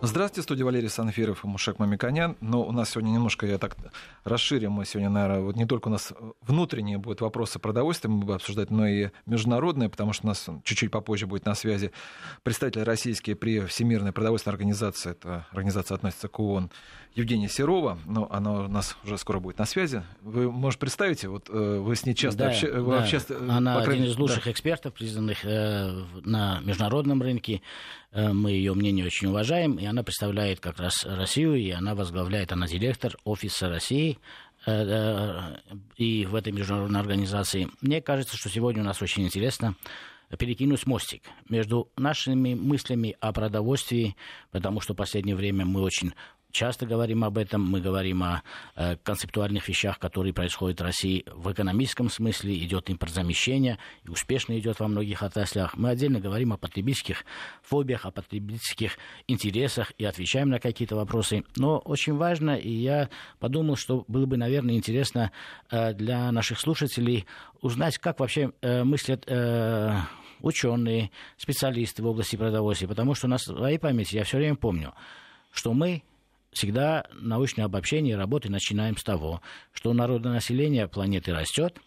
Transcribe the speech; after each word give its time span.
Здравствуйте, 0.00 0.44
студия 0.44 0.64
Валерий 0.64 0.88
Санфиров 0.88 1.44
и 1.44 1.48
Мушек 1.48 1.80
Мамиканян. 1.80 2.36
Но 2.40 2.62
у 2.62 2.70
нас 2.70 2.90
сегодня 2.90 3.10
немножко, 3.10 3.46
я 3.46 3.58
так 3.58 3.76
расширим, 4.22 4.70
мы 4.70 4.84
сегодня, 4.84 5.10
наверное, 5.10 5.40
вот 5.40 5.56
не 5.56 5.66
только 5.66 5.88
у 5.88 5.90
нас 5.90 6.12
внутренние 6.40 6.98
будут 6.98 7.20
вопросы 7.20 7.58
продовольствия 7.58 8.08
мы 8.08 8.20
будем 8.20 8.34
обсуждать, 8.36 8.70
но 8.70 8.86
и 8.86 9.10
международные, 9.26 9.88
потому 9.88 10.12
что 10.12 10.26
у 10.26 10.28
нас 10.28 10.48
чуть-чуть 10.62 10.92
попозже 10.92 11.26
будет 11.26 11.46
на 11.46 11.56
связи 11.56 11.90
представитель 12.44 12.84
российский 12.84 13.34
при 13.34 13.58
Всемирной 13.66 14.12
продовольственной 14.12 14.54
организации, 14.54 15.10
эта 15.10 15.46
организация 15.50 15.96
относится 15.96 16.28
к 16.28 16.38
ООН, 16.38 16.70
Евгения 17.16 17.48
Серова, 17.48 17.98
но 18.06 18.28
она 18.30 18.52
у 18.52 18.68
нас 18.68 18.96
уже 19.02 19.18
скоро 19.18 19.40
будет 19.40 19.58
на 19.58 19.64
связи. 19.64 20.04
Вы, 20.20 20.48
может, 20.50 20.78
представите, 20.78 21.26
вот 21.28 21.50
э, 21.50 21.78
вы 21.80 21.96
с 21.96 22.06
ней 22.06 22.14
часто 22.14 22.38
да, 22.38 22.48
обще... 22.50 22.70
да. 22.70 23.02
Обще... 23.02 23.20
Она 23.48 23.82
крайней... 23.82 24.02
один 24.02 24.12
из 24.12 24.18
лучших 24.18 24.44
да. 24.44 24.52
экспертов, 24.52 24.94
признанных 24.94 25.44
э, 25.44 26.04
на 26.24 26.60
международном 26.60 27.20
рынке. 27.20 27.62
Э, 28.12 28.32
мы 28.32 28.52
ее 28.52 28.74
мнение 28.74 29.04
очень 29.04 29.28
уважаем, 29.28 29.76
и 29.76 29.84
она 29.84 30.02
представляет 30.02 30.60
как 30.60 30.78
раз 30.78 31.04
Россию, 31.04 31.56
и 31.56 31.70
она 31.70 31.94
возглавляет, 31.94 32.52
она 32.52 32.66
директор 32.66 33.16
офиса 33.24 33.68
России 33.68 34.18
э, 34.66 34.72
э, 34.72 35.56
и 35.96 36.26
в 36.26 36.34
этой 36.34 36.52
международной 36.52 37.00
организации. 37.00 37.68
Мне 37.80 38.00
кажется, 38.00 38.36
что 38.36 38.48
сегодня 38.48 38.82
у 38.82 38.86
нас 38.86 39.02
очень 39.02 39.24
интересно 39.24 39.74
перекинуть 40.38 40.86
мостик 40.86 41.22
между 41.48 41.90
нашими 41.96 42.52
мыслями 42.52 43.16
о 43.18 43.32
продовольствии, 43.32 44.14
потому 44.50 44.80
что 44.82 44.92
в 44.92 44.96
последнее 44.96 45.34
время 45.34 45.64
мы 45.64 45.80
очень 45.80 46.12
часто 46.50 46.86
говорим 46.86 47.24
об 47.24 47.38
этом, 47.38 47.62
мы 47.62 47.80
говорим 47.80 48.22
о 48.22 48.42
э, 48.74 48.96
концептуальных 48.96 49.68
вещах, 49.68 49.98
которые 49.98 50.32
происходят 50.32 50.80
в 50.80 50.84
России 50.84 51.24
в 51.26 51.52
экономическом 51.52 52.08
смысле, 52.10 52.56
идет 52.64 52.90
импортзамещение, 52.90 53.78
и 54.04 54.08
успешно 54.08 54.58
идет 54.58 54.80
во 54.80 54.88
многих 54.88 55.22
отраслях. 55.22 55.76
Мы 55.76 55.90
отдельно 55.90 56.20
говорим 56.20 56.52
о 56.52 56.56
потребительских 56.56 57.24
фобиях, 57.62 58.06
о 58.06 58.10
потребительских 58.10 58.98
интересах 59.26 59.92
и 59.98 60.04
отвечаем 60.04 60.48
на 60.48 60.58
какие-то 60.58 60.96
вопросы. 60.96 61.44
Но 61.56 61.78
очень 61.78 62.14
важно, 62.14 62.56
и 62.56 62.70
я 62.70 63.08
подумал, 63.38 63.76
что 63.76 64.04
было 64.08 64.26
бы, 64.26 64.36
наверное, 64.36 64.74
интересно 64.74 65.32
э, 65.70 65.92
для 65.94 66.30
наших 66.32 66.58
слушателей 66.60 67.26
узнать, 67.60 67.98
как 67.98 68.20
вообще 68.20 68.52
э, 68.62 68.84
мыслят 68.84 69.24
э, 69.26 69.96
ученые, 70.40 71.10
специалисты 71.36 72.02
в 72.02 72.06
области 72.06 72.36
продовольствия, 72.36 72.88
потому 72.88 73.14
что 73.14 73.28
на 73.28 73.38
своей 73.38 73.78
памяти 73.78 74.16
я 74.16 74.24
все 74.24 74.38
время 74.38 74.56
помню, 74.56 74.94
что 75.52 75.72
мы 75.72 76.02
всегда 76.58 77.06
научное 77.12 77.64
обобщение 77.64 78.16
работы 78.16 78.50
начинаем 78.50 78.96
с 78.96 79.04
того, 79.04 79.40
что 79.72 79.92
народонаселение 79.92 80.88
планеты 80.88 81.32
растет, 81.32 81.78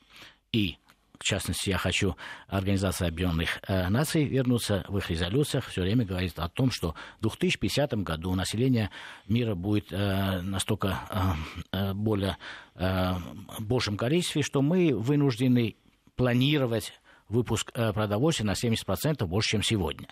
и 0.54 0.78
в 1.20 1.24
частности, 1.24 1.70
я 1.70 1.78
хочу 1.78 2.16
Организации 2.48 3.08
Объединенных 3.08 3.60
э, 3.68 3.90
Наций 3.90 4.24
вернуться 4.24 4.84
в 4.88 4.98
их 4.98 5.12
резолюциях, 5.12 5.68
все 5.68 5.82
время 5.82 6.04
говорит 6.04 6.40
о 6.40 6.50
том, 6.50 6.72
что 6.72 6.96
в 7.20 7.22
2050 7.22 7.94
году 8.02 8.34
население 8.34 8.90
мира 9.28 9.54
будет 9.54 9.92
э, 9.92 10.42
настолько 10.42 11.00
э, 11.72 11.94
более 11.94 12.38
большем 13.60 13.98
количестве, 13.98 14.42
что 14.42 14.64
мы 14.64 14.96
вынуждены 14.96 15.76
планировать 16.16 16.94
выпуск 17.30 17.72
продовольствия 17.72 18.46
на 18.46 18.54
70% 18.54 19.24
больше, 19.28 19.50
чем 19.50 19.62
сегодня. 19.62 20.08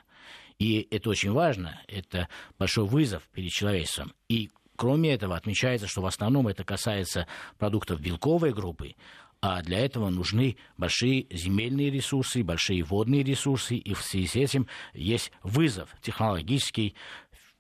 И 0.60 0.88
это 0.92 1.10
очень 1.10 1.32
важно, 1.32 1.82
это 1.88 2.28
большой 2.58 2.86
вызов 2.86 3.24
перед 3.34 3.52
человечеством. 3.52 4.14
И 4.28 4.50
кроме 4.76 5.14
этого 5.14 5.36
отмечается, 5.36 5.88
что 5.88 6.02
в 6.02 6.06
основном 6.06 6.48
это 6.48 6.64
касается 6.66 7.28
продуктов 7.58 8.02
белковой 8.02 8.54
группы, 8.54 8.96
а 9.42 9.62
для 9.62 9.80
этого 9.80 10.10
нужны 10.10 10.58
большие 10.78 11.28
земельные 11.32 11.90
ресурсы, 11.90 12.44
большие 12.44 12.84
водные 12.84 13.24
ресурсы, 13.24 13.78
и 13.78 13.94
в 13.94 14.02
связи 14.02 14.28
с 14.28 14.36
этим 14.36 14.68
есть 14.94 15.32
вызов 15.44 15.96
технологический, 16.02 16.96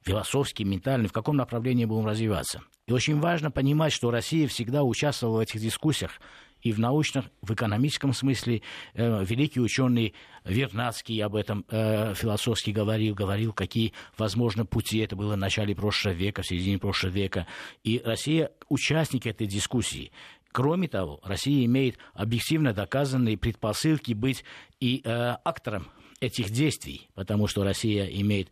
философский, 0.02 0.66
ментальный, 0.66 1.08
в 1.08 1.14
каком 1.14 1.38
направлении 1.38 1.86
будем 1.86 2.06
развиваться. 2.06 2.62
И 2.88 2.92
очень 2.92 3.20
важно 3.20 3.50
понимать, 3.50 3.94
что 3.94 4.12
Россия 4.12 4.48
всегда 4.48 4.84
участвовала 4.84 5.38
в 5.38 5.42
этих 5.42 5.62
дискуссиях 5.62 6.20
и 6.62 6.72
в 6.72 6.80
научном, 6.80 7.26
в 7.42 7.54
экономическом 7.54 8.14
смысле. 8.14 8.62
Э, 8.94 9.24
великий 9.24 9.60
ученый 9.62 10.14
Вернадский 10.46 11.24
об 11.24 11.36
этом 11.36 11.66
э, 11.70 12.14
философски 12.16 12.72
говорил, 12.72 13.16
говорил, 13.16 13.54
какие 13.54 13.94
возможны 14.18 14.66
пути. 14.66 15.00
Это 15.00 15.16
было 15.16 15.34
в 15.34 15.38
начале 15.38 15.76
прошлого 15.76 16.14
века, 16.14 16.42
в 16.42 16.48
середине 16.48 16.78
прошлого 16.78 17.12
века. 17.12 17.48
И 17.84 18.02
Россия 18.04 18.52
участник 18.68 19.26
этой 19.26 19.48
дискуссии. 19.48 20.12
Кроме 20.52 20.88
того, 20.88 21.20
Россия 21.24 21.66
имеет 21.66 21.98
объективно 22.14 22.74
доказанные 22.74 23.38
предпосылки 23.38 24.14
быть 24.14 24.44
и 24.80 25.02
э, 25.04 25.36
актором 25.44 25.88
этих 26.20 26.50
действий, 26.50 27.08
потому 27.14 27.48
что 27.48 27.64
Россия 27.64 28.06
имеет 28.06 28.50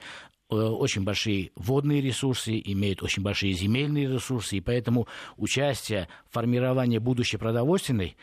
очень 0.49 1.03
большие 1.03 1.51
водные 1.55 2.01
ресурсы, 2.01 2.61
имеют 2.63 3.03
очень 3.03 3.23
большие 3.23 3.53
земельные 3.53 4.07
ресурсы, 4.07 4.57
и 4.57 4.61
поэтому 4.61 5.07
участие 5.35 6.07
в 6.29 6.33
формировании 6.33 6.99
будущей 6.99 7.37
продовольственной 7.37 8.15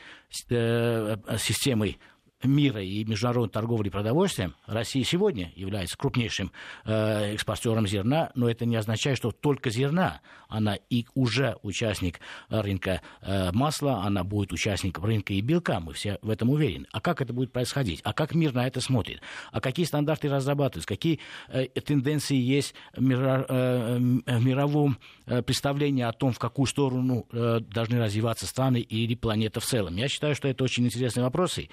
э, 0.50 1.16
системы 1.38 1.96
мира 2.44 2.82
и 2.82 3.04
международной 3.04 3.50
торговли 3.50 3.88
продовольствием, 3.88 4.54
Россия 4.66 5.04
сегодня 5.04 5.52
является 5.56 5.96
крупнейшим 5.96 6.52
э, 6.84 7.34
экспортером 7.34 7.86
зерна, 7.86 8.30
но 8.34 8.48
это 8.48 8.66
не 8.66 8.76
означает, 8.76 9.18
что 9.18 9.30
только 9.30 9.70
зерна. 9.70 10.20
Она 10.48 10.76
и 10.90 11.06
уже 11.14 11.56
участник 11.62 12.20
рынка 12.48 13.00
э, 13.20 13.50
масла, 13.52 14.02
она 14.04 14.24
будет 14.24 14.52
участником 14.52 15.04
рынка 15.04 15.32
и 15.32 15.40
белка, 15.40 15.80
мы 15.80 15.92
все 15.94 16.18
в 16.22 16.30
этом 16.30 16.50
уверены. 16.50 16.86
А 16.92 17.00
как 17.00 17.20
это 17.20 17.32
будет 17.32 17.52
происходить? 17.52 18.00
А 18.04 18.12
как 18.12 18.34
мир 18.34 18.52
на 18.52 18.66
это 18.66 18.80
смотрит? 18.80 19.20
А 19.50 19.60
какие 19.60 19.86
стандарты 19.86 20.28
разрабатываются? 20.28 20.88
Какие 20.88 21.20
э, 21.48 21.66
тенденции 21.66 22.36
есть 22.36 22.74
в, 22.94 23.02
мира, 23.02 23.44
э, 23.48 23.98
в 23.98 24.44
мировом 24.44 24.98
э, 25.26 25.42
представлении 25.42 26.02
о 26.02 26.12
том, 26.12 26.32
в 26.32 26.38
какую 26.38 26.66
сторону 26.66 27.26
э, 27.32 27.60
должны 27.60 27.98
развиваться 27.98 28.46
страны 28.46 28.78
или 28.80 29.14
планета 29.14 29.60
в 29.60 29.64
целом? 29.64 29.96
Я 29.96 30.08
считаю, 30.08 30.34
что 30.34 30.48
это 30.48 30.64
очень 30.64 30.84
интересные 30.84 31.24
вопросы. 31.24 31.68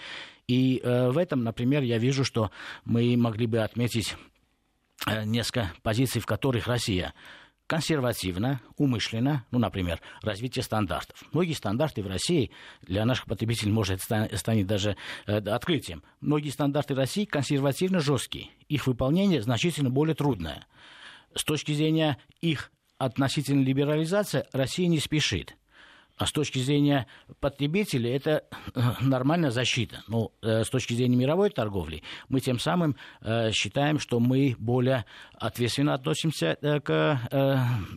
И 0.52 0.82
э, 0.84 1.10
в 1.12 1.18
этом, 1.18 1.46
например, 1.46 1.82
я 1.82 1.98
вижу, 1.98 2.26
что 2.26 2.52
мы 2.84 3.16
могли 3.16 3.48
бы 3.48 3.60
отметить 3.60 4.18
э, 5.08 5.24
несколько 5.24 5.72
позиций, 5.82 6.20
в 6.20 6.26
которых 6.26 6.68
Россия 6.68 7.14
консервативно, 7.68 8.60
умышленно, 8.76 9.46
ну, 9.52 9.60
например, 9.60 10.02
развитие 10.22 10.62
стандартов. 10.62 11.24
Многие 11.32 11.54
стандарты 11.54 12.04
в 12.04 12.08
России 12.08 12.52
для 12.82 13.06
наших 13.06 13.28
потребителей, 13.28 13.72
может, 13.72 14.02
станет 14.02 14.68
даже 14.68 14.98
э, 15.26 15.38
открытием. 15.38 16.04
Многие 16.20 16.50
стандарты 16.50 16.96
России 16.96 17.24
консервативно 17.24 18.02
жесткие. 18.02 18.50
Их 18.68 18.88
выполнение 18.88 19.42
значительно 19.42 19.90
более 19.90 20.16
трудное. 20.16 20.68
С 21.34 21.46
точки 21.46 21.72
зрения 21.72 22.18
их 22.42 22.74
относительной 22.98 23.64
либерализации 23.64 24.44
Россия 24.52 24.90
не 24.90 25.00
спешит. 25.00 25.56
А 26.18 26.28
с 26.28 26.32
точки 26.32 26.60
зрения 26.60 27.08
потребителей 27.40 28.12
это 28.12 28.44
э, 28.76 28.82
нормальная 29.02 29.50
защита. 29.50 30.04
Но 30.08 30.32
ну, 30.44 30.50
э, 30.50 30.64
с 30.64 30.70
точки 30.70 30.94
зрения 30.94 31.16
мировой 31.16 31.50
торговли 31.50 32.04
мы 32.30 32.42
тем 32.42 32.60
самым 32.60 32.96
э, 33.22 33.52
считаем, 33.52 33.98
что 33.98 34.20
мы 34.20 34.56
более 34.60 35.06
ответственно 35.34 35.96
относимся 35.96 36.58
к 36.84 37.20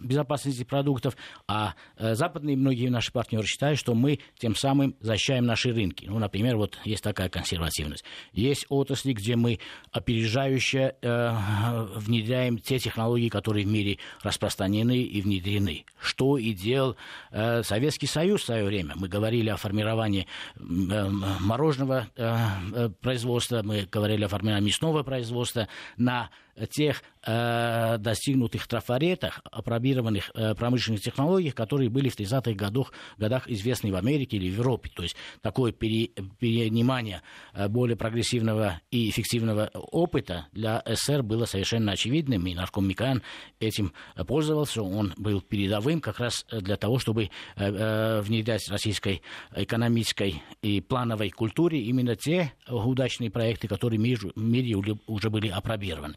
безопасности 0.03 0.65
продуктов, 0.65 1.15
а 1.47 1.75
западные 1.99 2.57
многие 2.57 2.89
наши 2.89 3.13
партнеры 3.13 3.47
считают, 3.47 3.79
что 3.79 3.95
мы 3.95 4.21
тем 4.39 4.57
самым 4.57 4.97
защищаем 5.01 5.45
наши 5.45 5.73
рынки. 5.73 6.07
Ну, 6.07 6.19
например, 6.19 6.57
вот 6.57 6.79
есть 6.85 7.03
такая 7.03 7.29
консервативность. 7.29 8.05
Есть 8.33 8.65
отрасли, 8.71 9.13
где 9.13 9.37
мы 9.37 9.59
опережающе 9.93 10.95
внедряем 11.03 12.59
те 12.59 12.79
технологии, 12.79 13.29
которые 13.29 13.67
в 13.67 13.69
мире 13.69 13.99
распространены 14.23 15.03
и 15.03 15.21
внедрены. 15.21 15.85
Что 16.01 16.39
и 16.39 16.53
делал 16.53 16.97
Советский 17.31 18.07
Союз 18.15 18.43
в 18.43 18.45
свое 18.45 18.65
время. 18.65 18.93
Мы 18.95 19.09
говорили 19.09 19.49
о 19.49 19.57
формировании 19.57 20.29
э, 20.55 21.09
мороженого 21.41 22.07
э, 22.15 22.37
э, 22.73 22.89
производства, 23.01 23.63
мы 23.65 23.89
говорили 23.91 24.23
о 24.23 24.29
формировании 24.29 24.67
мясного 24.69 25.03
производства 25.03 25.67
на 25.97 26.31
тех 26.71 27.03
э, 27.27 27.99
достигнутых 27.99 28.67
трафаретах, 28.67 29.41
опробированных 29.51 30.31
э, 30.35 30.55
промышленных 30.55 31.01
технологиях, 31.01 31.55
которые 31.55 31.91
были 31.91 32.09
в 32.09 32.19
30-х 32.19 32.53
годах, 32.53 32.93
годах 33.19 33.49
известны 33.49 33.93
в 33.93 33.97
Америке 33.97 34.37
или 34.37 34.49
в 34.49 34.59
Европе. 34.59 34.91
То 34.95 35.03
есть 35.03 35.17
такое 35.41 35.73
пере, 35.73 36.09
перенимание 36.39 37.23
э, 37.53 37.69
более 37.69 37.97
прогрессивного 37.97 38.81
и 38.91 39.11
эффективного 39.11 39.71
опыта 39.75 40.47
для 40.53 40.83
СССР 40.87 41.23
было 41.23 41.45
совершенно 41.45 41.93
очевидным, 41.93 42.47
и 42.47 42.55
нарком 42.55 42.87
Микан 42.87 43.23
этим 43.61 43.93
пользовался. 44.27 44.83
Он 44.83 45.15
был 45.17 45.41
передовым 45.41 46.01
как 46.01 46.21
раз 46.21 46.45
для 46.51 46.77
того, 46.77 46.99
чтобы 46.99 47.25
э, 47.25 47.29
э, 47.57 48.21
внедрять 48.21 48.69
российской 48.69 49.23
экономической 49.55 50.43
и 50.63 50.81
плановой 50.81 51.31
культуре 51.31 51.81
именно 51.81 52.17
те 52.17 52.53
удачные 52.69 53.31
проекты, 53.31 53.69
которые 53.69 53.99
в 53.99 54.37
мире 54.37 54.77
уже 55.07 55.31
были 55.31 55.49
опробированы. 55.49 56.15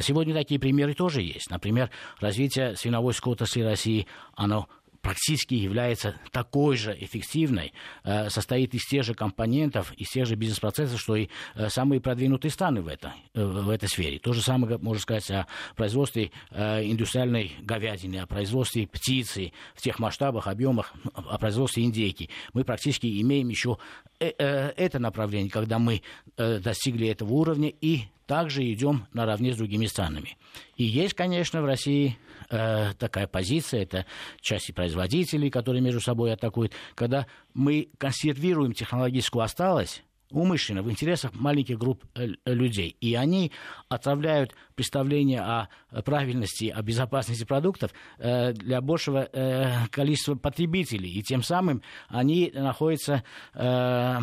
Сегодня 0.00 0.34
такие 0.34 0.60
примеры 0.60 0.94
тоже 0.94 1.22
есть. 1.22 1.50
Например, 1.50 1.90
развитие 2.20 2.76
свиновой 2.76 3.14
скотности 3.14 3.60
России, 3.60 4.06
оно 4.34 4.68
практически 5.00 5.54
является 5.54 6.16
такой 6.32 6.76
же 6.76 6.96
эффективной, 6.98 7.72
э, 8.04 8.28
состоит 8.30 8.74
из 8.74 8.84
тех 8.86 9.04
же 9.04 9.14
компонентов, 9.14 9.92
из 9.94 10.08
тех 10.08 10.26
же 10.26 10.34
бизнес-процессов, 10.34 11.00
что 11.00 11.16
и 11.16 11.28
э, 11.54 11.68
самые 11.68 12.00
продвинутые 12.00 12.50
страны 12.50 12.82
в, 12.82 12.88
это, 12.88 13.14
э, 13.34 13.44
в 13.44 13.68
этой 13.70 13.88
сфере. 13.88 14.18
То 14.18 14.32
же 14.32 14.42
самое 14.42 14.78
можно 14.78 15.00
сказать 15.00 15.30
о 15.30 15.46
производстве 15.76 16.30
индустриальной 16.50 17.52
говядины, 17.60 18.16
о 18.16 18.26
производстве 18.26 18.86
птицы 18.86 19.52
в 19.74 19.82
тех 19.82 19.98
масштабах, 19.98 20.46
объемах, 20.46 20.92
о 21.14 21.38
производстве 21.38 21.84
индейки. 21.84 22.30
Мы 22.52 22.64
практически 22.64 23.20
имеем 23.20 23.48
еще 23.48 23.78
это 24.18 24.98
направление, 24.98 25.50
когда 25.50 25.78
мы 25.78 26.02
достигли 26.36 27.08
этого 27.08 27.32
уровня 27.32 27.68
и 27.80 28.04
также 28.26 28.70
идем 28.70 29.06
наравне 29.12 29.52
с 29.52 29.56
другими 29.56 29.86
странами. 29.86 30.36
И 30.76 30.84
есть, 30.84 31.14
конечно, 31.14 31.62
в 31.62 31.64
России 31.64 32.18
э, 32.50 32.92
такая 32.98 33.26
позиция, 33.26 33.82
это 33.82 34.06
части 34.40 34.72
производителей, 34.72 35.50
которые 35.50 35.82
между 35.82 36.00
собой 36.00 36.32
атакуют, 36.32 36.72
когда 36.94 37.26
мы 37.54 37.88
консервируем 37.98 38.72
технологическую 38.72 39.42
осталость, 39.42 40.02
умышленно 40.30 40.82
в 40.82 40.90
интересах 40.90 41.34
маленьких 41.34 41.78
групп 41.78 42.04
э, 42.14 42.28
людей. 42.44 42.96
И 43.00 43.14
они 43.14 43.52
отправляют 43.88 44.54
представление 44.74 45.40
о 45.40 45.68
правильности, 46.04 46.66
о 46.66 46.82
безопасности 46.82 47.44
продуктов 47.44 47.92
э, 48.18 48.52
для 48.52 48.80
большего 48.80 49.28
э, 49.32 49.86
количества 49.90 50.34
потребителей. 50.34 51.10
И 51.10 51.22
тем 51.22 51.42
самым 51.42 51.82
они 52.08 52.52
находятся 52.54 53.24
в 53.54 54.22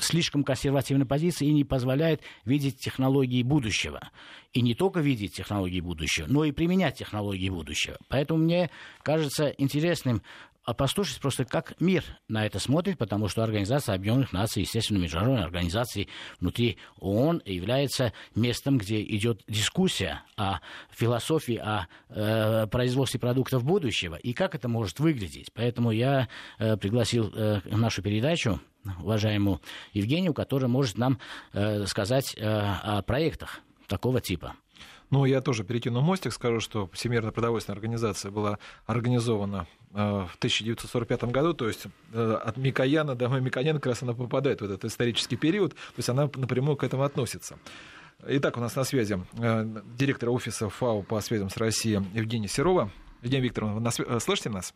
слишком 0.00 0.44
консервативной 0.44 1.06
позиции 1.06 1.46
и 1.48 1.52
не 1.52 1.64
позволяют 1.64 2.20
видеть 2.44 2.78
технологии 2.78 3.42
будущего. 3.42 4.10
И 4.52 4.62
не 4.62 4.74
только 4.74 5.00
видеть 5.00 5.34
технологии 5.34 5.80
будущего, 5.80 6.26
но 6.28 6.44
и 6.44 6.52
применять 6.52 6.96
технологии 6.96 7.50
будущего. 7.50 7.98
Поэтому 8.08 8.42
мне 8.44 8.70
кажется 9.02 9.48
интересным 9.58 10.22
а 10.68 10.74
послушать 10.74 11.18
просто, 11.18 11.46
как 11.46 11.80
мир 11.80 12.04
на 12.28 12.44
это 12.44 12.58
смотрит, 12.58 12.98
потому 12.98 13.28
что 13.28 13.42
Организация 13.42 13.94
Объединенных 13.94 14.34
Наций, 14.34 14.64
естественно, 14.64 14.98
международная 14.98 15.44
организация 15.44 16.08
внутри 16.40 16.76
ООН 16.98 17.40
является 17.46 18.12
местом, 18.34 18.76
где 18.76 19.02
идет 19.02 19.42
дискуссия 19.48 20.24
о 20.36 20.58
философии, 20.90 21.56
о 21.56 21.88
э, 22.10 22.66
производстве 22.66 23.18
продуктов 23.18 23.64
будущего 23.64 24.16
и 24.16 24.34
как 24.34 24.54
это 24.54 24.68
может 24.68 25.00
выглядеть. 25.00 25.50
Поэтому 25.54 25.90
я 25.90 26.28
э, 26.58 26.76
пригласил 26.76 27.32
э, 27.34 27.60
нашу 27.64 28.02
передачу 28.02 28.60
уважаемую 29.00 29.62
Евгению, 29.94 30.34
которая 30.34 30.68
может 30.68 30.98
нам 30.98 31.18
э, 31.54 31.86
сказать 31.86 32.34
э, 32.36 32.44
о 32.46 33.00
проектах 33.00 33.60
такого 33.86 34.20
типа. 34.20 34.54
Ну, 35.10 35.24
я 35.24 35.40
тоже 35.40 35.64
перекину 35.64 36.00
мостик, 36.00 36.32
скажу, 36.32 36.60
что 36.60 36.88
Всемирная 36.92 37.32
продовольственная 37.32 37.76
организация 37.76 38.30
была 38.30 38.58
организована 38.86 39.66
э, 39.92 39.96
в 39.96 40.36
1945 40.36 41.24
году, 41.24 41.54
то 41.54 41.66
есть 41.66 41.86
э, 42.12 42.40
от 42.44 42.56
Микояна 42.58 43.14
до 43.14 43.28
Микояна 43.28 43.78
как 43.78 43.86
раз 43.86 44.02
она 44.02 44.12
попадает 44.12 44.60
в 44.60 44.64
этот 44.64 44.84
исторический 44.84 45.36
период, 45.36 45.72
то 45.72 45.94
есть 45.96 46.08
она 46.10 46.30
напрямую 46.34 46.76
к 46.76 46.84
этому 46.84 47.04
относится. 47.04 47.56
Итак, 48.26 48.56
у 48.58 48.60
нас 48.60 48.76
на 48.76 48.84
связи 48.84 49.18
э, 49.38 49.82
директор 49.96 50.28
офиса 50.28 50.68
ФАО 50.68 51.02
по 51.02 51.20
связям 51.20 51.48
с 51.48 51.56
Россией 51.56 52.02
Евгения 52.12 52.48
Серова. 52.48 52.90
Евгения 53.22 53.44
Викторовна, 53.44 53.90
вы 53.98 54.20
слышите 54.20 54.50
нас? 54.50 54.74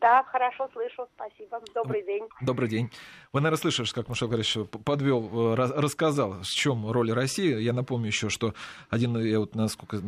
Да, 0.00 0.24
хорошо 0.24 0.68
слышу, 0.72 1.06
спасибо. 1.14 1.60
Добрый 1.74 2.02
день. 2.02 2.26
Добрый 2.40 2.68
день. 2.70 2.90
Вы, 3.32 3.40
наверное, 3.40 3.60
слышали, 3.60 3.86
как 3.88 4.08
Мушел 4.08 4.28
Борисович 4.28 4.68
подвел, 4.84 5.52
э, 5.52 5.54
рассказал, 5.56 6.40
в 6.40 6.46
чем 6.46 6.90
роль 6.90 7.12
России. 7.12 7.60
Я 7.60 7.74
напомню 7.74 8.06
еще, 8.06 8.30
что 8.30 8.54
один, 8.88 9.18
я 9.18 9.38
вот 9.40 9.54
насколько 9.54 10.00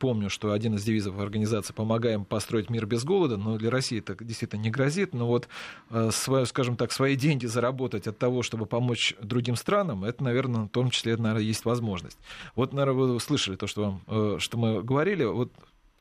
помню, 0.00 0.28
что 0.28 0.50
один 0.50 0.74
из 0.74 0.82
девизов 0.82 1.20
организации 1.20 1.72
«Помогаем 1.72 2.24
построить 2.24 2.68
мир 2.68 2.86
без 2.86 3.04
голода», 3.04 3.36
но 3.36 3.58
для 3.58 3.70
России 3.70 4.00
это 4.00 4.16
действительно 4.24 4.62
не 4.62 4.70
грозит. 4.70 5.14
Но 5.14 5.28
вот, 5.28 5.48
э, 5.90 6.10
свое, 6.10 6.44
скажем 6.44 6.76
так, 6.76 6.90
свои 6.90 7.14
деньги 7.14 7.46
заработать 7.46 8.08
от 8.08 8.18
того, 8.18 8.42
чтобы 8.42 8.66
помочь 8.66 9.14
другим 9.20 9.54
странам, 9.54 10.02
это, 10.02 10.24
наверное, 10.24 10.62
в 10.62 10.68
том 10.68 10.90
числе, 10.90 11.16
наверное, 11.16 11.42
есть 11.42 11.64
возможность. 11.64 12.18
Вот, 12.56 12.72
наверное, 12.72 13.06
вы 13.06 13.20
слышали 13.20 13.54
то, 13.54 13.68
что, 13.68 13.82
вам, 13.82 14.02
э, 14.08 14.38
что 14.40 14.58
мы 14.58 14.82
говорили. 14.82 15.22
Вот 15.24 15.52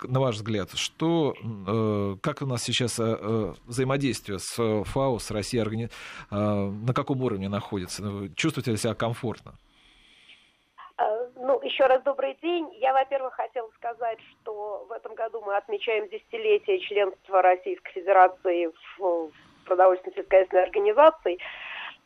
на 0.04 0.20
ваш 0.20 0.36
взгляд, 0.36 0.70
что, 0.76 1.34
э, 1.34 2.16
как 2.22 2.42
у 2.42 2.46
нас 2.46 2.64
сейчас 2.64 3.00
э, 3.00 3.04
э, 3.04 3.54
взаимодействие 3.66 4.40
с 4.40 4.84
ФАО, 4.84 5.20
с 5.20 5.32
Россией, 5.32 5.90
на 6.32 6.94
каком 6.94 7.22
уровне 7.22 7.50
находится? 7.50 8.04
Ну, 8.04 8.28
чувствуете 8.36 8.72
ли 8.72 8.78
себя 8.78 8.94
комфортно? 8.94 9.54
Ну, 11.38 11.62
еще 11.62 11.86
раз 11.86 12.02
добрый 12.04 12.38
день. 12.42 12.74
Я, 12.80 12.94
во-первых, 12.94 13.34
хотела 13.34 13.70
сказать, 13.76 14.20
что 14.42 14.86
в 14.90 14.92
этом 14.92 15.16
году 15.16 15.42
мы 15.46 15.56
отмечаем 15.56 16.08
десятилетие 16.10 16.80
членства 16.80 17.42
Российской 17.42 17.92
Федерации 17.94 18.72
в 18.98 19.32
продовольственной 19.66 20.16
сельскохозяйственной 20.16 20.64
организации. 20.64 21.40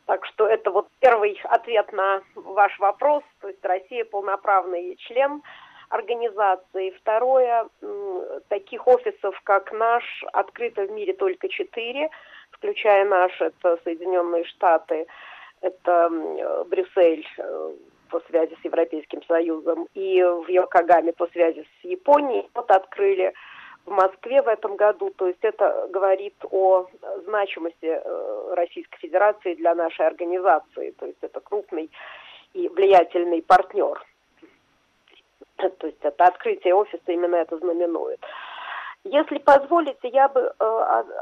Так 0.06 0.26
что 0.26 0.46
это 0.46 0.70
вот 0.70 0.88
первый 0.98 1.38
ответ 1.44 1.92
на 1.92 2.22
ваш 2.34 2.78
вопрос. 2.80 3.22
То 3.40 3.48
есть 3.48 3.64
Россия 3.64 4.04
полноправный 4.04 4.96
член 4.96 5.42
организации. 5.90 6.90
Второе, 6.90 7.68
таких 8.48 8.86
офисов, 8.86 9.38
как 9.44 9.72
наш, 9.72 10.24
открыто 10.32 10.82
в 10.86 10.90
мире 10.90 11.12
только 11.12 11.48
четыре, 11.48 12.08
включая 12.52 13.04
наш, 13.04 13.38
это 13.40 13.78
Соединенные 13.84 14.44
Штаты, 14.44 15.06
это 15.60 16.08
Брюссель 16.68 17.26
э, 17.36 17.72
по 18.08 18.20
связи 18.20 18.56
с 18.60 18.64
Европейским 18.64 19.22
Союзом 19.24 19.88
и 19.94 20.22
в 20.22 20.48
Йокогаме 20.48 21.12
по 21.12 21.26
связи 21.28 21.62
с 21.64 21.84
Японией. 21.84 22.48
Вот 22.54 22.70
открыли 22.70 23.34
в 23.84 23.90
Москве 23.90 24.42
в 24.42 24.48
этом 24.48 24.76
году. 24.76 25.10
То 25.16 25.26
есть 25.26 25.42
это 25.42 25.88
говорит 25.90 26.34
о 26.50 26.86
значимости 27.26 27.76
э, 27.82 28.54
Российской 28.54 28.98
Федерации 28.98 29.54
для 29.54 29.74
нашей 29.74 30.06
организации. 30.06 30.92
То 30.92 31.06
есть 31.06 31.18
это 31.20 31.40
крупный 31.40 31.90
и 32.54 32.68
влиятельный 32.68 33.42
партнер. 33.42 34.02
То 35.78 35.86
есть 35.86 35.98
это 36.02 36.24
открытие 36.24 36.74
офиса 36.74 37.02
именно 37.06 37.36
это 37.36 37.58
знаменует. 37.58 38.20
Если 39.02 39.38
позволите, 39.38 40.08
я 40.08 40.28
бы 40.28 40.40
э, 40.40 40.64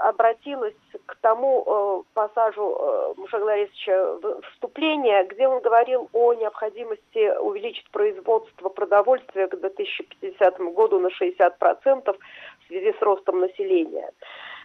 обратилась 0.02 0.75
к 1.06 1.14
тому 1.20 1.62
э, 1.64 2.02
пассажу 2.12 2.76
э, 2.76 3.14
Муша 3.17 3.38
Гларисовича 3.38 4.19
вступления, 4.52 5.23
где 5.23 5.46
он 5.46 5.62
говорил 5.62 6.08
о 6.12 6.35
необходимости 6.35 7.38
увеличить 7.38 7.88
производство 7.93 8.69
продовольствия 8.69 9.46
к 9.46 9.61
2050 9.61 10.58
году 10.75 10.99
на 10.99 11.06
60% 11.06 12.17
в 12.17 12.67
связи 12.67 12.93
с 12.99 13.00
ростом 13.00 13.38
населения. 13.38 14.11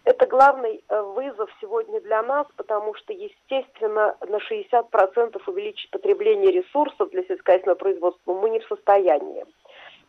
Это 0.06 0.26
главный 0.26 0.84
э, 0.90 1.02
вызов 1.02 1.50
сегодня 1.62 2.02
для 2.02 2.22
нас, 2.24 2.46
потому 2.58 2.94
что, 2.96 3.14
естественно, 3.14 4.18
на 4.28 4.38
60% 4.38 5.42
увеличить 5.46 5.92
потребление 5.92 6.52
ресурсов 6.52 7.10
для 7.12 7.24
сельскохозяйственного 7.24 7.78
производства 7.78 8.34
мы 8.34 8.50
не 8.50 8.60
в 8.60 8.66
состоянии. 8.66 9.46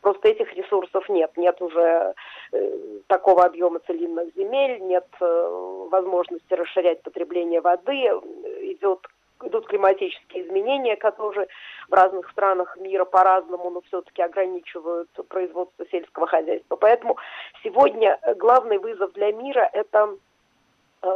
Просто 0.04 0.28
этих 0.28 0.52
ресурсов 0.52 1.08
нет. 1.08 1.34
Нет 1.38 1.62
уже 1.62 2.14
э, 2.52 2.78
такого 3.06 3.44
объема 3.46 3.78
целинных 3.86 4.34
земель, 4.34 4.78
нет 4.82 5.06
э, 5.18 5.86
возможности 5.90 6.52
расширять 6.52 7.02
потребление 7.02 7.62
воды, 7.62 7.94
идет 8.74 9.00
идут 9.42 9.66
климатические 9.66 10.46
изменения, 10.46 10.96
которые 10.96 11.48
в 11.88 11.94
разных 11.94 12.30
странах 12.32 12.76
мира 12.76 13.06
по-разному, 13.06 13.70
но 13.70 13.80
все-таки 13.80 14.20
ограничивают 14.20 15.08
производство 15.28 15.86
сельского 15.90 16.26
хозяйства. 16.26 16.76
Поэтому 16.76 17.16
сегодня 17.62 18.18
главный 18.36 18.76
вызов 18.76 19.10
для 19.14 19.32
мира– 19.32 19.70
это 19.72 20.18
э, 21.00 21.08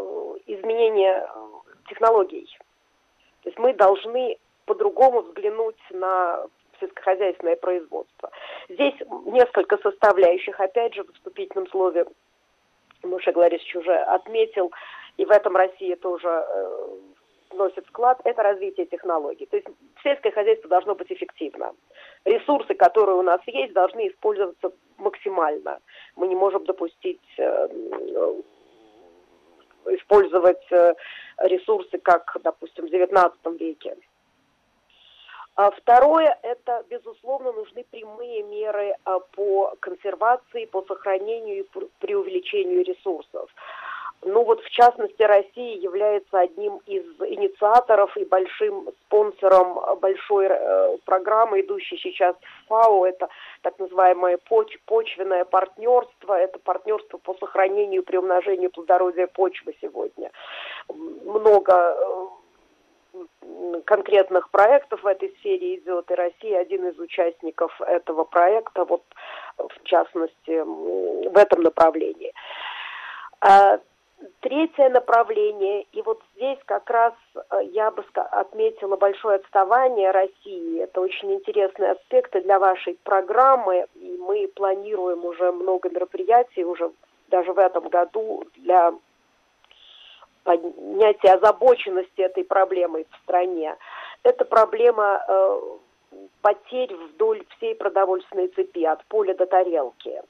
изменение 0.47 1.29
технологий. 1.91 2.49
То 3.43 3.51
есть 3.51 3.59
мы 3.59 3.75
должны 3.75 4.39
по-другому 4.65 5.21
взглянуть 5.21 5.81
на 5.91 6.47
сельскохозяйственное 6.81 7.57
производство. 7.57 8.31
Здесь 8.69 8.95
несколько 9.27 9.79
составляющих, 9.79 10.59
опять 10.61 10.95
же, 10.95 11.05
в 11.05 11.13
вступительном 11.13 11.69
слове 11.69 12.07
Муша 13.03 13.33
Гларисович 13.33 13.77
уже 13.77 13.95
отметил, 13.95 14.73
и 15.17 15.25
в 15.25 15.31
этом 15.31 15.57
Россия 15.57 15.97
тоже 15.97 16.29
э, 16.29 16.89
вносит 17.51 17.87
вклад, 17.87 18.21
это 18.25 18.43
развитие 18.43 18.87
технологий. 18.87 19.47
То 19.47 19.57
есть 19.57 19.69
сельское 20.03 20.31
хозяйство 20.31 20.69
должно 20.69 20.95
быть 20.95 21.11
эффективно. 21.11 21.75
Ресурсы, 22.25 22.75
которые 22.75 23.17
у 23.17 23.23
нас 23.23 23.41
есть, 23.47 23.73
должны 23.73 24.09
использоваться 24.09 24.73
максимально. 24.97 25.81
Мы 26.17 26.29
не 26.29 26.35
можем 26.35 26.65
допустить 26.65 27.21
э, 27.39 27.69
использовать 29.87 30.65
э, 30.71 30.95
ресурсы, 31.39 31.99
как, 31.99 32.37
допустим, 32.43 32.87
в 32.87 32.91
XIX 32.91 33.33
веке. 33.59 33.97
А 35.59 35.73
второе, 35.73 36.39
это, 36.43 36.85
безусловно, 36.89 37.51
нужны 37.51 37.85
прямые 37.91 38.45
меры 38.45 38.95
а, 39.05 39.19
по 39.19 39.75
консервации, 39.81 40.67
по 40.67 40.83
сохранению 40.83 41.65
и 41.65 41.67
при 41.99 42.15
увеличению 42.15 42.85
ресурсов. 42.85 43.51
Ну 44.23 44.45
вот 44.45 44.63
в 44.63 44.71
частности 44.71 45.21
Россия 45.21 45.77
является 45.77 46.39
одним 46.39 46.77
из 46.87 47.05
инициаторов 47.21 48.17
и 48.17 48.25
большим 48.25 48.89
спонсором 49.07 49.99
большой 50.01 50.47
э, 50.49 50.99
программы, 51.05 51.61
идущей 51.61 51.99
сейчас 51.99 52.37
в 52.37 52.69
ФАО. 52.69 53.07
Это 53.07 53.29
так 53.63 53.77
называемое 53.81 54.39
поч 54.49 54.79
почвенное 54.87 55.45
партнерство, 55.45 56.35
это 56.35 56.61
партнерство 56.61 57.19
по 57.19 57.35
сохранению 57.35 58.03
и 58.03 58.05
приумножению 58.05 58.71
плодородия 58.71 59.27
почвы 59.27 59.75
сегодня. 59.81 60.31
Много 60.89 61.73
э, 61.73 62.38
конкретных 63.85 64.51
проектов 64.51 65.03
в 65.03 65.07
этой 65.07 65.31
сфере 65.39 65.77
идет, 65.77 66.11
и 66.11 66.15
Россия 66.15 66.61
один 66.61 66.89
из 66.89 66.99
участников 66.99 67.81
этого 67.81 68.25
проекта, 68.25 68.85
вот 68.85 69.03
в 69.57 69.83
частности 69.85 70.63
в 70.63 71.37
этом 71.37 71.63
направлении. 71.63 72.33
А 73.41 73.79
Третье 74.41 74.89
направление, 74.89 75.83
и 75.93 76.03
вот 76.03 76.21
здесь 76.35 76.59
как 76.67 76.91
раз 76.91 77.13
э, 77.35 77.61
я 77.73 77.91
бы 77.91 78.05
отметила 78.15 78.97
большое 78.97 79.37
отставание 79.37 80.11
России. 80.11 80.81
Это 80.81 81.01
очень 81.01 81.35
интересные 81.35 81.93
аспекты 81.93 82.41
для 82.41 82.59
вашей 82.59 82.99
программы, 83.05 83.87
и 83.95 84.17
мы 84.19 84.49
планируем 84.55 85.25
уже 85.25 85.53
много 85.53 85.89
мероприятий, 85.89 86.65
уже 86.65 86.91
даже 87.29 87.53
в 87.53 87.59
этом 87.59 87.89
году 87.89 88.45
для 88.57 88.93
поднятия 90.49 91.35
озабоченности 91.35 92.23
этой 92.23 92.43
проблемой 92.43 93.07
в 93.11 93.23
стране. 93.23 93.77
Это 94.23 94.47
проблема 94.47 95.23
э, 95.29 95.61
потерь 96.41 96.95
вдоль 96.95 97.45
всей 97.57 97.75
продовольственной 97.75 98.49
цепи, 98.49 98.83
от 98.85 99.05
поля 99.09 99.35
до 99.35 99.45
тарелки. 99.45 100.23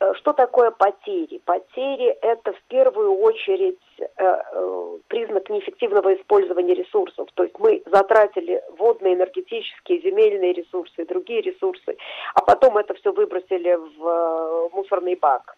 Э, 0.00 0.12
что 0.14 0.32
такое 0.32 0.72
потери? 0.72 1.40
Потери– 1.44 2.08
это 2.22 2.52
в 2.52 2.62
первую 2.64 3.16
очередь 3.20 3.78
э, 3.98 4.04
э, 4.18 4.98
признак 5.06 5.48
неэффективного 5.48 6.14
использования 6.14 6.74
ресурсов. 6.74 7.28
То 7.34 7.44
есть 7.44 7.56
мы 7.60 7.80
затратили 7.86 8.60
водные, 8.76 9.14
энергетические, 9.14 10.02
земельные 10.02 10.52
ресурсы 10.52 11.02
и 11.02 11.06
другие 11.06 11.42
ресурсы, 11.42 11.96
а 12.34 12.40
потом 12.42 12.76
это 12.76 12.94
все 12.94 13.12
выбросили 13.12 13.78
в 13.98 14.70
мусорный 14.72 15.14
бак. 15.14 15.56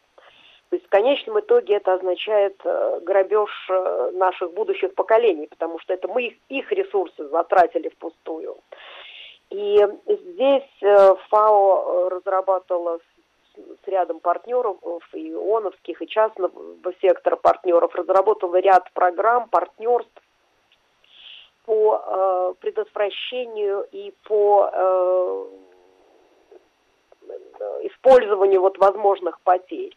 То 0.71 0.77
есть 0.77 0.87
в 0.87 0.91
конечном 0.91 1.39
итоге 1.41 1.77
это 1.77 1.95
означает 1.95 2.61
грабеж 3.03 3.51
наших 4.15 4.53
будущих 4.53 4.95
поколений, 4.95 5.47
потому 5.47 5.79
что 5.79 5.95
это 5.95 6.09
мы 6.09 6.25
их, 6.25 6.35
их 6.49 6.73
ресурсы 6.73 7.29
затратили 7.29 7.89
впустую. 7.89 8.57
И 9.51 9.87
здесь 10.07 11.19
ФАО 11.29 12.09
разрабатывала 12.09 12.99
с 13.57 13.89
рядом 13.89 14.21
партнеров 14.21 14.79
и 15.13 15.35
ООНовских, 15.35 16.03
и 16.03 16.09
частного 16.09 16.53
сектора 17.01 17.37
партнеров, 17.37 17.95
разработала 17.95 18.57
ряд 18.57 18.91
программ, 18.93 19.49
партнерств 19.49 20.23
по 21.65 22.01
э, 22.01 22.55
предотвращению 22.61 23.87
и 23.91 24.15
по 24.25 24.71
э, 24.73 25.47
использованию 27.83 28.61
вот 28.61 28.79
возможных 28.79 29.41
потерь. 29.41 29.95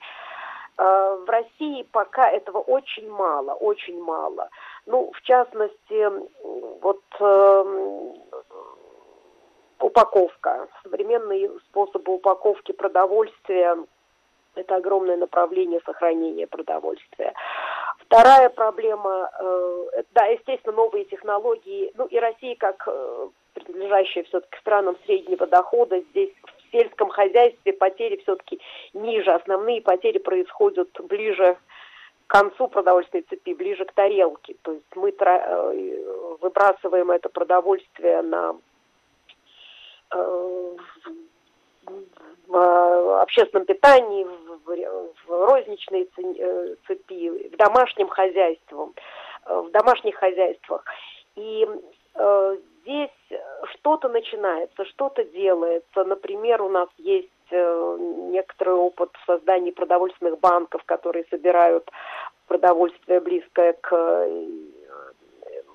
Э, 0.80 1.18
в 1.26 1.30
России 1.30 1.84
пока 1.92 2.32
этого 2.32 2.60
очень 2.60 3.10
мало, 3.10 3.54
очень 3.54 4.02
мало. 4.02 4.50
Ну, 4.86 5.12
в 5.14 5.22
частности, 5.24 6.10
вот 6.82 7.02
э, 7.20 8.14
упаковка, 9.82 10.70
современные 10.84 11.50
способы 11.68 12.14
упаковки 12.14 12.72
продовольствия, 12.72 13.78
это 14.56 14.78
огромное 14.78 15.18
направление 15.18 15.82
сохранения 15.86 16.48
продовольствия. 16.48 17.34
Вторая 18.06 18.48
проблема, 18.48 19.30
э, 19.38 20.04
да, 20.14 20.28
естественно, 20.28 20.78
новые 20.78 21.04
технологии, 21.06 21.92
ну 21.98 22.06
и 22.06 22.18
Россия 22.20 22.56
как 22.56 22.88
э, 22.88 23.28
принадлежащая 23.54 24.24
все-таки 24.24 24.58
странам 24.60 24.96
среднего 25.06 25.46
дохода, 25.46 26.00
здесь 26.12 26.32
сельском 26.72 27.10
хозяйстве 27.10 27.74
потери 27.74 28.18
все-таки 28.24 28.60
ниже, 28.94 29.32
основные 29.32 29.82
потери 29.82 30.18
происходят 30.18 30.90
ближе 31.04 31.58
к 32.28 32.32
концу 32.32 32.68
продовольственной 32.68 33.26
цепи, 33.30 33.54
ближе 33.54 33.86
к 33.86 33.94
тарелке. 33.94 34.56
То 34.62 34.74
есть 34.74 34.86
мы 34.96 35.10
э, 35.10 36.38
выбрасываем 36.42 37.12
это 37.12 37.30
продовольствие 37.30 38.22
на 38.22 38.56
Э, 40.12 40.76
в 42.48 43.22
общественном 43.22 43.66
питании, 43.66 44.26
в 44.66 45.28
розничной 45.28 46.10
э, 46.18 46.76
цепи, 46.88 47.50
в 47.50 47.58
домашнем 47.58 48.08
хозяйстве, 48.10 48.78
э, 49.46 49.62
в 49.62 49.72
домашних 49.72 50.16
хозяйствах. 50.16 50.84
И 51.36 51.68
здесь 52.82 53.40
что-то 53.74 54.10
начинается, 54.10 54.86
что-то 54.86 55.24
делается. 55.24 56.04
Например, 56.04 56.62
у 56.62 56.70
нас 56.70 56.90
есть 56.98 57.30
некоторый 57.52 58.76
опыт 58.76 59.10
в 59.14 59.26
создании 59.26 59.72
продовольственных 59.72 60.40
банков, 60.40 60.84
которые 60.86 61.26
собирают 61.32 61.90
продовольствие 62.48 63.20
близкое 63.20 63.74
к 63.74 64.28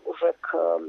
уже 0.05 0.35
к 0.41 0.81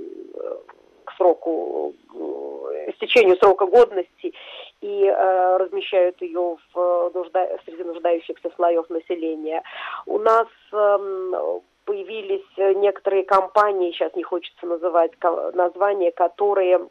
сроку, 1.17 1.93
э, 2.13 2.91
истечению 2.91 3.37
срока 3.37 3.65
годности 3.65 4.33
и 4.81 5.05
э, 5.05 5.57
размещают 5.57 6.21
ее 6.21 6.57
в 6.73 7.11
нужда... 7.13 7.57
среди 7.65 7.83
нуждающихся 7.83 8.51
слоев 8.55 8.89
населения. 8.89 9.63
У 10.05 10.17
нас 10.17 10.47
э, 10.71 11.59
появились 11.85 12.45
некоторые 12.57 13.23
компании, 13.23 13.91
сейчас 13.91 14.13
не 14.15 14.23
хочется 14.23 14.65
называть 14.65 15.11
названия, 15.53 16.11
которые 16.11 16.89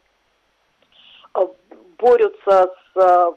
э, 1.33 1.47
борются 1.99 2.73
с 2.93 2.95
э, 2.95 3.33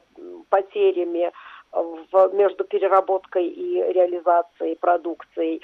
потерями 0.49 1.31
в, 1.71 2.33
между 2.33 2.63
переработкой 2.63 3.47
и 3.47 3.93
реализацией 3.93 4.75
продукции, 4.75 5.61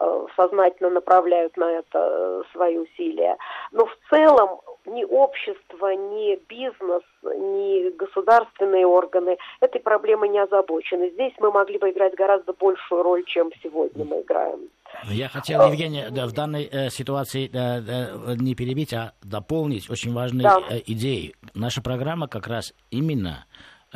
э, 0.00 0.26
сознательно 0.36 0.90
направляют 0.90 1.56
на 1.56 1.70
это 1.70 1.98
э, 1.98 2.42
свои 2.52 2.78
усилия. 2.78 3.36
Но 3.72 3.86
в 3.86 3.96
целом 4.10 4.60
ни 4.86 5.04
общество, 5.04 5.88
ни 5.94 6.36
бизнес, 6.48 7.02
ни 7.22 7.90
государственные 7.96 8.86
органы 8.86 9.38
этой 9.60 9.80
проблемой 9.80 10.28
не 10.28 10.38
озабочены. 10.38 11.10
Здесь 11.10 11.32
мы 11.38 11.50
могли 11.50 11.78
бы 11.78 11.90
играть 11.90 12.14
гораздо 12.14 12.52
большую 12.52 13.02
роль, 13.02 13.24
чем 13.24 13.50
сегодня 13.62 14.04
мы 14.04 14.20
играем. 14.20 14.68
Я 15.04 15.28
хотел, 15.28 15.66
Евгений, 15.66 16.04
да, 16.10 16.26
в 16.26 16.32
данной 16.32 16.68
э, 16.70 16.90
ситуации 16.90 17.48
да, 17.48 17.80
да, 17.80 18.34
не 18.36 18.54
перебить, 18.54 18.92
а 18.92 19.12
дополнить 19.22 19.90
очень 19.90 20.12
важные 20.12 20.42
да. 20.44 20.60
э, 20.70 20.80
идеи. 20.86 21.34
Наша 21.54 21.82
программа 21.82 22.28
как 22.28 22.46
раз 22.46 22.74
именно 22.90 23.46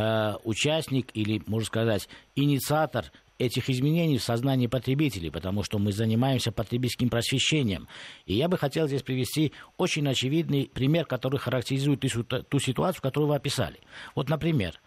Э, 0.00 0.36
участник 0.44 1.10
или, 1.14 1.42
можно 1.48 1.66
сказать, 1.66 2.08
инициатор 2.36 3.06
этих 3.36 3.68
изменений 3.68 4.18
в 4.18 4.22
сознании 4.22 4.68
потребителей, 4.68 5.28
потому 5.28 5.64
что 5.64 5.80
мы 5.80 5.90
занимаемся 5.90 6.52
потребительским 6.52 7.08
просвещением. 7.08 7.88
И 8.24 8.34
я 8.34 8.48
бы 8.48 8.56
хотел 8.58 8.86
здесь 8.86 9.02
привести 9.02 9.52
очень 9.76 10.08
очевидный 10.08 10.70
пример, 10.72 11.04
который 11.04 11.40
характеризует 11.40 11.98
ту, 11.98 12.22
ту 12.22 12.58
ситуацию, 12.60 13.02
которую 13.02 13.30
вы 13.30 13.34
описали. 13.34 13.80
Вот, 14.14 14.28
например, 14.28 14.80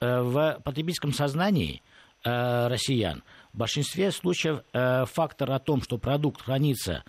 э, 0.00 0.20
в 0.20 0.60
потребительском 0.62 1.14
сознании 1.14 1.80
э, 2.24 2.66
россиян 2.68 3.22
в 3.54 3.58
большинстве 3.58 4.12
случаев 4.12 4.62
фактор 5.10 5.50
о 5.52 5.58
том, 5.60 5.80
что 5.80 5.96
продукт 5.96 6.42
хранится 6.42 7.04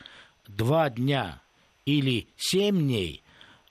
два 0.47 0.89
дня 0.89 1.41
или 1.85 2.29
семь 2.37 2.79
дней, 2.79 3.21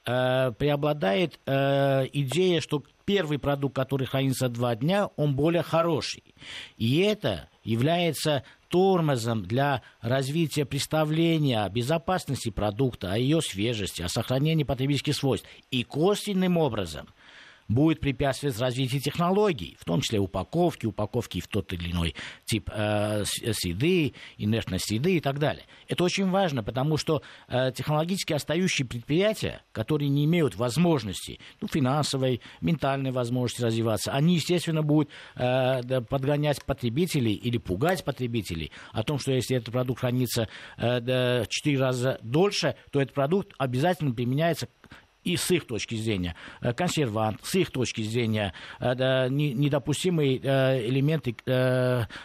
преобладает 0.04 1.40
идея, 1.46 2.60
что 2.60 2.82
первый 3.08 3.38
продукт, 3.38 3.74
который 3.74 4.06
хранится 4.06 4.50
два 4.50 4.76
дня, 4.76 5.06
он 5.16 5.34
более 5.34 5.62
хороший. 5.62 6.22
И 6.76 6.98
это 6.98 7.48
является 7.64 8.44
тормозом 8.68 9.46
для 9.46 9.80
развития 10.02 10.66
представления 10.66 11.64
о 11.64 11.70
безопасности 11.70 12.50
продукта, 12.50 13.10
о 13.10 13.16
ее 13.16 13.40
свежести, 13.40 14.02
о 14.02 14.10
сохранении 14.10 14.64
потребительских 14.64 15.16
свойств. 15.16 15.48
И 15.70 15.84
косвенным 15.84 16.58
образом 16.58 17.08
будет 17.68 18.00
препятствовать 18.00 18.58
развитию 18.58 19.00
технологий, 19.00 19.76
в 19.78 19.84
том 19.84 20.00
числе 20.00 20.18
упаковки, 20.18 20.86
упаковки 20.86 21.40
в 21.40 21.46
тот 21.46 21.72
или 21.72 21.92
иной 21.92 22.14
тип 22.46 22.70
э, 22.72 23.24
среды, 23.24 24.14
инертность 24.38 24.86
среды 24.86 25.16
и 25.16 25.20
так 25.20 25.38
далее. 25.38 25.64
Это 25.86 26.02
очень 26.02 26.30
важно, 26.30 26.62
потому 26.62 26.96
что 26.96 27.22
э, 27.48 27.70
технологически 27.72 28.32
остающие 28.32 28.86
предприятия, 28.86 29.62
которые 29.72 30.08
не 30.08 30.24
имеют 30.24 30.56
возможности, 30.56 31.38
ну, 31.60 31.68
финансовой, 31.68 32.40
ментальной 32.60 33.10
возможности 33.10 33.62
развиваться, 33.62 34.12
они, 34.12 34.36
естественно, 34.36 34.82
будут 34.82 35.10
э, 35.36 36.00
подгонять 36.08 36.64
потребителей 36.64 37.34
или 37.34 37.58
пугать 37.58 38.04
потребителей 38.04 38.72
о 38.92 39.02
том, 39.02 39.18
что 39.18 39.32
если 39.32 39.56
этот 39.56 39.72
продукт 39.72 40.00
хранится 40.00 40.48
э, 40.78 41.42
в 41.42 41.48
4 41.48 41.78
раза 41.78 42.18
дольше, 42.22 42.76
то 42.90 43.00
этот 43.00 43.14
продукт 43.14 43.52
обязательно 43.58 44.14
применяется 44.14 44.68
и 45.28 45.36
с 45.36 45.50
их 45.50 45.66
точки 45.66 45.94
зрения. 45.94 46.34
Консервант, 46.76 47.44
с 47.44 47.54
их 47.54 47.70
точки 47.70 48.00
зрения 48.00 48.54
недопустимые 48.80 50.38
элементы, 50.88 51.36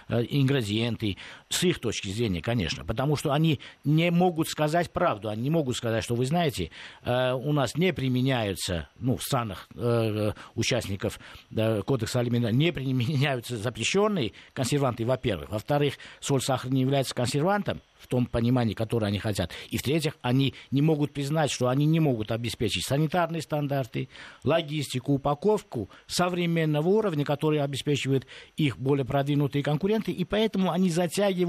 ингредиенты, 0.09 1.17
с 1.53 1.63
их 1.63 1.79
точки 1.79 2.09
зрения, 2.09 2.41
конечно, 2.41 2.83
потому 2.83 3.15
что 3.15 3.31
они 3.31 3.59
не 3.83 4.11
могут 4.11 4.47
сказать 4.47 4.91
правду, 4.91 5.29
они 5.29 5.43
не 5.43 5.49
могут 5.49 5.77
сказать, 5.77 6.03
что 6.03 6.15
вы 6.15 6.25
знаете, 6.25 6.71
у 7.05 7.53
нас 7.53 7.75
не 7.75 7.93
применяются, 7.93 8.89
ну, 8.99 9.17
в 9.17 9.23
странах 9.23 9.69
участников 10.55 11.19
кодекса 11.85 12.19
алимента 12.19 12.51
не 12.51 12.71
применяются 12.71 13.57
запрещенные 13.57 14.33
консерванты, 14.53 15.05
во-первых. 15.05 15.51
Во-вторых, 15.51 15.95
соль, 16.19 16.41
сахар 16.41 16.71
не 16.71 16.81
является 16.81 17.13
консервантом, 17.13 17.81
в 17.99 18.07
том 18.07 18.25
понимании, 18.25 18.73
которое 18.73 19.05
они 19.05 19.19
хотят. 19.19 19.51
И 19.69 19.77
в-третьих, 19.77 20.17
они 20.21 20.55
не 20.71 20.81
могут 20.81 21.13
признать, 21.13 21.51
что 21.51 21.69
они 21.69 21.85
не 21.85 22.01
могут 22.01 22.33
обеспечить 22.33 22.85
санитарные 22.85 23.41
стандарты, 23.41 24.09
логистику, 24.43 25.13
упаковку 25.13 25.89
современного 26.05 26.89
уровня, 26.89 27.23
который 27.23 27.61
обеспечивает 27.61 28.27
их 28.57 28.77
более 28.77 29.05
продвинутые 29.05 29.63
конкуренты, 29.63 30.11
и 30.11 30.25
поэтому 30.25 30.71
они 30.71 30.89
затягивают 30.89 31.42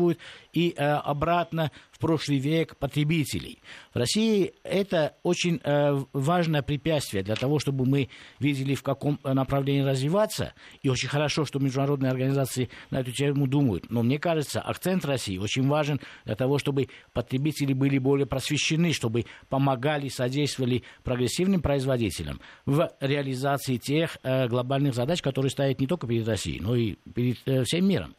и 0.53 0.75
э, 0.77 0.85
обратно 0.85 1.71
в 1.91 1.99
прошлый 1.99 2.39
век 2.39 2.77
потребителей. 2.77 3.61
В 3.93 3.99
России 3.99 4.55
это 4.65 5.15
очень 5.23 5.61
э, 5.63 6.05
важное 6.13 6.63
препятствие 6.63 7.23
для 7.23 7.37
того, 7.37 7.59
чтобы 7.59 7.87
мы 7.87 8.09
видели, 8.41 8.75
в 8.75 8.83
каком 8.83 9.19
направлении 9.23 9.83
развиваться. 9.83 10.55
И 10.83 10.89
очень 10.89 11.09
хорошо, 11.09 11.45
что 11.45 11.61
международные 11.61 12.11
организации 12.11 12.69
на 12.91 13.01
эту 13.01 13.13
тему 13.13 13.47
думают. 13.47 13.91
Но 13.91 14.03
мне 14.03 14.19
кажется, 14.19 14.61
акцент 14.61 15.05
России 15.05 15.39
очень 15.39 15.67
важен 15.69 16.01
для 16.25 16.35
того, 16.35 16.59
чтобы 16.59 16.89
потребители 17.13 17.73
были 17.73 17.99
более 17.99 18.27
просвещены, 18.27 18.93
чтобы 18.93 19.27
помогали, 19.49 20.09
содействовали 20.09 20.83
прогрессивным 21.03 21.63
производителям 21.63 22.41
в 22.67 22.91
реализации 23.01 23.77
тех 23.77 24.19
э, 24.23 24.49
глобальных 24.49 24.95
задач, 24.95 25.23
которые 25.23 25.51
стоят 25.51 25.81
не 25.81 25.87
только 25.87 26.07
перед 26.07 26.27
Россией, 26.27 26.61
но 26.61 26.75
и 26.75 26.95
перед 27.15 27.39
э, 27.47 27.65
всем 27.65 27.87
миром. 27.87 28.15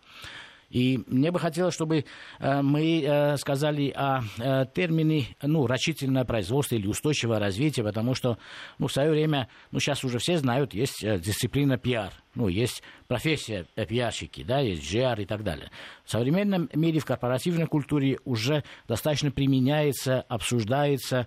И 0.76 1.00
мне 1.08 1.32
бы 1.32 1.40
хотелось, 1.40 1.74
чтобы 1.74 2.04
э, 2.40 2.62
мы 2.62 3.02
э, 3.02 3.38
сказали 3.38 3.94
о 3.96 4.20
э, 4.38 4.66
термине 4.76 5.28
ну, 5.42 5.68
рачительное 5.68 6.26
производство 6.26 6.76
или 6.76 6.86
устойчивое 6.86 7.40
развитие, 7.40 7.86
потому 7.86 8.14
что 8.14 8.38
ну, 8.78 8.88
в 8.88 8.92
свое 8.92 9.10
время, 9.10 9.48
ну, 9.72 9.80
сейчас 9.80 10.04
уже 10.04 10.20
все 10.20 10.38
знают, 10.38 10.74
есть 10.74 11.00
дисциплина 11.02 11.78
пиар, 11.78 12.12
ну, 12.34 12.50
есть 12.50 12.84
профессия 13.08 13.68
пиарщики, 13.88 14.44
да, 14.44 14.60
есть 14.60 14.84
GR 14.94 15.22
и 15.22 15.26
так 15.26 15.46
далее. 15.46 15.72
В 16.04 16.12
современном 16.12 16.70
мире, 16.74 17.00
в 17.00 17.06
корпоративной 17.06 17.68
культуре 17.68 18.20
уже 18.26 18.66
достаточно 18.86 19.32
применяется, 19.32 20.24
обсуждается 20.24 21.26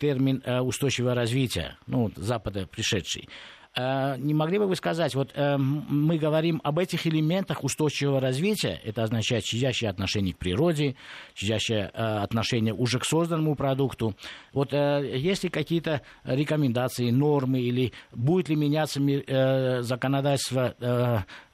термин 0.00 0.42
устойчивое 0.62 1.14
развитие, 1.14 1.76
ну, 1.86 2.10
Запада 2.16 2.66
пришедший. 2.66 3.28
Э, 3.76 4.16
не 4.18 4.34
могли 4.34 4.58
бы 4.58 4.66
вы 4.66 4.74
сказать, 4.74 5.14
вот 5.14 5.30
э, 5.34 5.56
мы 5.56 6.18
говорим 6.18 6.60
об 6.64 6.80
этих 6.80 7.06
элементах 7.06 7.62
устойчивого 7.62 8.20
развития, 8.20 8.80
это 8.84 9.04
означает 9.04 9.44
щадящее 9.44 9.90
отношение 9.90 10.34
к 10.34 10.38
природе, 10.38 10.96
щадящее 11.36 11.92
э, 11.94 12.18
отношение 12.18 12.74
уже 12.74 12.98
к 12.98 13.04
созданному 13.04 13.54
продукту. 13.54 14.16
Вот 14.52 14.72
есть 14.72 15.44
ли 15.44 15.50
какие-то 15.50 16.02
рекомендации, 16.24 17.10
нормы, 17.10 17.60
или 17.60 17.92
будет 18.12 18.48
ли 18.48 18.56
меняться 18.56 19.00
законодательство 19.82 20.74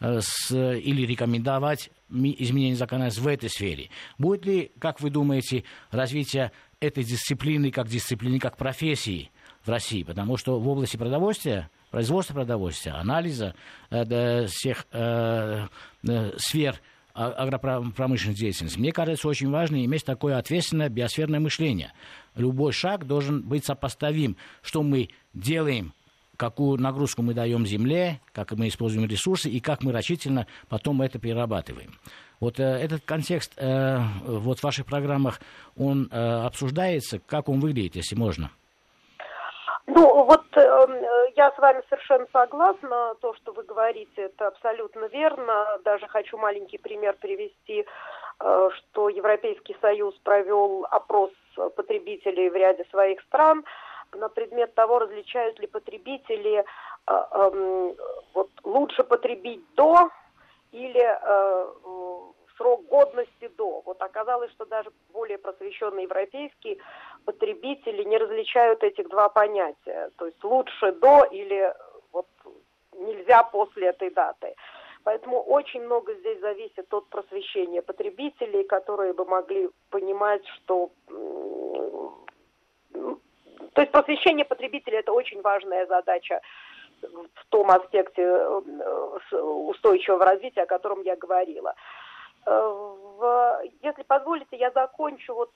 или 0.00 1.06
рекомендовать 1.06 1.90
изменение 2.08 2.76
законодательства 2.76 3.24
в 3.24 3.28
этой 3.28 3.50
сфере? 3.50 3.90
Будет 4.18 4.46
ли, 4.46 4.72
как 4.78 5.00
вы 5.00 5.10
думаете, 5.10 5.64
развитие 5.90 6.52
этой 6.80 7.04
дисциплины 7.04 7.70
как 7.70 7.88
дисциплины, 7.88 8.38
как 8.38 8.56
профессии 8.56 9.30
в 9.64 9.68
России? 9.68 10.02
Потому 10.02 10.36
что 10.36 10.58
в 10.58 10.68
области 10.68 10.96
продовольствия 10.96 11.70
производства 11.96 12.34
продовольствия, 12.34 12.92
анализа 12.92 13.54
э, 13.90 14.44
всех 14.48 14.84
э, 14.92 15.66
э, 16.06 16.32
сфер 16.36 16.78
агропромышленной 17.14 18.36
деятельности. 18.36 18.78
Мне 18.78 18.92
кажется, 18.92 19.26
очень 19.26 19.50
важно 19.50 19.82
иметь 19.82 20.04
такое 20.04 20.36
ответственное 20.36 20.90
биосферное 20.90 21.40
мышление. 21.40 21.94
Любой 22.34 22.72
шаг 22.72 23.06
должен 23.06 23.40
быть 23.40 23.64
сопоставим, 23.64 24.36
что 24.60 24.82
мы 24.82 25.08
делаем 25.32 25.94
какую 26.36 26.78
нагрузку 26.78 27.22
мы 27.22 27.32
даем 27.32 27.64
земле, 27.64 28.20
как 28.34 28.52
мы 28.52 28.68
используем 28.68 29.08
ресурсы 29.08 29.48
и 29.48 29.60
как 29.60 29.82
мы 29.82 29.90
рачительно 29.90 30.46
потом 30.68 31.00
это 31.00 31.18
перерабатываем. 31.18 31.98
Вот 32.40 32.60
э, 32.60 32.62
этот 32.62 33.06
контекст 33.06 33.54
э, 33.56 34.00
вот 34.26 34.58
в 34.58 34.62
ваших 34.62 34.84
программах, 34.84 35.40
он 35.78 36.10
э, 36.12 36.18
обсуждается, 36.44 37.20
как 37.20 37.48
он 37.48 37.60
выглядит, 37.60 37.96
если 37.96 38.16
можно? 38.16 38.50
Ну, 39.86 40.24
вот 40.26 40.44
э, 40.56 40.60
я 41.36 41.52
с 41.52 41.58
вами 41.58 41.82
совершенно 41.88 42.26
согласна. 42.32 43.14
То, 43.20 43.34
что 43.34 43.52
вы 43.52 43.62
говорите, 43.62 44.22
это 44.22 44.48
абсолютно 44.48 45.04
верно. 45.06 45.78
Даже 45.84 46.08
хочу 46.08 46.38
маленький 46.38 46.78
пример 46.78 47.16
привести, 47.20 47.84
э, 48.40 48.70
что 48.74 49.08
Европейский 49.08 49.76
Союз 49.80 50.14
провел 50.24 50.86
опрос 50.90 51.30
потребителей 51.76 52.48
в 52.48 52.54
ряде 52.54 52.84
своих 52.90 53.20
стран 53.22 53.64
на 54.12 54.28
предмет 54.28 54.74
того, 54.74 54.98
различают 54.98 55.58
ли 55.58 55.66
потребители 55.66 56.64
э, 56.64 56.64
э, 57.06 57.94
вот, 58.34 58.50
лучше 58.64 59.04
потребить 59.04 59.62
до 59.74 60.10
или 60.72 61.04
э, 61.04 61.66
срок 62.56 62.86
годности 62.86 63.48
до. 63.56 63.82
Вот 63.84 64.00
оказалось, 64.02 64.50
что 64.52 64.64
даже 64.64 64.90
более 65.12 65.38
просвещенные 65.38 66.04
европейские 66.04 66.78
потребители 67.26 68.04
не 68.04 68.16
различают 68.16 68.82
этих 68.82 69.08
два 69.08 69.28
понятия. 69.28 70.10
То 70.16 70.26
есть 70.26 70.42
лучше 70.44 70.92
до 70.92 71.24
или 71.24 71.74
вот 72.12 72.26
нельзя 72.92 73.42
после 73.42 73.88
этой 73.88 74.10
даты. 74.10 74.54
Поэтому 75.04 75.42
очень 75.42 75.82
много 75.82 76.14
здесь 76.14 76.40
зависит 76.40 76.92
от 76.94 77.08
просвещения 77.08 77.82
потребителей, 77.82 78.64
которые 78.64 79.12
бы 79.12 79.24
могли 79.24 79.68
понимать, 79.90 80.42
что... 80.54 80.90
То 82.92 83.82
есть 83.82 83.92
просвещение 83.92 84.44
потребителей– 84.44 84.98
это 85.00 85.12
очень 85.12 85.42
важная 85.42 85.86
задача 85.86 86.40
в 87.02 87.44
том 87.50 87.70
аспекте 87.70 88.22
э, 88.22 89.36
устойчивого 89.36 90.24
развития, 90.24 90.62
о 90.62 90.66
котором 90.66 91.02
я 91.02 91.14
говорила. 91.14 91.74
В, 92.46 93.62
если 93.82 94.02
позволите, 94.04 94.56
я 94.56 94.70
закончу. 94.70 95.34
Вот 95.34 95.50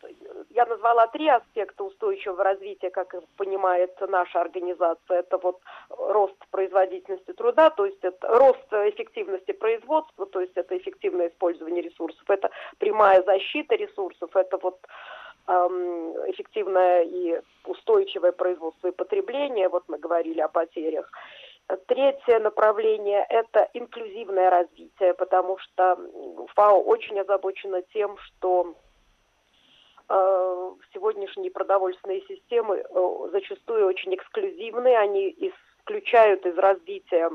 я 0.50 0.66
назвала 0.66 1.06
три 1.06 1.28
аспекта 1.28 1.84
устойчивого 1.84 2.42
развития, 2.42 2.90
как 2.90 3.14
понимает 3.36 3.94
наша 4.08 4.40
организация. 4.40 5.20
Это 5.20 5.38
вот 5.38 5.60
рост 5.88 6.34
производительности 6.50 7.32
труда, 7.32 7.70
то 7.70 7.86
есть 7.86 8.02
это 8.02 8.26
рост 8.26 8.72
эффективности 8.72 9.52
производства, 9.52 10.26
то 10.26 10.40
есть 10.40 10.56
это 10.56 10.76
эффективное 10.76 11.28
использование 11.28 11.82
ресурсов, 11.82 12.28
это 12.28 12.50
прямая 12.78 13.22
защита 13.22 13.76
ресурсов, 13.76 14.34
это 14.34 14.58
вот 14.58 14.78
эм, 15.46 16.12
эффективное 16.30 17.02
и 17.04 17.40
устойчивое 17.66 18.32
производство 18.32 18.88
и 18.88 18.92
потребление. 18.92 19.68
Вот 19.68 19.84
мы 19.88 19.98
говорили 19.98 20.40
о 20.40 20.48
потерях. 20.48 21.10
Третье 21.86 22.40
направление– 22.40 23.24
это 23.28 23.68
инклюзивное 23.74 24.50
развитие, 24.50 25.14
потому 25.14 25.58
что 25.58 25.98
ФАО 26.54 26.82
очень 26.82 27.18
озабочена 27.20 27.82
тем, 27.92 28.16
что 28.18 28.74
э, 30.08 30.70
сегодняшние 30.92 31.50
продовольственные 31.50 32.22
системы 32.22 32.78
э, 32.78 33.28
зачастую 33.32 33.86
очень 33.86 34.14
эксклюзивны, 34.14 34.96
они 34.96 35.30
исключают 35.38 36.44
из 36.44 36.58
развития 36.58 37.30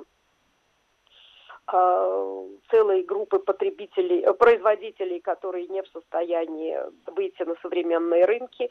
целой 1.67 3.03
группы 3.03 3.39
потребителей, 3.39 4.21
э, 4.21 4.33
производителей, 4.33 5.19
которые 5.19 5.67
не 5.67 5.81
в 5.81 5.87
состоянии 5.87 6.79
выйти 7.07 7.43
на 7.43 7.55
современные 7.61 8.25
рынки. 8.25 8.69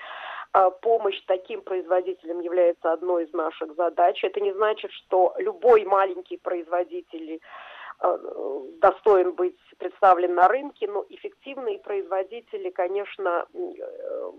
А, 0.53 0.71
помощь 0.71 1.21
таким 1.27 1.63
производителям 1.63 2.41
является 2.41 2.93
одной 2.93 3.25
из 3.25 3.33
наших 3.33 3.75
задач. 3.75 4.23
Это 4.23 4.41
не 4.41 4.53
значит, 4.53 4.93
что 4.93 5.35
любой 5.39 5.85
маленький 5.85 6.37
производитель 6.37 7.41
достоин 8.81 9.33
быть 9.33 9.57
представлен 9.79 10.35
на 10.35 10.49
рынке, 10.49 10.89
но 10.89 11.07
эффективные 11.09 11.79
производители, 11.79 12.71
конечно, 12.71 13.47
э, 13.55 14.33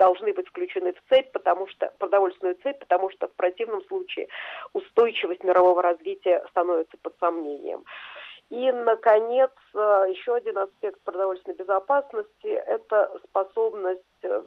должны 0.00 0.32
быть 0.32 0.48
включены 0.48 0.94
в 0.94 1.00
цепь, 1.10 1.30
потому 1.32 1.68
что 1.68 1.92
продовольственную 1.98 2.56
цепь, 2.62 2.78
потому 2.78 3.10
что 3.10 3.28
в 3.28 3.34
противном 3.34 3.84
случае 3.84 4.28
устойчивость 4.72 5.44
мирового 5.44 5.82
развития 5.82 6.42
становится 6.50 6.96
под 7.02 7.14
сомнением. 7.20 7.84
И, 8.48 8.72
наконец, 8.72 9.52
э, 9.74 10.06
еще 10.08 10.34
один 10.34 10.58
аспект 10.58 11.00
продовольственной 11.02 11.56
безопасности– 11.56 12.46
это 12.46 13.12
способность 13.28 14.00
э, 14.22 14.42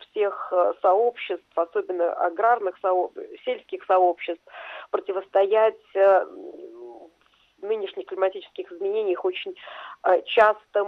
всех 0.00 0.52
э, 0.52 0.74
сообществ, 0.82 1.46
особенно 1.54 2.12
аграрных 2.12 2.76
сообществ, 2.82 3.44
сельских 3.44 3.84
сообществ, 3.86 4.44
противостоять 4.90 5.80
нынешних 7.62 8.06
климатических 8.06 8.70
изменениях 8.72 9.24
очень 9.24 9.54
частым 10.26 10.86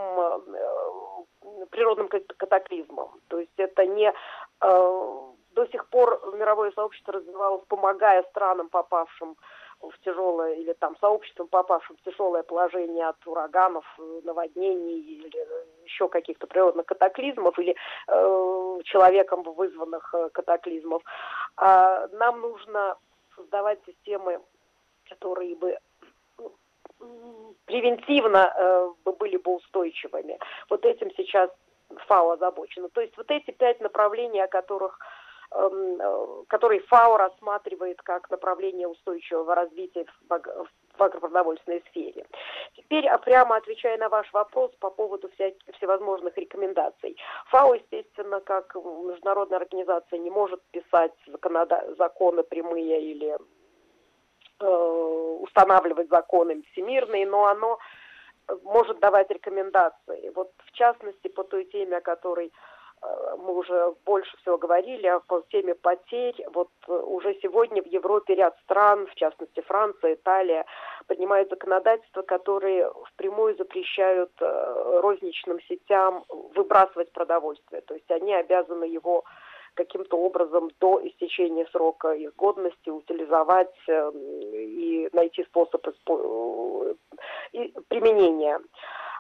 природным 1.71 2.09
катаклизмам. 2.09 3.21
То 3.29 3.39
есть 3.39 3.53
это 3.57 3.87
не 3.87 4.13
до 4.61 5.67
сих 5.73 5.89
пор 5.89 6.35
мировое 6.37 6.73
сообщество 6.73 7.15
развивалось, 7.15 7.63
помогая 7.69 8.23
странам, 8.31 8.69
попавшим 8.69 9.37
в 9.81 9.99
тяжелое, 10.05 10.55
или 10.55 10.75
там 10.75 10.97
сообществом, 11.01 11.49
попавшим 11.49 11.97
в 11.97 12.03
тяжелое 12.03 12.43
положение 12.43 13.09
от 13.09 13.27
ураганов, 13.27 13.85
наводнений 14.25 15.01
или 15.01 15.31
еще 15.85 16.09
каких-то 16.09 16.47
природных 16.47 16.87
катаклизмов 16.87 17.59
или 17.59 17.75
э, 18.07 18.81
человеком 18.85 19.43
вызванных 19.43 20.15
э, 20.15 20.29
катаклизмов. 20.31 21.03
А 21.57 22.09
нам 22.09 22.41
нужно 22.41 22.97
создавать 23.35 23.81
системы, 23.87 24.41
которые 25.09 25.57
бы 25.57 25.79
превентивно 27.67 28.53
э, 28.57 28.91
были 29.19 29.37
бы 29.37 29.57
устойчивыми. 29.57 30.39
Вот 30.69 30.85
этим 30.85 31.11
сейчас 31.17 31.51
ФАО 32.07 32.33
озабочено. 32.33 32.89
То 32.89 33.01
есть 33.01 33.17
вот 33.17 33.31
эти 33.31 33.51
пять 33.51 33.81
направлений, 33.81 34.41
о 34.41 34.49
которых 34.49 34.99
эм, 35.53 36.01
э, 36.01 36.45
которые 36.49 36.81
ФАО 36.81 37.17
рассматривает 37.17 38.03
как 38.03 38.31
направление 38.31 38.89
устойчивого 38.89 39.55
развития 39.55 40.07
в 40.29 41.03
агропродовольственной 41.03 41.83
сфере. 41.91 42.27
Теперь, 42.77 43.07
а 43.09 43.19
прямо 43.19 43.57
отвечая 43.57 43.99
на 43.99 44.09
ваш 44.09 44.33
вопрос 44.33 44.71
по 44.81 44.91
поводу 44.91 45.29
всяких, 45.31 45.75
всевозможных 45.77 46.37
рекомендаций. 46.37 47.17
ФАО, 47.47 47.75
естественно, 47.75 48.41
как 48.41 48.75
международная 48.75 49.59
организация, 49.59 50.19
не 50.19 50.31
может 50.31 50.61
писать 50.73 51.15
законы 51.99 52.43
прямые 52.43 53.01
или 53.03 53.37
устанавливать 54.61 56.09
законы 56.09 56.63
всемирные, 56.73 57.27
но 57.27 57.47
оно 57.47 57.79
может 58.65 58.99
давать 59.01 59.31
рекомендации. 59.31 60.31
Вот 60.35 60.53
в 60.67 60.73
частности 60.73 61.29
по 61.29 61.45
той 61.45 61.65
теме, 61.65 61.99
о 61.99 62.01
которой 62.01 62.53
э, 63.03 63.37
мы 63.39 63.55
уже 63.55 63.95
больше 64.05 64.37
всего 64.39 64.59
говорили, 64.59 65.07
а 65.07 65.21
по 65.21 65.43
теме 65.51 65.75
потерь. 65.75 66.35
Вот 66.53 66.71
э, 66.89 66.93
уже 66.93 67.39
сегодня 67.43 67.83
в 67.83 67.87
Европе 67.87 68.35
ряд 68.35 68.59
стран, 68.65 69.07
в 69.07 69.15
частности 69.15 69.61
Франция, 69.61 70.15
Италия, 70.15 70.65
принимают 71.07 71.51
законодательства, 71.51 72.23
которые 72.23 72.91
впрямую 73.13 73.57
запрещают 73.57 74.33
э, 74.41 75.01
розничным 75.01 75.61
сетям 75.63 76.25
выбрасывать 76.55 77.13
продовольствие. 77.13 77.83
То 77.83 77.95
есть 77.95 78.11
они 78.11 78.35
обязаны 78.35 78.85
его 78.85 79.25
каким-то 79.85 80.17
образом 80.17 80.71
до 80.81 81.01
истечения 81.07 81.67
срока 81.73 82.13
их 82.13 82.35
годности 82.37 82.91
утилизовать 82.91 83.75
эм, 83.89 84.13
и 84.53 85.09
найти 85.13 85.45
способ 85.45 85.83
применения. 87.89 88.61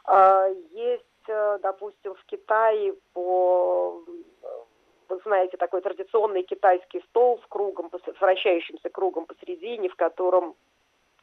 А, 0.04 0.48
есть, 0.72 1.28
э, 1.28 1.58
допустим, 1.62 2.14
в 2.14 2.24
Китае 2.26 2.94
по 3.12 4.02
вы 5.08 5.20
знаете, 5.24 5.56
такой 5.56 5.80
традиционный 5.80 6.44
китайский 6.44 7.02
стол 7.08 7.40
с 7.42 7.46
кругом, 7.48 7.90
с 7.92 8.20
вращающимся 8.20 8.88
кругом 8.90 9.26
посередине, 9.26 9.88
в 9.88 9.96
котором 9.96 10.54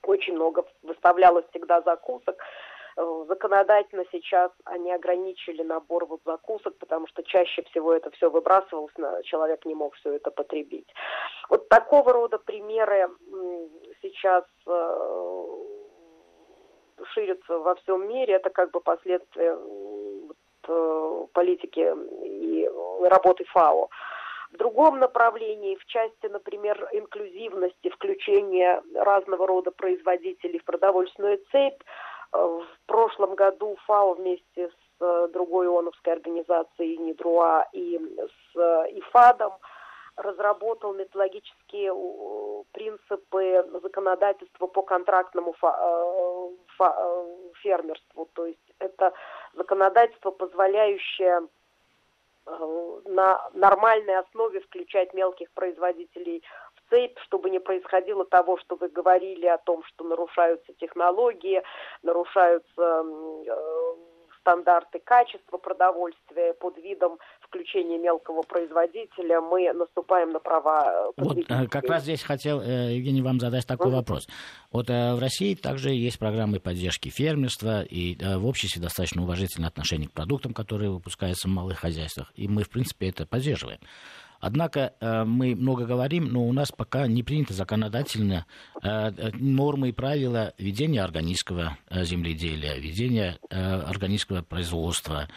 очень 0.03 0.33
много 0.33 0.65
выставлялось 0.83 1.45
всегда 1.51 1.81
закусок. 1.81 2.35
Э, 2.97 3.25
законодательно 3.27 4.05
сейчас 4.11 4.51
они 4.65 4.91
ограничили 4.91 5.61
набор 5.61 6.05
вот 6.07 6.21
закусок, 6.25 6.77
потому 6.79 7.05
что 7.07 7.21
чаще 7.23 7.61
всего 7.63 7.93
это 7.93 8.09
все 8.11 8.29
выбрасывалось, 8.29 8.93
человек 9.23 9.65
не 9.65 9.75
мог 9.75 9.93
все 9.95 10.13
это 10.13 10.31
потребить. 10.31 10.87
Вот 11.49 11.69
такого 11.69 12.11
рода 12.11 12.39
примеры 12.39 13.07
сейчас 14.01 14.45
э, 14.65 15.47
ширятся 17.13 17.59
во 17.59 17.75
всем 17.75 18.09
мире. 18.09 18.33
Это 18.33 18.49
как 18.49 18.71
бы 18.71 18.81
последствия 18.81 19.55
э, 20.67 21.27
политики 21.33 21.93
и 22.25 22.69
работы 23.03 23.45
ФАО. 23.45 23.89
В 24.53 24.57
другом 24.57 24.97
направлении, 24.97 25.75
в 25.75 25.85
части, 25.85 26.25
например, 26.25 26.89
инклюзивности, 26.93 27.89
включения 27.89 28.81
разного 28.95 29.45
рода 29.45 29.69
производителей 29.71 30.57
в 30.59 30.63
продовольственную 30.63 31.37
цепь, 31.51 31.83
в 32.31 32.67
прошлом 32.85 33.35
году 33.35 33.77
ФАО 33.85 34.13
вместе 34.15 34.69
с 34.69 35.01
э, 35.01 35.27
другой 35.31 35.67
ООНовской 35.67 36.13
организацией 36.13 36.97
НИДРУА 36.97 37.67
и 37.71 37.97
с 37.97 38.59
э, 38.59 38.99
ИФАДом 38.99 39.53
разработал 40.15 40.93
методологические 40.93 41.93
принципы 42.71 43.69
законодательства 43.83 44.67
по 44.67 44.81
контрактному 44.81 45.55
э, 45.61 46.49
фермерству. 47.61 48.27
То 48.33 48.47
есть 48.47 48.73
это 48.79 49.13
законодательство, 49.53 50.31
позволяющее 50.31 51.41
на 53.05 53.49
нормальной 53.53 54.17
основе 54.19 54.61
включать 54.61 55.13
мелких 55.13 55.51
производителей 55.51 56.41
цепь, 56.89 57.17
чтобы 57.25 57.49
не 57.49 57.59
происходило 57.59 58.25
того, 58.25 58.57
что 58.57 58.75
вы 58.75 58.89
говорили 58.89 59.45
о 59.45 59.57
том, 59.57 59.83
что 59.85 60.03
нарушаются 60.03 60.73
технологии, 60.73 61.61
нарушаются 62.03 63.03
э, 63.05 63.95
стандарты 64.41 64.99
качества 64.99 65.57
продовольствия 65.57 66.53
под 66.53 66.77
видом 66.77 67.17
включения 67.41 67.97
мелкого 67.97 68.43
производителя, 68.43 69.41
мы 69.41 69.71
наступаем 69.73 70.31
на 70.31 70.39
права 70.39 71.11
э, 71.17 71.21
Вот 71.21 71.37
э, 71.37 71.67
как 71.67 71.85
раз 71.85 72.03
здесь 72.03 72.23
хотел, 72.23 72.61
Евгений, 72.61 73.21
вам 73.21 73.39
задать 73.39 73.65
такой 73.65 73.91
mm-hmm. 73.91 73.95
вопрос. 73.95 74.27
Вот 74.71 74.89
в 74.89 75.19
России 75.19 75.55
также 75.55 75.89
есть 75.89 76.19
программы 76.19 76.59
поддержки 76.59 77.09
фермерства, 77.09 77.83
и 77.83 78.17
в 78.21 78.45
обществе 78.45 78.81
достаточно 78.81 79.23
уважительное 79.23 79.69
отношение 79.69 80.07
к 80.07 80.13
продуктам, 80.13 80.53
которые 80.53 80.91
выпускаются 80.91 81.47
в 81.47 81.51
малых 81.51 81.79
хозяйствах, 81.79 82.31
и 82.35 82.47
мы, 82.47 82.63
в 82.63 82.69
принципе, 82.69 83.09
это 83.09 83.25
поддерживаем. 83.25 83.79
Однако 84.39 84.93
э, 84.99 85.23
мы 85.23 85.55
много 85.55 85.85
говорим, 85.85 86.25
но 86.25 86.47
у 86.47 86.53
нас 86.53 86.71
пока 86.71 87.07
не 87.07 87.23
принято 87.23 87.53
законодательно 87.53 88.45
э, 88.81 89.31
нормы 89.33 89.89
и 89.89 89.91
правила 89.91 90.53
ведения 90.57 91.03
органического 91.03 91.77
э, 91.89 92.03
земледелия, 92.03 92.77
ведения 92.77 93.39
органического 93.49 94.41
производства. 94.41 95.27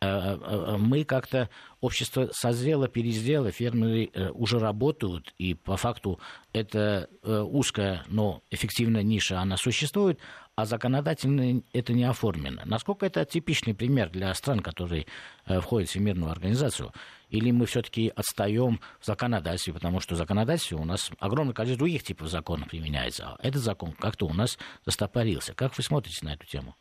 Мы 0.00 1.04
как-то, 1.04 1.48
общество 1.80 2.28
созрело, 2.32 2.88
перезрело, 2.88 3.52
фермеры 3.52 4.10
уже 4.32 4.58
работают, 4.58 5.32
и 5.38 5.54
по 5.54 5.76
факту 5.76 6.18
это 6.52 7.08
узкая, 7.22 8.02
но 8.08 8.42
эффективная 8.50 9.04
ниша, 9.04 9.38
она 9.38 9.56
существует, 9.56 10.18
а 10.56 10.64
законодательно 10.64 11.62
это 11.72 11.92
не 11.92 12.02
оформлено. 12.02 12.62
Насколько 12.64 13.06
это 13.06 13.24
типичный 13.24 13.74
пример 13.74 14.10
для 14.10 14.34
стран, 14.34 14.58
которые 14.58 15.06
входят 15.46 15.88
в 15.88 15.92
Всемирную 15.92 16.32
организацию? 16.32 16.92
Или 17.32 17.50
мы 17.50 17.66
все-таки 17.66 18.12
отстаем 18.14 18.78
в 19.00 19.06
законодательстве, 19.06 19.72
потому 19.72 20.00
что 20.00 20.14
в 20.14 20.18
законодательстве 20.18 20.76
у 20.76 20.84
нас 20.84 21.10
огромное 21.18 21.54
количество 21.54 21.78
других 21.78 22.02
типов 22.02 22.28
законов 22.28 22.68
применяется, 22.68 23.24
а 23.24 23.46
этот 23.46 23.62
закон 23.62 23.92
как-то 23.92 24.26
у 24.26 24.34
нас 24.34 24.58
застопорился. 24.84 25.54
Как 25.54 25.76
вы 25.76 25.82
смотрите 25.82 26.24
на 26.24 26.34
эту 26.34 26.46
тему? 26.46 26.74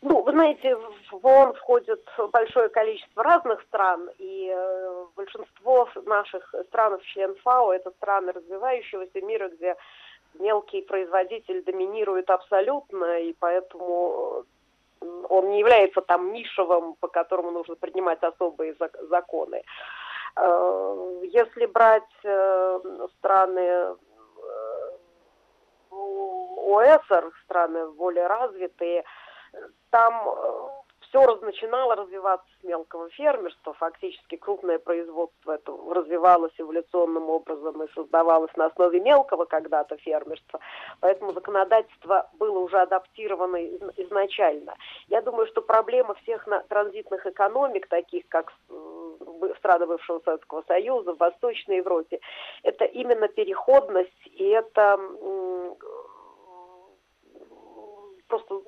Ну, 0.00 0.22
вы 0.22 0.32
знаете, 0.32 0.74
в 1.12 1.24
ООН 1.24 1.52
входит 1.54 2.02
большое 2.32 2.68
количество 2.70 3.22
разных 3.22 3.62
стран, 3.62 4.10
и 4.18 4.50
э, 4.52 5.04
большинство 5.14 5.88
наших 6.06 6.54
стран, 6.68 6.98
член 7.12 7.36
ФАО, 7.36 7.72
это 7.72 7.90
страны 7.92 8.32
развивающегося 8.32 9.20
мира, 9.20 9.48
где 9.50 9.76
мелкий 10.40 10.80
производитель 10.82 11.62
доминирует 11.62 12.30
абсолютно, 12.30 13.20
и 13.20 13.34
поэтому 13.38 14.44
он 15.28 15.50
не 15.50 15.60
является 15.60 16.00
там 16.00 16.32
нишевым, 16.32 16.94
по 17.00 17.08
которому 17.08 17.50
нужно 17.50 17.76
принимать 17.76 18.22
особые 18.22 18.76
законы. 19.10 19.62
Э, 20.36 21.20
если 21.24 21.66
брать 21.66 22.02
э, 22.24 22.80
страны 23.18 23.60
э, 23.60 23.94
ОСР, 25.90 27.30
страны 27.44 27.90
более 27.92 28.26
развитые, 28.26 29.04
там 29.90 30.14
все 31.12 31.36
начинало 31.42 31.94
развиваться 31.94 32.48
с 32.58 32.64
мелкого 32.64 33.10
фермерства, 33.10 33.74
фактически 33.74 34.36
крупное 34.36 34.78
производство 34.78 35.52
это 35.52 35.76
развивалось 35.90 36.52
эволюционным 36.56 37.28
образом 37.28 37.82
и 37.82 37.92
создавалось 37.92 38.54
на 38.56 38.66
основе 38.66 38.98
мелкого 38.98 39.44
когда-то 39.44 39.98
фермерства, 39.98 40.60
поэтому 41.00 41.32
законодательство 41.32 42.30
было 42.38 42.58
уже 42.60 42.80
адаптировано 42.80 43.62
изначально. 43.96 44.74
Я 45.08 45.20
думаю, 45.20 45.46
что 45.48 45.60
проблема 45.60 46.14
всех 46.14 46.48
транзитных 46.68 47.26
экономик, 47.26 47.88
таких 47.88 48.26
как 48.28 48.52
страны 49.58 49.86
бывшего 49.86 50.20
Советского 50.24 50.62
Союза, 50.66 51.12
в 51.12 51.18
Восточной 51.18 51.76
Европе, 51.78 52.20
это 52.62 52.86
именно 52.86 53.28
переходность 53.28 54.26
и 54.26 54.44
это 54.48 54.98
просто 58.28 58.62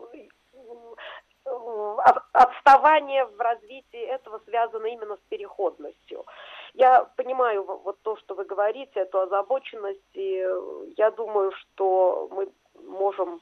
отставание 2.32 3.24
в 3.26 3.40
развитии 3.40 4.00
этого 4.00 4.40
связано 4.44 4.86
именно 4.86 5.16
с 5.16 5.28
переходностью. 5.28 6.24
Я 6.74 7.04
понимаю 7.16 7.62
вот 7.62 8.00
то, 8.02 8.16
что 8.16 8.34
вы 8.34 8.44
говорите, 8.44 9.00
эту 9.00 9.20
озабоченность, 9.20 10.00
и 10.14 10.46
я 10.96 11.10
думаю, 11.10 11.52
что 11.52 12.28
мы 12.32 12.48
можем 12.86 13.40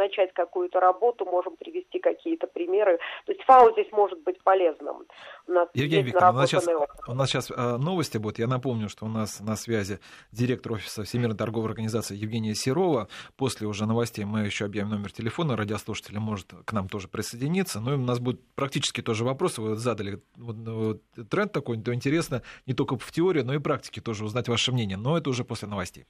начать 0.00 0.32
какую-то 0.32 0.80
работу, 0.80 1.24
можем 1.24 1.56
привести 1.56 1.98
какие-то 1.98 2.46
примеры. 2.46 2.98
То 3.26 3.32
есть 3.32 3.44
ФАО 3.44 3.72
здесь 3.72 3.90
может 3.92 4.22
быть 4.22 4.42
полезным. 4.42 5.04
У 5.46 5.52
нас 5.52 5.68
Евгений 5.74 6.04
Викторович, 6.04 6.34
у 6.34 6.36
нас 6.38 6.50
сейчас, 6.50 6.68
у 7.08 7.14
нас 7.14 7.28
сейчас 7.28 7.50
э, 7.50 7.76
новости 7.76 8.18
будут. 8.18 8.38
Я 8.38 8.46
напомню, 8.46 8.88
что 8.88 9.04
у 9.06 9.08
нас 9.08 9.40
на 9.40 9.56
связи 9.56 10.00
директор 10.32 10.72
офиса 10.72 11.02
Всемирной 11.02 11.36
торговой 11.36 11.68
организации 11.68 12.16
Евгения 12.16 12.54
Серова. 12.54 13.08
После 13.36 13.66
уже 13.66 13.86
новостей 13.86 14.24
мы 14.24 14.40
еще 14.40 14.64
объявим 14.64 14.90
номер 14.90 15.12
телефона. 15.12 15.56
Радиослушатель 15.56 16.18
может 16.18 16.52
к 16.64 16.72
нам 16.72 16.88
тоже 16.88 17.08
присоединиться. 17.08 17.80
Ну 17.80 17.92
и 17.92 17.96
у 17.96 18.04
нас 18.04 18.20
будут 18.20 18.40
практически 18.54 19.02
тоже 19.02 19.24
вопросы. 19.24 19.60
Вы 19.60 19.76
задали 19.76 20.22
вот, 20.36 20.56
вот, 20.56 21.02
тренд 21.28 21.52
такой, 21.52 21.80
то 21.82 21.92
интересно 21.92 22.42
не 22.66 22.74
только 22.74 22.96
в 22.96 23.12
теории, 23.12 23.42
но 23.42 23.54
и 23.54 23.58
практике 23.58 24.00
тоже 24.00 24.24
узнать 24.24 24.48
ваше 24.48 24.72
мнение. 24.72 24.96
Но 24.96 25.18
это 25.18 25.30
уже 25.30 25.44
после 25.44 25.68
новостей. 25.68 26.06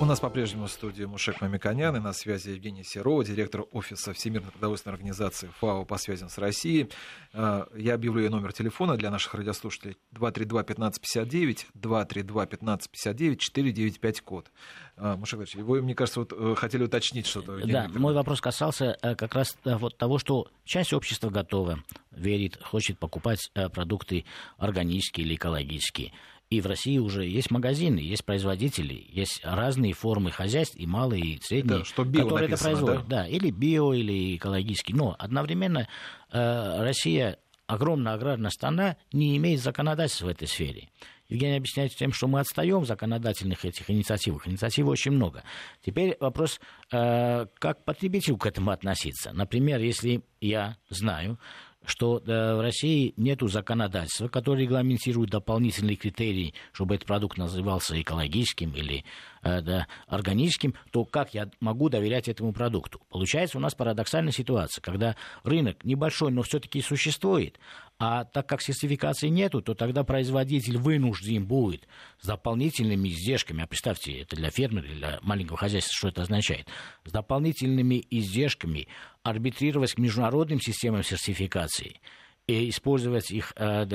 У 0.00 0.06
нас 0.06 0.18
по-прежнему 0.18 0.66
в 0.66 0.72
студии 0.72 1.04
Мушек 1.04 1.40
Мамиконян 1.40 1.96
и 1.96 2.00
на 2.00 2.12
связи 2.12 2.50
Евгений 2.50 2.82
Серова, 2.82 3.24
директор 3.24 3.64
офиса 3.70 4.12
Всемирной 4.12 4.50
продовольственной 4.50 4.94
организации 4.94 5.48
ФАО 5.60 5.84
по 5.84 5.98
связям 5.98 6.28
с 6.28 6.36
Россией. 6.36 6.90
А, 7.32 7.68
я 7.76 7.94
объявлю 7.94 8.24
ее 8.24 8.30
номер 8.30 8.52
телефона 8.52 8.96
для 8.96 9.12
наших 9.12 9.34
радиослушателей 9.34 9.96
232-1559, 10.12 11.66
232-1559, 11.80 13.36
495 13.36 14.20
код. 14.22 14.50
А, 14.96 15.16
Мушек 15.16 15.38
Ильич, 15.38 15.54
вы, 15.54 15.80
мне 15.80 15.94
кажется, 15.94 16.20
вот 16.20 16.32
э, 16.32 16.54
хотели 16.56 16.82
уточнить 16.82 17.26
что-то. 17.28 17.64
Да, 17.64 17.88
мой 17.94 18.14
вопрос 18.14 18.40
касался 18.40 18.98
э, 19.00 19.14
как 19.14 19.36
раз 19.36 19.56
э, 19.64 19.76
вот 19.76 19.96
того, 19.96 20.18
что 20.18 20.48
часть 20.64 20.92
общества 20.92 21.30
готова, 21.30 21.78
верит, 22.10 22.60
хочет 22.60 22.98
покупать 22.98 23.48
продукты 23.72 24.24
органические 24.58 25.24
или 25.24 25.36
экологические. 25.36 26.12
И 26.50 26.60
в 26.60 26.66
России 26.66 26.98
уже 26.98 27.26
есть 27.26 27.50
магазины, 27.50 27.98
есть 27.98 28.24
производители, 28.24 29.06
есть 29.08 29.40
разные 29.42 29.92
формы 29.92 30.30
хозяйств, 30.30 30.76
и 30.76 30.86
малые, 30.86 31.22
и 31.22 31.40
средние, 31.42 31.78
да, 31.78 31.84
что 31.84 32.04
био 32.04 32.24
которые 32.24 32.48
написано, 32.48 32.68
это 32.68 32.76
производят. 32.76 33.08
Да? 33.08 33.22
да, 33.22 33.28
или 33.28 33.50
био, 33.50 33.92
или 33.92 34.36
экологический. 34.36 34.94
Но 34.94 35.16
одновременно 35.18 35.88
э, 36.30 36.82
Россия, 36.82 37.38
огромная 37.66 38.14
аграрная 38.14 38.50
страна, 38.50 38.96
не 39.12 39.36
имеет 39.36 39.60
законодательства 39.60 40.26
в 40.26 40.28
этой 40.28 40.46
сфере. 40.46 40.90
Евгений 41.28 41.56
объясняет 41.56 41.94
тем, 41.94 42.12
что 42.12 42.28
мы 42.28 42.40
отстаем 42.40 42.80
в 42.80 42.86
законодательных 42.86 43.64
этих 43.64 43.90
инициативах. 43.90 44.46
Инициатив 44.46 44.86
очень 44.86 45.12
много. 45.12 45.42
Теперь 45.84 46.16
вопрос, 46.20 46.60
э, 46.92 47.46
как 47.58 47.84
потребителю 47.84 48.36
к 48.36 48.46
этому 48.46 48.70
относиться. 48.70 49.32
Например, 49.32 49.80
если 49.80 50.22
я 50.40 50.76
знаю, 50.90 51.38
что 51.86 52.18
э, 52.18 52.54
в 52.54 52.60
России 52.60 53.14
нет 53.16 53.40
законодательства, 53.42 54.28
которое 54.28 54.62
регламентирует 54.62 55.30
дополнительные 55.30 55.96
критерии, 55.96 56.54
чтобы 56.72 56.94
этот 56.94 57.06
продукт 57.06 57.36
назывался 57.36 58.00
экологическим 58.00 58.70
или 58.70 59.04
э, 59.42 59.60
да, 59.60 59.86
органическим, 60.06 60.74
то 60.90 61.04
как 61.04 61.34
я 61.34 61.50
могу 61.60 61.88
доверять 61.88 62.28
этому 62.28 62.52
продукту? 62.52 63.00
Получается 63.10 63.58
у 63.58 63.60
нас 63.60 63.74
парадоксальная 63.74 64.32
ситуация, 64.32 64.80
когда 64.82 65.16
рынок 65.42 65.84
небольшой, 65.84 66.30
но 66.30 66.42
все-таки 66.42 66.80
существует, 66.80 67.58
а 67.98 68.24
так 68.24 68.48
как 68.48 68.60
сертификации 68.60 69.28
нету, 69.28 69.62
то 69.62 69.74
тогда 69.74 70.04
производитель 70.04 70.78
вынужден 70.78 71.46
будет 71.46 71.86
с 72.20 72.26
дополнительными 72.26 73.08
издержками, 73.08 73.62
а 73.62 73.66
представьте, 73.66 74.20
это 74.20 74.36
для 74.36 74.50
фермера, 74.50 74.86
для 74.86 75.18
маленького 75.22 75.56
хозяйства, 75.56 75.92
что 75.94 76.08
это 76.08 76.22
означает, 76.22 76.68
с 77.04 77.12
дополнительными 77.12 78.04
издержками 78.10 78.88
арбитрировать 79.22 79.94
к 79.94 79.98
международным 79.98 80.60
системам 80.60 81.02
сертификации– 81.02 82.00
использовать 82.46 83.30
их 83.30 83.52
э, 83.56 83.86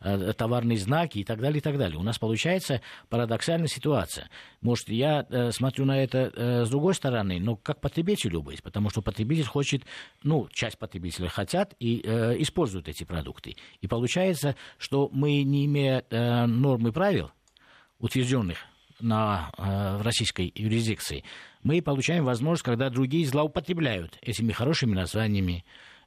э, 0.00 0.32
товарные 0.34 0.78
знаки 0.78 1.18
и 1.18 1.24
так 1.24 1.40
далее, 1.40 1.58
и 1.58 1.60
так 1.60 1.76
далее. 1.76 1.98
У 1.98 2.02
нас 2.02 2.18
получается 2.18 2.80
парадоксальная 3.08 3.68
ситуация. 3.68 4.30
Может, 4.60 4.88
я 4.90 5.26
э, 5.28 5.50
смотрю 5.50 5.84
на 5.86 6.02
это 6.02 6.64
с 6.64 6.70
другой 6.70 6.94
стороны, 6.94 7.40
но 7.40 7.56
как 7.56 7.80
потребителю 7.80 8.42
быть, 8.42 8.62
потому 8.62 8.90
что 8.90 9.02
потребитель 9.02 9.44
хочет, 9.44 9.82
ну, 10.22 10.48
часть 10.52 10.78
потребителей 10.78 11.28
хотят 11.28 11.74
и 11.80 11.96
используют 12.38 12.88
эти 12.88 13.04
продукты. 13.04 13.56
И 13.80 13.86
получается, 13.86 14.56
что 14.78 15.08
мы, 15.12 15.42
не 15.42 15.66
имея 15.66 16.04
норм 16.46 16.88
и 16.88 16.92
правил, 16.92 17.30
утвержденных 17.98 18.58
на, 19.00 19.50
российской 20.02 20.52
юрисдикции, 20.54 21.24
мы 21.62 21.82
получаем 21.82 22.24
возможность, 22.24 22.64
когда 22.64 22.90
другие 22.90 23.26
злоупотребляют 23.26 24.18
этими 24.20 24.52
хорошими 24.52 24.94
названиями, 24.94 25.64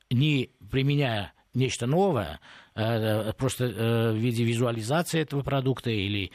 не 0.10 0.52
применяя 0.70 1.34
нечто 1.54 1.88
новое, 1.88 2.40
э, 2.76 2.82
э, 2.84 3.34
просто 3.34 3.66
э, 3.66 4.12
в 4.12 4.16
виде 4.16 4.44
визуализации 4.44 5.22
этого 5.22 5.42
продукта 5.42 5.90
или 5.90 6.32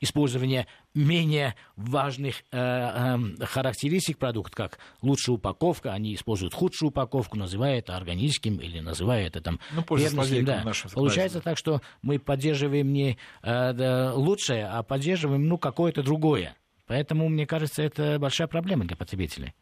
использования 0.00 0.66
менее 0.94 1.54
важных 1.76 2.42
характеристик 2.50 4.18
продукта, 4.18 4.56
как 4.56 4.78
лучшая 5.02 5.36
упаковка, 5.36 5.92
они 5.92 6.14
используют 6.14 6.54
худшую 6.54 6.88
упаковку, 6.90 7.36
называя 7.36 7.78
это 7.78 7.96
органическим 7.96 8.56
или 8.56 8.80
называя 8.80 9.26
это 9.26 9.40
там 9.40 9.60
ну, 9.72 9.82
фермерским. 9.82 10.44
Да. 10.44 10.64
Получается 10.92 11.40
так, 11.40 11.56
что 11.56 11.80
мы 12.02 12.18
поддерживаем 12.18 12.92
не 12.92 13.18
лучшее, 13.44 14.66
а 14.66 14.82
поддерживаем 14.82 15.46
ну, 15.46 15.58
какое-то 15.58 16.02
другое. 16.02 16.56
Поэтому, 16.86 17.28
мне 17.28 17.46
кажется, 17.46 17.82
это 17.82 18.18
большая 18.18 18.48
проблема 18.48 18.84
для 18.84 18.96
потребителей. 18.96 19.54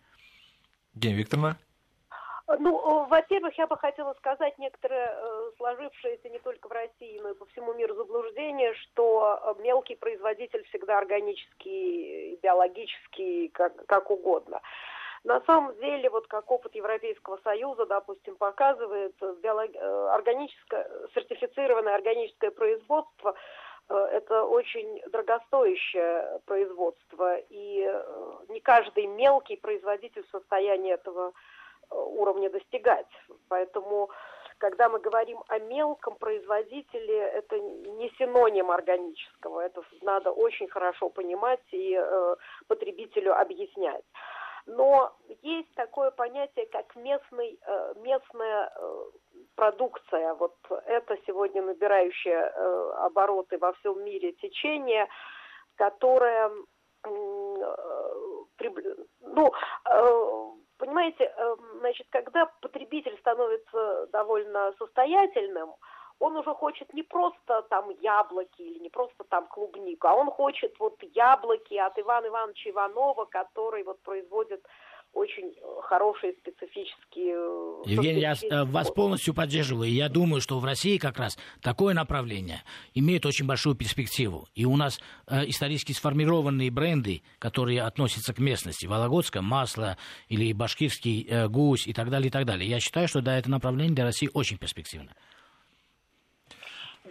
Евгения 0.94 1.16
Викторовна? 1.16 1.58
Ну, 2.56 3.04
во-первых, 3.04 3.58
я 3.58 3.66
бы 3.66 3.76
хотела 3.76 4.14
сказать 4.14 4.56
некоторые 4.58 5.12
э, 5.12 5.50
сложившиеся 5.58 6.30
не 6.30 6.38
только 6.38 6.66
в 6.68 6.72
России, 6.72 7.20
но 7.20 7.30
и 7.30 7.34
по 7.34 7.44
всему 7.46 7.74
миру 7.74 7.94
заблуждение, 7.94 8.72
что 8.74 9.38
э, 9.58 9.62
мелкий 9.62 9.96
производитель 9.96 10.64
всегда 10.64 10.96
органический, 10.96 12.36
биологический, 12.36 13.48
как, 13.48 13.84
как 13.84 14.10
угодно. 14.10 14.62
На 15.24 15.42
самом 15.42 15.76
деле, 15.78 16.08
вот 16.08 16.26
как 16.26 16.50
опыт 16.50 16.74
Европейского 16.74 17.38
Союза, 17.44 17.84
допустим, 17.84 18.34
показывает, 18.36 19.14
э, 19.20 19.34
биолог... 19.42 19.70
органическое, 20.14 20.90
сертифицированное 21.14 21.94
органическое 21.94 22.50
производство 22.50 23.34
это 23.90 24.44
очень 24.44 25.00
дорогостоящее 25.10 26.40
производство, 26.44 27.38
и 27.48 27.90
не 28.50 28.60
каждый 28.60 29.06
мелкий 29.06 29.56
производитель 29.56 30.26
в 30.26 30.30
состоянии 30.30 30.92
этого 30.92 31.32
уровня 31.90 32.50
достигать. 32.50 33.06
Поэтому, 33.48 34.10
когда 34.58 34.88
мы 34.88 34.98
говорим 34.98 35.42
о 35.48 35.58
мелком 35.58 36.16
производителе, 36.16 37.18
это 37.18 37.58
не 37.58 38.10
синоним 38.18 38.70
органического. 38.70 39.60
Это 39.60 39.82
надо 40.02 40.30
очень 40.30 40.68
хорошо 40.68 41.08
понимать 41.08 41.62
и 41.72 41.94
э, 41.94 42.36
потребителю 42.66 43.38
объяснять. 43.38 44.04
Но 44.66 45.16
есть 45.42 45.72
такое 45.74 46.10
понятие, 46.10 46.66
как 46.66 46.94
местный, 46.96 47.58
э, 47.66 47.94
местная 47.96 48.70
э, 48.74 49.04
продукция. 49.54 50.34
Вот 50.34 50.54
это 50.86 51.16
сегодня 51.26 51.62
набирающее 51.62 52.52
э, 52.54 52.92
обороты 52.98 53.56
во 53.58 53.72
всем 53.72 54.04
мире 54.04 54.32
течение, 54.32 55.08
которое 55.76 56.50
э, 57.04 57.10
ну, 59.20 59.52
э, 59.86 60.50
Понимаете, 60.78 61.24
эм, 61.24 61.58
значит, 61.80 62.06
когда 62.10 62.46
потребитель 62.60 63.16
становится 63.18 64.06
довольно 64.12 64.72
состоятельным, 64.78 65.74
он 66.20 66.36
уже 66.36 66.54
хочет 66.54 66.92
не 66.94 67.02
просто 67.02 67.62
там 67.62 67.90
яблоки 68.00 68.62
или 68.62 68.78
не 68.78 68.88
просто 68.88 69.24
там 69.24 69.46
клубнику, 69.46 70.06
а 70.06 70.14
он 70.14 70.30
хочет 70.30 70.78
вот 70.78 70.96
яблоки 71.14 71.74
от 71.74 71.98
Ивана 71.98 72.26
Ивановича 72.28 72.70
Иванова, 72.70 73.24
который 73.24 73.82
вот 73.82 74.00
производит 74.02 74.64
очень 75.12 75.50
э, 75.50 75.80
хорошие 75.82 76.32
специфические... 76.34 77.34
Э, 77.34 77.82
Евгений, 77.86 78.20
я 78.20 78.34
э, 78.34 78.64
вас 78.64 78.90
полностью 78.90 79.34
поддерживаю. 79.34 79.90
Я 79.90 80.08
думаю, 80.08 80.40
что 80.40 80.58
в 80.58 80.64
России 80.64 80.98
как 80.98 81.18
раз 81.18 81.38
такое 81.62 81.94
направление 81.94 82.62
имеет 82.94 83.26
очень 83.26 83.46
большую 83.46 83.74
перспективу. 83.74 84.46
И 84.54 84.64
у 84.64 84.76
нас 84.76 85.00
исторически 85.28 85.92
сформированные 85.92 86.70
бренды, 86.70 87.22
которые 87.38 87.82
относятся 87.82 88.34
к 88.34 88.38
местности, 88.38 88.86
вологодское 88.86 89.42
масло 89.42 89.96
или 90.28 90.52
башкирский 90.52 91.46
гусь 91.48 91.86
и 91.86 91.92
так 91.92 92.10
далее, 92.10 92.28
и 92.28 92.30
так 92.30 92.44
далее. 92.44 92.68
Я 92.68 92.80
считаю, 92.80 93.08
что 93.08 93.20
да, 93.20 93.38
это 93.38 93.50
направление 93.50 93.94
для 93.94 94.04
России 94.04 94.30
очень 94.32 94.58
перспективно. 94.58 95.14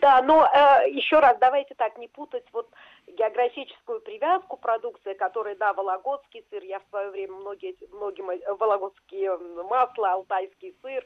Да, 0.02 0.22
но 0.22 0.46
э, 0.46 0.90
еще 0.92 1.20
раз, 1.20 1.38
давайте 1.40 1.74
так 1.76 1.98
не 1.98 2.08
путать 2.08 2.44
вот 2.54 2.70
географическую 3.08 4.02
привязку 4.02 4.58
продукции, 4.58 5.14
которая, 5.14 5.56
да, 5.56 5.74
вологодский 5.74 6.46
сыр, 6.50 6.64
я 6.64 6.80
в 6.80 6.86
свое 6.90 7.10
время 7.10 7.34
многие, 7.36 7.76
многим 7.92 8.30
э, 8.30 8.40
вологодские 8.54 9.38
масла, 9.38 10.14
алтайский 10.14 10.76
сыр, 10.82 11.06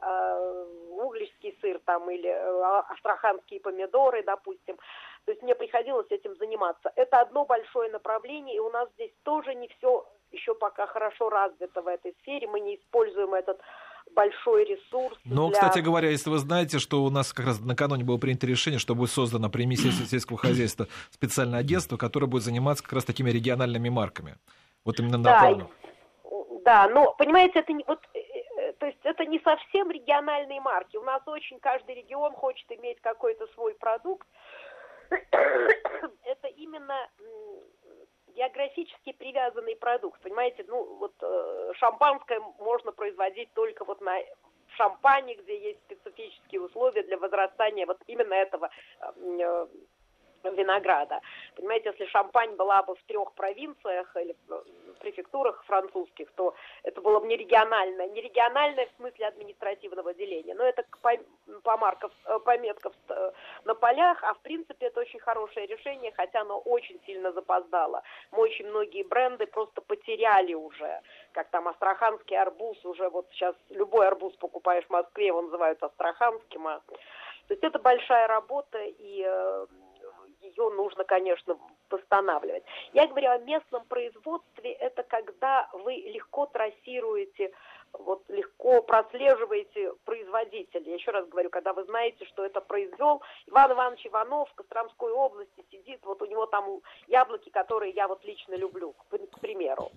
э, 0.00 0.66
угличский 0.90 1.56
сыр 1.60 1.80
там 1.84 2.08
или 2.10 2.28
э, 2.28 2.82
астраханские 2.88 3.60
помидоры, 3.60 4.22
допустим. 4.22 4.76
То 5.24 5.32
есть 5.32 5.42
мне 5.42 5.54
приходилось 5.54 6.10
этим 6.10 6.36
заниматься. 6.36 6.92
Это 6.96 7.20
одно 7.20 7.44
большое 7.44 7.90
направление, 7.90 8.56
и 8.56 8.60
у 8.60 8.70
нас 8.70 8.88
здесь 8.94 9.12
тоже 9.24 9.54
не 9.54 9.68
все 9.68 10.06
еще 10.30 10.54
пока 10.54 10.86
хорошо 10.86 11.28
развито 11.28 11.82
в 11.82 11.88
этой 11.88 12.14
сфере. 12.20 12.46
Мы 12.46 12.60
не 12.60 12.76
используем 12.76 13.34
этот 13.34 13.60
большой 14.14 14.64
ресурс. 14.64 15.18
Но, 15.24 15.48
для... 15.48 15.54
кстати 15.54 15.80
говоря, 15.80 16.10
если 16.10 16.30
вы 16.30 16.38
знаете, 16.38 16.78
что 16.78 17.02
у 17.04 17.10
нас 17.10 17.32
как 17.32 17.46
раз 17.46 17.60
накануне 17.60 18.04
было 18.04 18.18
принято 18.18 18.46
решение, 18.46 18.78
что 18.78 18.94
будет 18.94 19.10
создано 19.10 19.48
при 19.50 19.64
Министерстве 19.64 20.06
сельского 20.06 20.38
хозяйства 20.38 20.88
специальное 21.10 21.60
агентство, 21.60 21.96
которое 21.96 22.26
будет 22.26 22.42
заниматься 22.42 22.82
как 22.82 22.94
раз 22.94 23.04
такими 23.04 23.30
региональными 23.30 23.88
марками. 23.88 24.36
Вот 24.84 24.98
именно 24.98 25.18
на 25.18 25.24
да, 25.24 25.68
Да, 26.64 26.88
но, 26.88 27.14
понимаете, 27.18 27.60
это 27.60 27.72
не, 27.72 27.84
вот, 27.86 28.00
э, 28.14 28.18
э, 28.18 28.72
то 28.74 28.86
есть 28.86 28.98
это 29.04 29.24
не 29.26 29.40
совсем 29.40 29.90
региональные 29.90 30.60
марки. 30.60 30.96
У 30.96 31.02
нас 31.02 31.22
очень 31.26 31.58
каждый 31.60 31.94
регион 31.94 32.32
хочет 32.32 32.70
иметь 32.72 33.00
какой-то 33.00 33.46
свой 33.54 33.74
продукт. 33.74 34.26
это 35.10 36.48
именно 36.56 37.08
географически 38.34 39.12
привязанный 39.12 39.76
продукт. 39.76 40.20
Понимаете, 40.22 40.64
ну 40.68 40.96
вот 40.96 41.14
э, 41.20 41.72
шампанское 41.76 42.40
можно 42.58 42.92
производить 42.92 43.52
только 43.54 43.84
вот 43.84 44.00
на 44.00 44.18
шампане, 44.76 45.34
где 45.34 45.58
есть 45.58 45.80
специфические 45.84 46.62
условия 46.62 47.02
для 47.02 47.18
возрастания 47.18 47.86
вот 47.86 47.98
именно 48.06 48.34
этого 48.34 48.70
э, 49.00 49.66
винограда. 50.44 51.20
Понимаете, 51.56 51.90
если 51.90 52.06
Шампань 52.06 52.56
была 52.56 52.82
бы 52.82 52.94
в 52.94 53.02
трех 53.04 53.32
провинциях 53.32 54.16
или 54.16 54.36
префектурах 55.00 55.64
французских, 55.64 56.30
то 56.36 56.54
это 56.82 57.00
было 57.00 57.20
бы 57.20 57.26
не 57.26 57.36
региональное, 57.36 58.08
не 58.08 58.20
региональное 58.20 58.86
в 58.86 58.96
смысле 58.96 59.26
административного 59.26 60.14
деления, 60.14 60.54
но 60.54 60.64
это 60.64 60.84
по, 61.02 61.10
по 61.62 61.76
марков, 61.76 62.12
э, 62.26 62.38
пометков 62.40 62.92
э, 63.08 63.32
на 63.64 63.74
полях, 63.74 64.22
а 64.22 64.34
в 64.34 64.40
принципе 64.40 64.86
это 64.86 65.00
очень 65.00 65.18
хорошее 65.18 65.66
решение, 65.66 66.12
хотя 66.12 66.42
оно 66.42 66.58
очень 66.58 67.00
сильно 67.06 67.32
запоздало. 67.32 68.02
Мы 68.30 68.42
очень 68.42 68.68
многие 68.68 69.02
бренды 69.02 69.46
просто 69.46 69.80
потеряли 69.80 70.54
уже, 70.54 71.00
как 71.32 71.48
там 71.48 71.68
астраханский 71.68 72.36
арбуз, 72.38 72.84
уже 72.84 73.08
вот 73.08 73.26
сейчас 73.32 73.56
любой 73.70 74.06
арбуз 74.06 74.34
покупаешь 74.36 74.84
в 74.84 74.90
Москве, 74.90 75.28
его 75.28 75.42
называют 75.42 75.82
астраханским, 75.82 76.66
а 76.66 76.80
то 77.50 77.54
есть 77.54 77.64
это 77.64 77.80
большая 77.80 78.28
работа, 78.28 78.78
и 78.78 79.24
э, 79.26 79.66
ее 80.56 80.70
нужно, 80.70 81.04
конечно, 81.04 81.58
восстанавливать. 81.90 82.64
Я 82.92 83.06
говорю 83.06 83.30
о 83.30 83.38
местном 83.38 83.84
производстве, 83.86 84.72
это 84.72 85.02
когда 85.02 85.68
вы 85.72 85.94
легко 85.94 86.46
трассируете, 86.46 87.52
вот 87.92 88.22
легко 88.28 88.82
прослеживаете 88.82 89.92
производителя. 90.04 90.94
Еще 90.94 91.10
раз 91.10 91.26
говорю, 91.28 91.50
когда 91.50 91.72
вы 91.72 91.84
знаете, 91.84 92.24
что 92.26 92.44
это 92.44 92.60
произвел 92.60 93.22
Иван 93.46 93.72
Иванович 93.72 94.06
Иванов 94.06 94.48
в 94.50 94.54
Костромской 94.54 95.12
области, 95.12 95.64
сидит, 95.70 96.00
вот 96.04 96.22
у 96.22 96.26
него 96.26 96.46
там 96.46 96.80
яблоки, 97.08 97.50
которые 97.50 97.92
я 97.92 98.06
вот 98.08 98.24
лично 98.24 98.54
люблю, 98.54 98.92
к 98.92 99.40
примеру. 99.40 99.90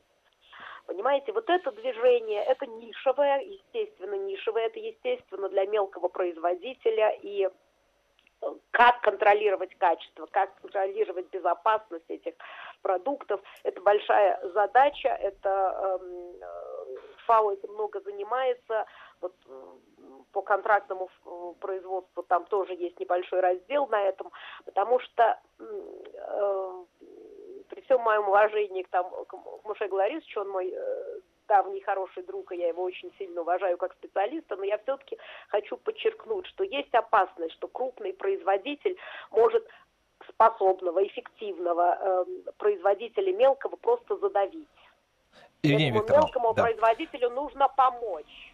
Понимаете, 0.86 1.32
вот 1.32 1.50
это 1.50 1.72
движение, 1.72 2.44
это 2.44 2.66
нишевое, 2.66 3.40
естественно, 3.40 4.16
нишевое, 4.16 4.66
это 4.66 4.80
естественно 4.80 5.48
для 5.48 5.66
мелкого 5.66 6.10
производителя, 6.10 7.18
и 7.22 7.48
как 8.72 9.02
контролировать 9.02 9.76
качество, 9.78 10.26
как 10.28 10.54
контролировать 10.62 11.30
безопасность 11.30 12.10
этих 12.10 12.34
продуктов. 12.82 13.42
Это 13.64 13.82
большая 13.82 14.40
задача, 14.54 15.10
это 15.10 16.00
э, 16.02 16.98
ФАО 17.26 17.52
этим 17.52 17.74
много 17.74 18.02
занимается. 18.02 18.86
Вот, 19.22 19.34
по 20.34 20.42
контрактному 20.42 21.10
производству 21.60 22.24
там 22.24 22.46
тоже 22.46 22.74
есть 22.74 23.00
небольшой 23.00 23.40
раздел 23.40 23.88
на 23.88 24.02
этом, 24.02 24.32
потому 24.66 25.00
что 25.00 25.40
э, 25.60 26.84
при 27.70 27.82
всем 27.82 28.02
моем 28.02 28.28
уважении 28.28 28.84
к, 28.84 28.90
там, 28.90 29.10
к 29.26 29.34
Муше 29.64 29.88
Гларисовичу, 29.88 30.42
он 30.42 30.50
мой 30.50 30.74
э, 30.74 31.20
давний 31.54 31.82
хороший 31.82 32.24
друг, 32.24 32.52
и 32.52 32.58
я 32.58 32.68
его 32.70 32.84
очень 32.84 33.12
сильно 33.20 33.42
уважаю 33.42 33.78
как 33.78 33.94
специалиста, 33.94 34.56
но 34.56 34.64
я 34.64 34.78
все-таки 34.80 35.18
хочу 35.50 35.78
подчеркнуть, 35.78 36.48
что 36.48 36.64
есть 36.64 36.94
опасность, 36.94 37.54
что 37.54 37.68
крупный 37.68 38.14
производитель 38.14 38.98
может 39.30 39.64
способного, 40.30 41.06
эффективного 41.06 41.86
э, 42.00 42.26
производителя 42.58 43.34
мелкого 43.34 43.76
просто 43.76 44.18
задавить. 44.18 44.68
Ирина 45.62 45.98
Этому 45.98 46.22
мелкому 46.22 46.54
да. 46.54 46.64
производителю 46.64 47.30
нужно 47.30 47.68
помочь. 47.68 48.54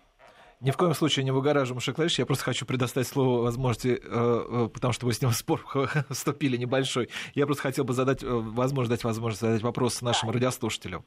Ни 0.59 0.71
в 0.71 0.77
коем 0.77 0.93
случае 0.93 1.23
не 1.23 1.31
выгораживаем 1.31 1.79
Шеклариш. 1.79 2.19
Я 2.19 2.25
просто 2.25 2.43
хочу 2.43 2.65
предоставить 2.65 3.07
слово 3.07 3.43
возможности, 3.43 3.87
э, 3.87 3.97
э, 4.03 4.69
потому 4.73 4.91
что 4.91 5.05
вы 5.05 5.13
с 5.13 5.21
ним 5.21 5.31
в 5.31 5.35
спор 5.35 5.63
вступили 6.09 6.57
небольшой. 6.57 7.09
Я 7.33 7.45
просто 7.45 7.63
хотел 7.63 7.85
бы 7.85 7.93
задать, 7.93 8.23
э, 8.23 8.27
возможность 8.27 8.89
дать 8.89 9.03
возможность 9.05 9.41
задать 9.41 9.61
вопрос 9.61 10.01
нашим 10.01 10.27
да. 10.27 10.33
радиослушателям. 10.33 11.05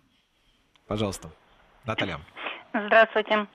Пожалуйста. 0.87 1.31
Наталья. 1.84 2.18
Здравствуйте. 2.72 3.46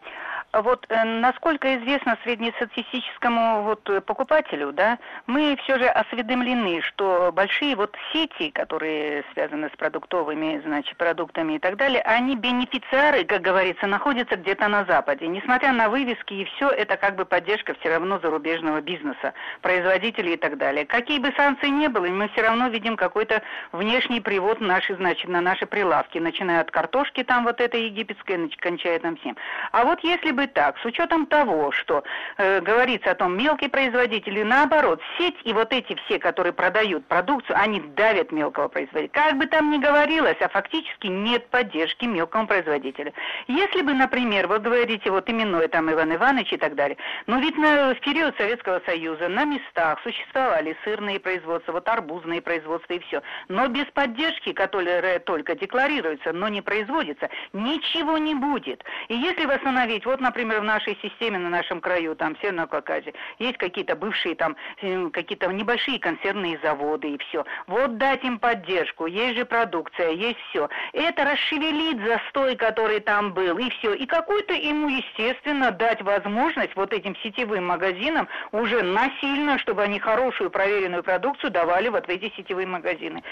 Вот 0.54 0.86
э, 0.88 1.04
насколько 1.04 1.76
известно 1.78 2.18
среднестатистическому 2.24 3.64
вот 3.64 3.88
э, 3.90 4.00
покупателю, 4.00 4.72
да, 4.72 4.98
мы 5.26 5.58
все 5.64 5.78
же 5.78 5.88
осведомлены, 5.88 6.82
что 6.82 7.32
большие 7.34 7.76
вот 7.76 7.96
сети, 8.12 8.50
которые 8.52 9.26
связаны 9.34 9.70
с 9.70 9.78
продуктовыми, 9.78 10.62
значит, 10.66 10.96
продуктами 10.98 11.54
и 11.54 11.60
так 11.60 11.76
далее, 11.76 12.02
они 12.02 12.38
бенефициары, 12.38 13.26
как 13.26 13.42
говорится, 13.42 13.88
находятся 13.88 14.38
где-то 14.38 14.68
на 14.70 14.86
Западе. 14.86 15.28
Несмотря 15.28 15.74
на 15.74 15.90
вывески 15.90 16.34
и 16.34 16.46
все, 16.46 16.70
это 16.70 16.96
как 16.96 17.16
бы 17.16 17.26
поддержка 17.26 17.76
все 17.80 17.90
равно 17.90 18.20
зарубежного 18.20 18.80
бизнеса, 18.80 19.34
производителей 19.62 20.34
и 20.34 20.38
так 20.38 20.58
далее. 20.58 20.86
Какие 20.86 21.20
бы 21.20 21.34
санкции 21.36 21.68
не 21.68 21.90
было, 21.90 22.08
мы 22.08 22.30
все 22.30 22.42
равно 22.44 22.70
видим 22.70 22.96
какой-то 22.96 23.44
внешний 23.74 24.22
привод 24.22 24.62
наши, 24.62 24.96
значит, 24.96 25.28
на 25.28 25.42
наши 25.42 25.66
прилавки, 25.66 26.18
начиная 26.18 26.62
от 26.62 26.72
картошки 26.72 27.24
там 27.24 27.44
вот 27.44 27.60
этой 27.60 27.84
египетской, 27.84 28.50
кончая 28.58 28.98
там 29.00 29.18
всем. 29.18 29.36
А 29.72 29.84
вот 29.84 30.00
если 30.04 30.32
бы 30.32 30.47
так, 30.48 30.78
с 30.80 30.86
учетом 30.86 31.26
того, 31.26 31.72
что 31.72 32.04
э, 32.38 32.62
говорится 32.62 33.12
о 33.12 33.16
том, 33.16 33.38
мелкие 33.38 33.70
производители, 33.70 34.44
наоборот, 34.44 35.02
сеть 35.18 35.38
и 35.44 35.54
вот 35.54 35.72
эти 35.74 35.96
все, 36.06 36.20
которые 36.20 36.54
продают 36.54 37.06
продукцию, 37.08 37.58
они 37.60 37.80
давят 37.80 38.32
мелкого 38.32 38.68
производителя. 38.68 39.10
Как 39.10 39.38
бы 39.38 39.46
там 39.46 39.72
ни 39.72 39.78
говорилось, 39.78 40.38
а 40.42 40.50
фактически 40.50 41.08
нет 41.08 41.48
поддержки 41.50 42.06
мелкому 42.06 42.48
производителю. 42.48 43.14
Если 43.48 43.82
бы, 43.82 43.94
например, 43.94 44.48
вы 44.48 44.60
говорите 44.60 45.12
вот 45.12 45.30
именной 45.30 45.68
там 45.68 45.92
Иван 45.92 46.16
Иванович 46.16 46.54
и 46.54 46.58
так 46.58 46.76
далее, 46.76 46.98
но 47.26 47.40
ведь 47.40 47.58
на, 47.58 47.94
в 47.94 48.00
период 48.00 48.36
Советского 48.38 48.82
Союза 48.86 49.28
на 49.28 49.46
местах 49.46 50.00
существовали 50.04 50.76
сырные 50.84 51.20
производства, 51.20 51.72
вот 51.74 51.88
арбузные 51.88 52.42
производства 52.42 52.94
и 52.94 53.00
все. 53.00 53.22
Но 53.48 53.68
без 53.68 53.86
поддержки, 53.86 54.54
которая 54.54 55.20
только 55.20 55.56
декларируется, 55.56 56.34
но 56.34 56.48
не 56.48 56.62
производится, 56.62 57.30
ничего 57.54 58.18
не 58.18 58.36
будет. 58.36 58.84
И 59.08 59.16
если 59.16 59.46
восстановить, 59.46 60.06
вот, 60.06 60.20
например, 60.28 60.62
в 60.62 60.64
нашей 60.64 60.98
системе, 61.02 61.38
на 61.38 61.50
нашем 61.50 61.80
краю, 61.82 62.16
там, 62.16 62.36
в 62.36 62.40
Северном 62.40 62.68
Кавказе, 62.68 63.14
есть 63.40 63.58
какие-то 63.58 63.96
бывшие 63.96 64.36
там, 64.36 64.56
э, 64.82 65.10
какие-то 65.10 65.52
небольшие 65.52 66.00
консервные 66.00 66.60
заводы 66.62 67.12
и 67.12 67.18
все. 67.18 67.46
Вот 67.68 67.98
дать 67.98 68.24
им 68.24 68.38
поддержку, 68.40 69.06
есть 69.06 69.38
же 69.38 69.46
продукция, 69.46 70.12
есть 70.12 70.40
все. 70.50 70.70
Это 70.94 71.24
расшевелит 71.24 72.06
застой, 72.06 72.56
который 72.56 73.00
там 73.00 73.34
был, 73.34 73.58
и 73.58 73.70
все. 73.70 73.94
И 73.94 74.06
какую-то 74.06 74.54
ему, 74.54 74.90
естественно, 74.90 75.72
дать 75.72 76.02
возможность 76.02 76.76
вот 76.76 76.94
этим 76.94 77.16
сетевым 77.24 77.66
магазинам 77.66 78.28
уже 78.52 78.84
насильно, 78.84 79.58
чтобы 79.60 79.84
они 79.84 80.00
хорошую 80.00 80.52
проверенную 80.52 81.04
продукцию 81.04 81.52
давали 81.52 81.90
вот 81.90 82.06
в 82.06 82.10
эти 82.10 82.34
сетевые 82.36 82.68
магазины. 82.68 83.24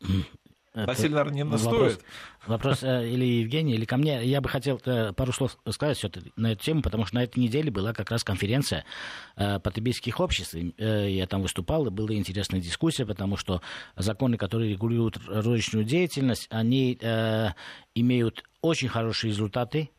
Насильно 0.76 1.24
не 1.30 1.42
настоит. 1.42 1.72
Вопрос, 1.72 1.98
вопрос 2.46 2.82
э, 2.82 3.08
или 3.08 3.24
Евгений, 3.24 3.72
или 3.72 3.86
ко 3.86 3.96
мне. 3.96 4.22
Я 4.24 4.42
бы 4.42 4.48
хотел 4.50 4.78
э, 4.84 5.14
пару 5.14 5.32
слов 5.32 5.56
сказать 5.70 6.04
на 6.36 6.52
эту 6.52 6.62
тему, 6.62 6.82
потому 6.82 7.06
что 7.06 7.14
на 7.14 7.24
этой 7.24 7.38
неделе 7.38 7.70
была 7.70 7.94
как 7.94 8.10
раз 8.10 8.22
конференция 8.22 8.84
э, 9.36 9.58
потребительских 9.58 10.20
обществ. 10.20 10.54
Я 10.76 11.26
там 11.26 11.40
выступал, 11.40 11.86
и 11.86 11.90
была 11.90 12.12
интересная 12.14 12.60
дискуссия, 12.60 13.06
потому 13.06 13.38
что 13.38 13.62
законы, 13.96 14.36
которые 14.36 14.70
регулируют 14.70 15.18
розничную 15.26 15.84
деятельность, 15.84 16.46
они 16.50 16.98
имеют 17.94 18.44
очень 18.60 18.88
хорошие 18.88 19.30
результаты 19.30 19.90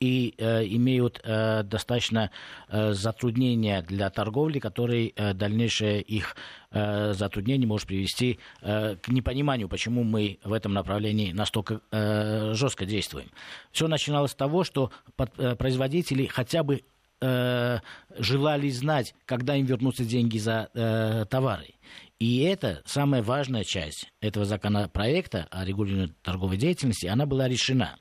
и 0.00 0.34
э, 0.38 0.64
имеют 0.66 1.20
э, 1.24 1.62
достаточно 1.64 2.30
э, 2.68 2.92
затруднения 2.92 3.82
для 3.82 4.10
торговли, 4.10 4.60
которые 4.60 5.12
э, 5.14 5.34
дальнейшее 5.34 6.02
их 6.02 6.36
э, 6.70 7.14
затруднение 7.14 7.66
может 7.66 7.88
привести 7.88 8.38
э, 8.60 8.96
к 8.96 9.08
непониманию, 9.08 9.68
почему 9.68 10.04
мы 10.04 10.38
в 10.44 10.52
этом 10.52 10.72
направлении 10.72 11.32
настолько 11.32 11.80
э, 11.90 12.52
жестко 12.54 12.86
действуем. 12.86 13.30
Все 13.72 13.88
начиналось 13.88 14.32
с 14.32 14.36
того, 14.36 14.62
что 14.62 14.92
под, 15.16 15.38
э, 15.38 15.56
производители 15.56 16.26
хотя 16.26 16.62
бы 16.62 16.82
э, 17.20 17.78
желали 18.18 18.68
знать, 18.70 19.14
когда 19.26 19.56
им 19.56 19.66
вернутся 19.66 20.04
деньги 20.04 20.38
за 20.38 20.70
э, 20.74 21.24
товары. 21.28 21.74
И 22.20 22.42
это 22.42 22.82
самая 22.84 23.22
важная 23.22 23.64
часть 23.64 24.12
этого 24.20 24.44
законопроекта 24.44 25.46
о 25.50 25.64
регулировании 25.64 26.14
торговой 26.22 26.56
деятельности, 26.56 27.06
она 27.06 27.26
была 27.26 27.48
решена. 27.48 27.96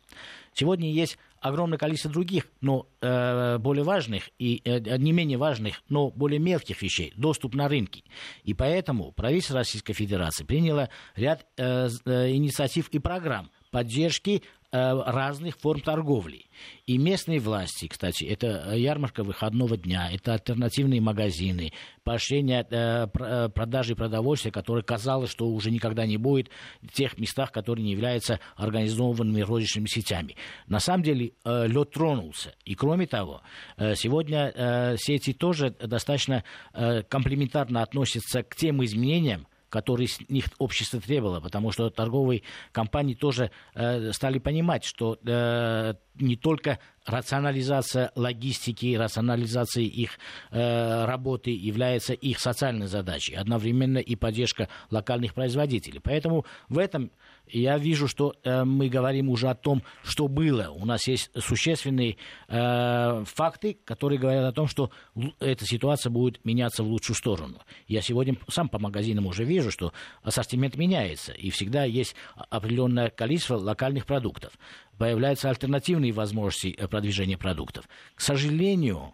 Сегодня 0.54 0.92
есть 0.92 1.20
огромное 1.48 1.78
количество 1.78 2.12
других, 2.12 2.48
но 2.62 2.88
э, 3.02 3.58
более 3.58 3.84
важных 3.84 4.30
и 4.40 4.62
э, 4.64 4.98
не 4.98 5.12
менее 5.12 5.38
важных, 5.38 5.82
но 5.90 6.10
более 6.10 6.40
мелких 6.40 6.82
вещей, 6.82 7.14
доступ 7.16 7.56
на 7.56 7.68
рынки. 7.68 8.04
И 8.44 8.54
поэтому 8.54 9.12
правительство 9.12 9.58
Российской 9.58 9.94
Федерации 9.94 10.44
приняло 10.44 10.90
ряд 11.16 11.46
э, 11.58 11.90
э, 12.06 12.32
инициатив 12.32 12.90
и 12.90 13.00
программ 13.00 13.50
поддержки 13.72 14.44
разных 14.72 15.58
форм 15.58 15.80
торговли. 15.82 16.46
И 16.86 16.98
местные 16.98 17.40
власти, 17.40 17.88
кстати, 17.88 18.26
это 18.26 18.74
ярмарка 18.76 19.24
выходного 19.24 19.78
дня, 19.78 20.10
это 20.12 20.34
альтернативные 20.34 21.00
магазины, 21.00 21.72
поощрение 22.04 22.66
э, 22.70 23.08
э, 23.08 23.50
продажи 23.50 23.96
продовольствия, 23.96 24.52
которое 24.52 24.84
казалось, 24.84 25.30
что 25.30 25.48
уже 25.48 25.72
никогда 25.72 26.06
не 26.06 26.18
будет 26.18 26.50
в 26.82 26.92
тех 26.92 27.18
местах, 27.18 27.52
которые 27.52 27.86
не 27.86 27.92
являются 27.92 28.40
организованными 28.56 29.42
розничными 29.42 29.88
сетями. 29.88 30.36
На 30.68 30.80
самом 30.80 31.04
деле 31.04 31.34
э, 31.44 31.68
лед 31.68 31.92
тронулся. 31.92 32.54
И 32.66 32.76
кроме 32.76 33.08
того, 33.08 33.42
э, 33.78 33.96
сегодня 33.96 34.52
э, 34.54 34.96
сети 34.98 35.34
тоже 35.34 35.72
достаточно 35.72 36.44
э, 36.74 37.04
комплементарно 37.04 37.84
относятся 37.84 38.44
к 38.44 38.56
тем 38.56 38.84
изменениям, 38.84 39.48
которые 39.70 40.08
с 40.08 40.20
них 40.30 40.46
общество 40.60 41.00
требовало, 41.00 41.40
потому 41.40 41.72
что 41.72 41.90
торговые 41.90 42.44
компании 42.72 43.16
тоже 43.16 43.52
э, 43.74 44.12
стали 44.14 44.40
понимать, 44.40 44.84
что 44.84 45.18
э, 45.26 45.94
не 46.20 46.36
только 46.36 46.80
рационализация 47.06 48.12
логистики, 48.16 48.96
рационализация 48.96 49.84
их 49.84 50.20
э, 50.52 51.06
работы 51.06 51.52
является 51.52 52.14
их 52.14 52.40
социальной 52.40 52.88
задачей, 52.88 53.36
одновременно 53.36 53.98
и 53.98 54.16
поддержка 54.16 54.68
локальных 54.92 55.34
производителей. 55.34 56.02
Поэтому 56.04 56.46
в 56.68 56.78
этом 56.78 57.12
я 57.50 57.78
вижу, 57.78 58.08
что 58.08 58.36
э, 58.44 58.66
мы 58.66 58.90
говорим 58.90 59.30
уже 59.30 59.50
о 59.50 59.56
том, 59.56 59.84
что 60.04 60.28
было. 60.28 60.70
У 60.70 60.86
нас 60.86 61.08
есть 61.08 61.32
существенные 61.38 62.18
э, 62.50 63.24
факты, 63.26 63.78
которые 63.86 64.20
говорят 64.20 64.44
о 64.44 64.52
том, 64.52 64.68
что 64.68 64.92
эта 65.40 65.66
ситуация 65.66 66.10
будет 66.10 66.44
меняться 66.44 66.84
в 66.84 66.88
лучшую 66.88 67.16
сторону. 67.16 67.62
Я 67.88 68.02
сегодня 68.02 68.36
сам 68.50 68.68
по 68.68 68.80
магазинам 68.80 69.28
уже 69.28 69.46
вижу, 69.46 69.72
что 69.72 69.94
ассортимент 70.24 70.76
меняется, 70.76 71.32
и 71.32 71.50
всегда 71.50 71.86
есть 71.86 72.16
определенное 72.50 73.10
количество 73.10 73.56
локальных 73.56 74.06
продуктов. 74.06 74.52
Появляются 74.98 75.50
альтернативные 75.50 76.12
возможности 76.12 76.76
э, 76.78 76.88
продвижения 76.88 77.38
продуктов. 77.38 77.88
К 78.16 78.22
сожалению, 78.22 79.14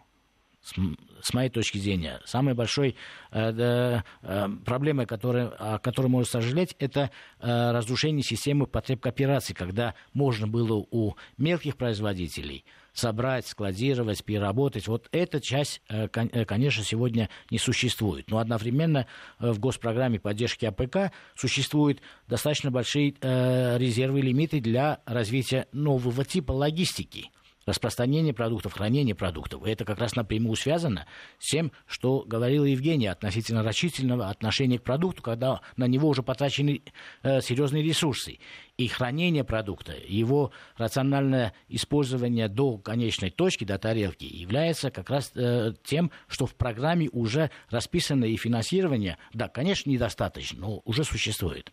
с 1.22 1.34
моей 1.34 1.50
точки 1.50 1.78
зрения, 1.78 2.20
самой 2.24 2.54
большой 2.54 2.96
э, 3.30 4.00
э, 4.22 4.48
проблемой, 4.64 5.06
которая, 5.06 5.48
о 5.48 5.78
которой 5.78 6.06
можно 6.06 6.30
сожалеть, 6.30 6.74
это 6.78 7.10
э, 7.40 7.70
разрушение 7.72 8.22
системы 8.22 8.66
потреб 8.66 9.00
кооперации, 9.00 9.52
когда 9.52 9.94
можно 10.12 10.46
было 10.46 10.86
у 10.90 11.14
мелких 11.36 11.76
производителей 11.76 12.64
собрать, 12.94 13.46
складировать, 13.46 14.24
переработать. 14.24 14.88
Вот 14.88 15.08
эта 15.12 15.40
часть, 15.40 15.82
э, 15.90 16.08
э, 16.14 16.44
конечно, 16.44 16.82
сегодня 16.84 17.28
не 17.50 17.58
существует. 17.58 18.30
Но 18.30 18.38
одновременно 18.38 19.06
э, 19.38 19.50
в 19.50 19.58
госпрограмме 19.58 20.18
поддержки 20.18 20.64
АПК 20.64 21.12
существуют 21.34 22.00
достаточно 22.28 22.70
большие 22.70 23.14
резервы 23.20 24.20
и 24.20 24.22
лимиты 24.22 24.60
для 24.60 25.00
развития 25.04 25.66
нового 25.72 26.24
типа 26.24 26.52
логистики– 26.52 27.30
распространение 27.66 28.34
продуктов, 28.34 28.74
хранение 28.74 29.14
продуктов. 29.14 29.66
И 29.66 29.70
это 29.70 29.84
как 29.84 29.98
раз 29.98 30.16
напрямую 30.16 30.56
связано 30.56 31.06
с 31.38 31.48
тем, 31.48 31.72
что 31.86 32.24
говорила 32.26 32.64
Евгения 32.64 33.10
относительно 33.10 33.62
рачительного 33.62 34.28
отношения 34.28 34.78
к 34.78 34.82
продукту, 34.82 35.22
когда 35.22 35.60
на 35.76 35.86
него 35.86 36.08
уже 36.08 36.22
потрачены 36.22 36.82
э, 37.22 37.40
серьезные 37.40 37.82
ресурсы. 37.82 38.38
И 38.76 38.88
хранение 38.88 39.44
продукта, 39.44 39.94
его 40.06 40.50
рациональное 40.76 41.54
использование 41.68 42.48
до 42.48 42.76
конечной 42.78 43.30
точки, 43.30 43.64
до 43.64 43.78
тарелки, 43.78 44.24
является 44.24 44.90
как 44.90 45.10
раз 45.10 45.30
э, 45.34 45.74
тем, 45.84 46.10
что 46.26 46.46
в 46.46 46.54
программе 46.54 47.08
уже 47.12 47.50
расписано 47.70 48.24
и 48.24 48.36
финансирование, 48.36 49.16
да, 49.32 49.48
конечно, 49.48 49.90
недостаточно, 49.90 50.60
но 50.60 50.82
уже 50.84 51.04
существует. 51.04 51.72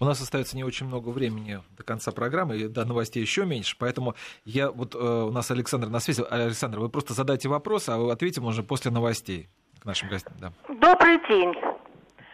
У 0.00 0.04
нас 0.04 0.20
остается 0.20 0.56
не 0.56 0.64
очень 0.64 0.86
много 0.86 1.08
времени 1.08 1.60
до 1.76 1.82
конца 1.82 2.12
программы, 2.12 2.56
и 2.56 2.68
до 2.68 2.84
новостей 2.84 3.20
еще 3.20 3.44
меньше, 3.44 3.76
поэтому 3.78 4.14
я 4.44 4.70
вот 4.70 4.94
э, 4.94 4.98
у 4.98 5.32
нас 5.32 5.50
Александр 5.50 5.88
на 5.88 5.98
связи. 5.98 6.22
Александр, 6.22 6.78
вы 6.78 6.88
просто 6.88 7.14
задайте 7.14 7.48
вопрос, 7.48 7.88
а 7.88 7.98
вы 7.98 8.12
ответим 8.12 8.44
уже 8.44 8.62
после 8.62 8.92
новостей 8.92 9.48
к 9.80 9.84
нашим 9.84 10.08
гостям. 10.08 10.34
Да. 10.38 10.52
Добрый 10.68 11.18
день. 11.28 11.52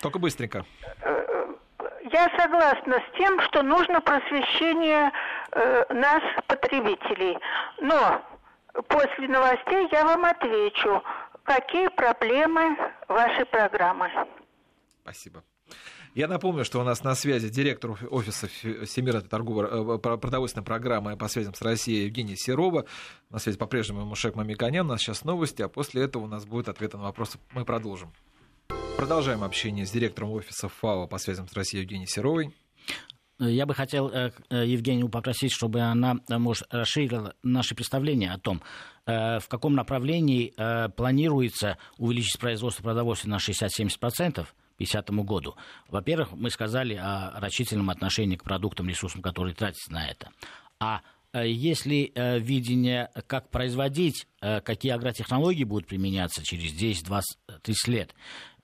Только 0.03 0.19
быстренько. 0.19 0.67
Э, 1.01 1.47
я 2.13 2.31
согласна 2.39 3.01
с 3.01 3.17
тем, 3.17 3.41
что 3.41 3.63
нужно 3.63 4.03
просвещение 4.03 5.11
э, 5.53 5.95
нас, 5.95 6.23
потребителей. 6.47 7.39
Но 7.81 8.21
после 8.89 9.27
новостей 9.27 9.89
я 9.91 10.05
вам 10.05 10.27
отвечу, 10.27 11.03
какие 11.45 11.89
проблемы 11.89 12.77
вашей 13.09 13.47
программы. 13.47 14.11
Спасибо. 15.03 15.43
Я 16.15 16.29
напомню, 16.29 16.65
что 16.65 16.81
у 16.81 16.85
нас 16.85 17.03
на 17.03 17.17
связи 17.17 17.49
директор 17.49 17.99
офиса 18.09 18.47
Всемирной 18.47 19.23
торговой 19.23 19.67
э, 19.67 19.99
продовольственной 19.99 20.65
программы 20.65 21.17
по 21.17 21.27
связям 21.27 21.55
с 21.55 21.61
Россией 21.61 22.05
Евгения 22.05 22.37
Серова. 22.37 22.85
На 23.31 23.41
связи 23.41 23.59
по-прежнему 23.59 24.05
Мушек 24.05 24.37
Мамиканян. 24.37 24.87
У 24.87 24.91
нас 24.91 25.01
сейчас 25.01 25.25
новости, 25.25 25.63
а 25.63 25.69
после 25.69 26.05
этого 26.05 26.23
у 26.23 26.27
нас 26.29 26.47
будет 26.47 26.69
ответы 26.69 26.99
на 26.99 27.03
вопросы. 27.03 27.41
Мы 27.53 27.65
продолжим. 27.65 28.13
Продолжаем 28.97 29.43
общение 29.43 29.87
с 29.87 29.91
директором 29.91 30.31
офиса 30.31 30.69
ФАО 30.69 31.09
по 31.09 31.19
связям 31.19 31.49
с 31.49 31.53
Россией 31.53 31.83
Евгенией 31.83 32.07
Серовой. 32.07 32.55
Я 33.41 33.67
бы 33.67 33.75
хотел 33.75 34.09
э, 34.09 34.31
э, 34.51 34.67
Евгению 34.67 35.09
попросить, 35.09 35.51
чтобы 35.51 35.81
она, 35.81 36.21
может, 36.29 36.63
расширила 36.71 37.35
наше 37.43 37.75
представление 37.75 38.31
о 38.31 38.39
том, 38.39 38.63
в 39.05 39.45
каком 39.49 39.75
направлении 39.75 40.55
планируется 40.93 41.77
увеличить 41.99 42.39
производство 42.39 42.85
продовольствия 42.85 43.31
на 43.31 43.37
60-70%, 43.37 44.47
2050 44.79 45.11
году. 45.25 45.57
Во-первых, 45.89 46.33
мы 46.33 46.51
сказали 46.51 46.95
о 46.95 47.39
рачительном 47.41 47.91
отношении 47.91 48.37
к 48.37 48.45
продуктам, 48.45 48.89
ресурсам, 48.89 49.23
которые 49.23 49.55
тратятся 49.55 49.93
на 49.93 50.09
это. 50.09 50.31
А 50.81 51.03
э, 51.33 51.49
если 51.49 52.13
э, 52.15 52.39
видение, 52.39 53.11
как 53.27 53.51
производить, 53.51 54.27
э, 54.41 54.61
какие 54.61 54.93
агротехнологии 54.93 55.65
будут 55.65 55.87
применяться 55.87 56.45
через 56.45 56.73
10, 56.73 57.05
20, 57.05 57.39
30 57.63 57.89
лет, 57.89 58.15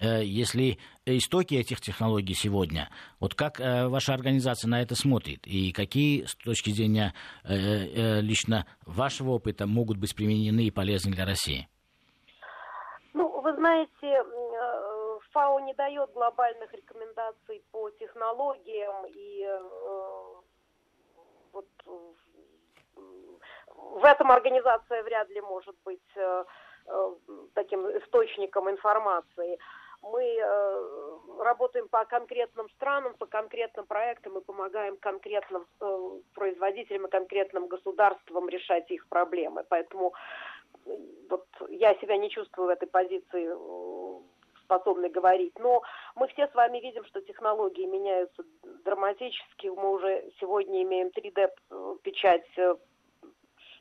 если 0.03 0.79
истоки 1.05 1.55
этих 1.57 1.83
технологий 1.83 2.33
сегодня, 2.33 2.89
вот 3.19 3.35
как 3.35 3.59
ваша 3.59 4.15
организация 4.15 4.67
на 4.67 4.81
это 4.81 4.95
смотрит, 4.95 5.47
и 5.47 5.73
какие 5.73 6.25
с 6.25 6.35
точки 6.37 6.71
зрения 6.71 7.13
лично 7.45 8.65
вашего 8.87 9.33
опыта 9.33 9.67
могут 9.67 9.99
быть 9.99 10.15
применены 10.15 10.65
и 10.65 10.71
полезны 10.71 11.13
для 11.13 11.27
России? 11.27 11.69
Ну, 13.13 13.43
вы 13.43 13.55
знаете, 13.57 14.25
ФАО 15.33 15.61
не 15.61 15.75
дает 15.75 16.13
глобальных 16.13 16.73
рекомендаций 16.73 17.63
по 17.71 17.91
технологиям 17.91 19.07
и 19.07 19.45
э, 19.45 19.61
вот 21.53 21.67
в 23.77 24.05
этом 24.05 24.31
организация 24.31 25.03
вряд 25.03 25.29
ли 25.31 25.41
может 25.41 25.77
быть 25.85 26.01
э, 26.17 26.45
э, 26.87 27.15
таким 27.55 27.87
источником 27.99 28.71
информации. 28.71 29.59
Мы 30.03 30.43
работаем 31.39 31.87
по 31.89 32.07
конкретным 32.07 32.71
странам, 32.71 33.13
по 33.19 33.27
конкретным 33.27 33.85
проектам 33.85 34.39
и 34.39 34.41
помогаем 34.41 34.97
конкретным 34.97 35.67
производителям 36.33 37.07
и 37.07 37.11
конкретным 37.11 37.67
государствам 37.67 38.49
решать 38.49 38.91
их 38.91 39.07
проблемы. 39.09 39.63
Поэтому 39.69 40.15
вот 41.29 41.47
я 41.69 41.95
себя 41.97 42.17
не 42.17 42.31
чувствую 42.31 42.69
в 42.69 42.71
этой 42.71 42.89
позиции 42.89 43.51
способны 44.71 45.09
говорить. 45.09 45.59
Но 45.59 45.83
мы 46.15 46.29
все 46.29 46.47
с 46.47 46.55
вами 46.55 46.79
видим, 46.79 47.05
что 47.07 47.21
технологии 47.21 47.87
меняются 47.87 48.45
драматически. 48.85 49.67
Мы 49.67 49.91
уже 49.91 50.31
сегодня 50.39 50.83
имеем 50.83 51.09
3D-печать 51.09 52.47
э, 52.57 52.77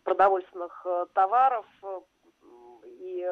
продовольственных 0.03 0.81
э, 0.85 1.05
товаров. 1.13 1.65
Э, 1.83 1.99
и 3.01 3.25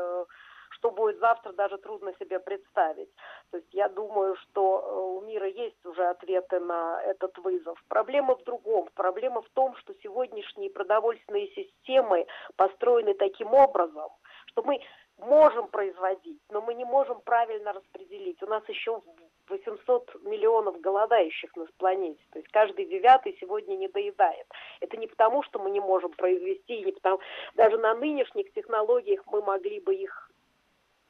что 0.70 0.91
будет 0.91 1.20
завтра, 1.20 1.53
даже 1.53 1.78
трудно 1.78 2.14
себе 2.20 2.39
представить. 2.39 3.10
То 3.51 3.58
есть 3.58 3.74
я 3.74 3.89
думаю, 3.89 4.36
что 4.36 5.18
у 5.18 5.22
мира 5.22 5.47
есть 5.47 5.84
уже 5.86 6.05
ответы 6.05 6.60
на 6.60 7.01
этот 7.01 7.36
вызов. 7.39 7.84
Проблема 7.88 8.36
в 8.36 8.43
другом. 8.43 8.88
Проблема 8.93 9.41
в 9.41 9.49
том, 9.49 9.76
что 9.78 9.95
сегодняшние 10.03 10.70
продовольственные 10.70 11.47
системы 11.55 12.28
построены 12.55 13.16
таким 13.16 13.53
образом, 13.53 14.10
что 14.47 14.64
мы 14.64 14.80
можем 15.18 15.68
производить, 15.68 16.41
но 16.49 16.61
мы 16.61 16.74
не 16.74 16.86
можем 16.86 17.20
правильно 17.22 17.74
распределить. 17.74 18.41
У 18.43 18.47
нас 18.47 18.63
еще 18.68 19.01
800 19.49 20.24
миллионов 20.24 20.80
голодающих 20.82 21.55
на 21.55 21.65
планете. 21.78 22.22
То 22.32 22.39
есть 22.39 22.51
каждый 22.51 22.86
девятый 22.86 23.38
сегодня 23.39 23.76
не 23.76 23.88
доедает. 23.88 24.47
Это 24.80 24.97
не 24.97 25.07
потому, 25.07 25.43
что 25.43 25.59
мы 25.59 25.70
не 25.70 25.80
можем 25.80 26.11
произвести, 26.11 26.84
не 26.84 26.91
потому, 26.91 27.20
даже 27.55 27.78
на 27.78 27.93
нынешних 27.95 28.51
технологиях 28.53 29.22
мы 29.28 29.41
могли 29.41 29.80
бы 29.80 29.95
их 29.95 30.32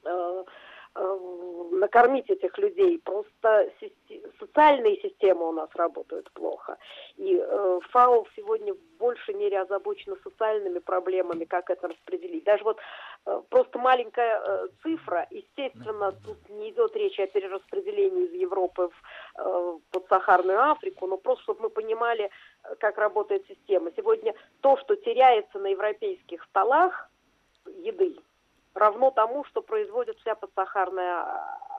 э, 0.05 0.43
накормить 1.71 2.29
этих 2.29 2.57
людей. 2.57 2.99
Просто 2.99 3.71
социальные 4.39 4.97
системы 5.01 5.49
у 5.49 5.51
нас 5.51 5.69
работают 5.75 6.31
плохо. 6.31 6.77
И 7.17 7.35
э, 7.39 7.79
ФАО 7.91 8.25
сегодня 8.35 8.73
в 8.73 8.79
большей 8.97 9.35
мере 9.35 9.61
озабочена 9.61 10.15
социальными 10.23 10.79
проблемами, 10.79 11.45
как 11.45 11.69
это 11.69 11.87
распределить. 11.87 12.43
Даже 12.43 12.63
вот 12.63 12.77
э, 13.25 13.41
просто 13.49 13.79
маленькая 13.79 14.39
э, 14.39 14.67
цифра, 14.83 15.27
естественно, 15.29 16.11
тут 16.25 16.49
не 16.49 16.71
идет 16.71 16.95
речь 16.95 17.19
о 17.19 17.27
перераспределении 17.27 18.25
из 18.25 18.33
Европы 18.33 18.89
в 18.89 19.81
подсахарную 19.91 20.59
Африку, 20.71 21.07
но 21.07 21.17
просто 21.17 21.43
чтобы 21.43 21.63
мы 21.63 21.69
понимали, 21.69 22.29
как 22.79 22.97
работает 22.97 23.45
система. 23.47 23.91
Сегодня 23.95 24.33
то, 24.61 24.77
что 24.77 24.95
теряется 24.95 25.59
на 25.59 25.67
европейских 25.67 26.43
столах 26.45 27.09
еды, 27.65 28.17
равно 28.80 29.11
тому, 29.11 29.43
что 29.45 29.61
производит 29.61 30.17
вся 30.19 30.36
подсахарная 30.36 31.25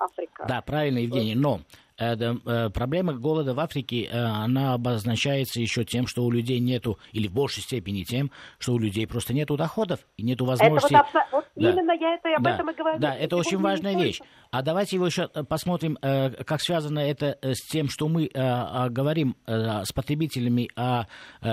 Африка. 0.00 0.44
Да, 0.48 0.62
правильно, 0.62 0.98
Евгений, 0.98 1.34
но 1.34 1.60
Э, 1.98 2.14
э, 2.14 2.70
проблема 2.70 3.12
голода 3.14 3.54
в 3.54 3.60
Африке, 3.60 4.04
э, 4.04 4.16
она 4.16 4.74
обозначается 4.74 5.60
еще 5.60 5.84
тем, 5.84 6.06
что 6.06 6.22
у 6.22 6.30
людей 6.30 6.60
нету, 6.60 6.96
или 7.12 7.26
в 7.26 7.32
большей 7.32 7.62
степени 7.62 8.04
тем, 8.04 8.30
что 8.60 8.74
у 8.74 8.78
людей 8.78 9.06
просто 9.08 9.34
нету 9.34 9.56
доходов 9.56 9.98
и 10.16 10.22
нету 10.22 10.44
возможности... 10.44 10.94
Это 10.94 11.04
вот, 11.12 11.24
вот 11.32 11.44
да. 11.56 11.70
именно 11.70 11.92
я 11.92 12.14
это, 12.14 12.36
об 12.36 12.42
да. 12.44 12.54
этом 12.54 12.70
и 12.70 12.74
говорю. 12.74 12.98
Да, 13.00 13.16
это 13.16 13.36
очень 13.36 13.58
важная 13.58 13.96
вещь. 13.96 14.20
А 14.50 14.62
давайте 14.62 14.96
его 14.96 15.06
еще 15.06 15.28
посмотрим, 15.28 15.96
как 16.00 16.60
связано 16.60 17.00
это 17.00 17.38
с 17.42 17.66
тем, 17.66 17.88
что 17.88 18.08
мы 18.08 18.30
говорим 18.32 19.36
с 19.46 19.92
потребителями 19.92 20.70
о 20.76 21.06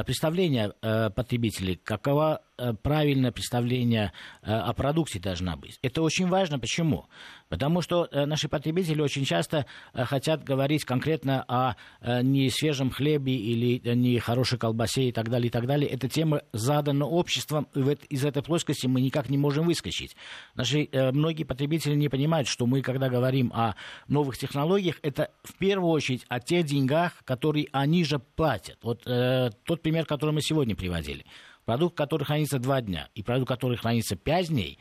представлении 0.04 0.72
потребителей, 1.10 1.80
какова 1.84 2.42
правильное 2.82 3.34
представление 3.34 4.14
о 4.42 4.72
продукте 4.74 5.20
должна 5.20 5.58
быть. 5.58 5.78
Это 5.82 6.02
очень 6.02 6.28
важно. 6.28 6.58
Почему? 6.58 7.08
Потому 7.50 7.82
что 7.82 8.08
наши 8.14 8.48
потребители 8.48 9.02
очень 9.02 9.26
часто 9.26 9.66
хотят 9.94 10.44
говорить 10.44 10.86
конкретно 10.86 11.44
о 11.48 11.76
э, 12.02 12.22
не 12.22 12.50
свежем 12.50 12.90
хлебе 12.90 13.36
или 13.36 13.82
э, 13.84 13.94
не 13.94 14.20
хорошей 14.20 14.58
колбасе 14.58 15.10
и 15.10 15.12
так 15.12 15.30
далее, 15.30 15.48
и 15.48 15.52
так 15.52 15.66
далее. 15.66 15.90
Эта 15.90 16.08
тема 16.08 16.42
задана 16.54 17.06
обществом, 17.06 17.68
и 17.76 17.82
из 18.10 18.26
этой 18.26 18.44
плоскости 18.44 18.88
мы 18.88 19.02
никак 19.02 19.30
не 19.30 19.38
можем 19.38 19.66
выскочить. 19.66 20.16
Наши 20.56 20.88
э, 20.92 21.12
многие 21.12 21.44
потребители 21.44 21.96
не 21.96 22.10
понимают, 22.10 22.48
что 22.48 22.66
мы, 22.66 22.82
когда 22.86 23.10
говорим 23.10 23.52
о 23.54 23.76
новых 24.08 24.38
технологиях, 24.38 25.00
это 25.02 25.32
в 25.44 25.56
первую 25.56 25.92
очередь 25.92 26.26
о 26.30 26.40
тех 26.40 26.66
деньгах, 26.66 27.14
которые 27.26 27.68
они 27.72 28.06
же 28.06 28.20
платят. 28.20 28.78
Вот 28.84 29.06
э, 29.06 29.50
тот 29.66 29.82
пример, 29.82 30.06
который 30.06 30.32
мы 30.32 30.42
сегодня 30.42 30.76
приводили. 30.76 31.26
Продукт, 31.66 31.98
который 31.98 32.24
хранится 32.24 32.60
два 32.60 32.80
дня, 32.82 33.10
и 33.16 33.24
продукт, 33.24 33.50
который 33.50 33.76
хранится 33.76 34.16
пять 34.16 34.50
дней, 34.50 34.78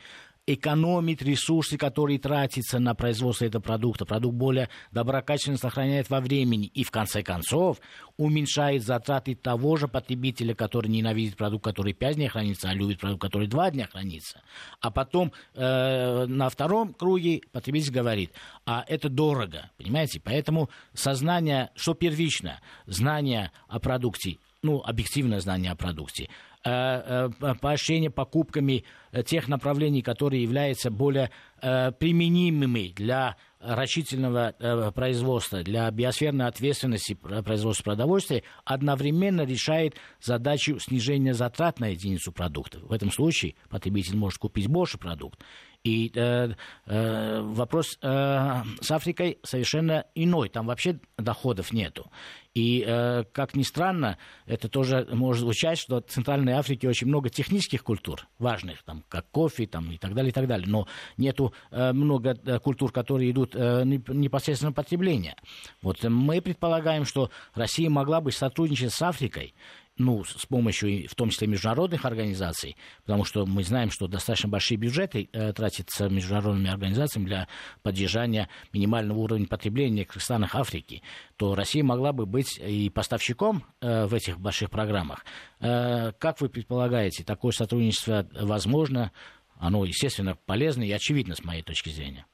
экономит 0.47 1.23
ресурсы, 1.23 1.79
которые 1.79 2.19
тратятся 2.19 2.79
на 2.79 2.95
производство 2.95 3.45
этого 3.45 3.63
продукта. 3.63 4.05
Продукт 4.05 4.37
более 4.37 4.69
доброкачественно 4.93 5.57
сохраняет 5.57 6.11
во 6.11 6.21
времени 6.21 6.67
и, 6.67 6.85
в 6.85 6.91
конце 6.91 7.23
концов, 7.23 7.81
уменьшает 8.17 8.83
затраты 8.83 9.35
того 9.35 9.77
же 9.77 9.89
потребителя, 9.89 10.55
который 10.55 10.89
ненавидит 10.89 11.37
продукт, 11.37 11.65
который 11.65 11.95
5 11.95 12.17
дней 12.17 12.29
хранится, 12.29 12.69
а 12.69 12.75
любит 12.75 13.01
продукт, 13.01 13.23
который 13.23 13.49
2 13.49 13.71
дня 13.71 13.89
хранится. 13.91 14.43
А 14.81 14.91
потом 14.91 15.33
э, 15.55 16.27
на 16.27 16.49
втором 16.51 16.93
круге 16.93 17.41
потребитель 17.53 17.93
говорит, 17.93 18.33
а 18.67 18.85
это 18.87 19.09
дорого, 19.09 19.71
понимаете? 19.79 20.21
Поэтому 20.23 20.69
сознание, 20.93 21.71
что 21.75 21.95
первично, 21.95 22.61
знание 22.87 23.51
о 23.69 23.81
продукте, 23.81 24.39
ну, 24.65 24.83
объективное 24.83 25.41
знание 25.41 25.71
о 25.71 25.77
продукте, 25.77 26.29
Э, 26.67 27.29
э, 27.43 27.55
поощрение 27.61 28.09
покупками 28.09 28.85
э, 29.13 29.23
тех 29.23 29.49
направлений, 29.49 30.01
которые 30.01 30.43
являются 30.43 30.91
более 30.91 31.31
применимыми 31.61 32.93
для 32.95 33.37
рачительного 33.59 34.93
производства, 34.95 35.63
для 35.63 35.91
биосферной 35.91 36.47
ответственности 36.47 37.15
производства 37.15 37.85
продовольствия, 37.85 38.43
одновременно 38.67 39.47
решает 39.47 39.95
задачу 40.21 40.79
снижения 40.79 41.33
затрат 41.33 41.81
на 41.81 41.87
единицу 41.89 42.33
продукта. 42.33 42.81
В 42.81 42.93
этом 42.93 43.11
случае 43.11 43.55
потребитель 43.71 44.19
может 44.19 44.39
купить 44.39 44.69
больше 44.69 44.99
продукт. 44.99 45.41
И 45.85 46.11
э, 46.15 46.49
э, 46.87 47.41
вопрос 47.43 47.99
э, 48.01 48.63
с 48.81 48.91
Африкой 48.91 49.39
совершенно 49.43 50.07
иной. 50.15 50.49
Там 50.49 50.67
вообще 50.67 50.99
доходов 51.19 51.75
нету. 51.75 52.11
И, 52.55 52.83
э, 52.87 53.25
как 53.33 53.55
ни 53.55 53.63
странно, 53.63 54.17
это 54.47 54.69
тоже 54.69 55.07
может 55.13 55.43
звучать, 55.43 55.77
что 55.77 56.01
в 56.01 56.11
Центральной 56.11 56.53
Африке 56.53 56.89
очень 56.89 57.09
много 57.09 57.29
технических 57.29 57.85
культур 57.85 58.27
важных, 58.39 58.83
там, 58.85 59.05
как 59.11 59.27
кофе 59.31 59.67
там, 59.67 59.91
и 59.91 59.99
так 59.99 60.15
далее, 60.15 60.31
и 60.31 60.33
так 60.33 60.47
далее. 60.47 60.67
Но 60.67 60.87
нету 61.19 61.53
э, 61.71 61.93
много 61.93 62.31
э, 62.31 62.59
культур, 62.61 62.91
которые 62.91 63.31
идут 63.31 63.55
э, 63.55 63.83
непосредственно 63.85 64.73
потребления. 64.73 65.37
Вот 65.83 66.03
мы 66.05 66.41
предполагаем, 66.41 67.05
что 67.05 67.31
Россия 67.55 67.91
могла 67.91 68.23
бы 68.23 68.33
сотрудничать 68.33 68.93
с 68.95 69.03
Африкой 69.03 69.53
ну, 69.97 70.25
с 70.25 70.47
помощью, 70.47 71.09
в 71.09 71.15
том 71.15 71.31
числе, 71.31 71.47
международных 71.47 72.05
организаций, 72.05 72.77
потому 73.03 73.25
что 73.25 73.47
мы 73.47 73.63
знаем, 73.63 73.91
что 73.91 74.09
достаточно 74.09 74.49
большие 74.49 74.77
бюджеты 74.77 75.29
э, 75.33 75.53
тратятся 75.53 76.09
международными 76.09 76.71
организациями 76.71 77.27
для 77.27 77.49
поддержания 77.83 78.49
минимального 78.73 79.19
уровня 79.19 79.47
потребления 79.47 80.07
в 80.09 80.21
странах 80.21 80.57
Африки, 80.57 81.03
то 81.37 81.55
Россия 81.55 81.85
могла 81.85 82.13
бы 82.13 82.27
быть 82.27 82.59
и 82.59 82.91
поставщиком 82.91 83.65
э, 83.81 84.07
в 84.07 84.15
этих 84.15 84.41
больших 84.41 84.71
программах. 84.71 85.25
Э, 85.61 86.13
как 86.19 86.41
вы 86.41 86.49
предполагаете, 86.49 87.23
такое 87.23 87.53
сотрудничество 87.53 88.27
возможно? 88.41 89.13
Оно, 89.57 89.85
естественно, 89.85 90.37
полезно 90.47 90.83
и 90.83 90.91
очевидно 90.91 91.37
с 91.37 91.45
моей 91.45 91.63
точки 91.63 91.91
зрения. 91.91 92.27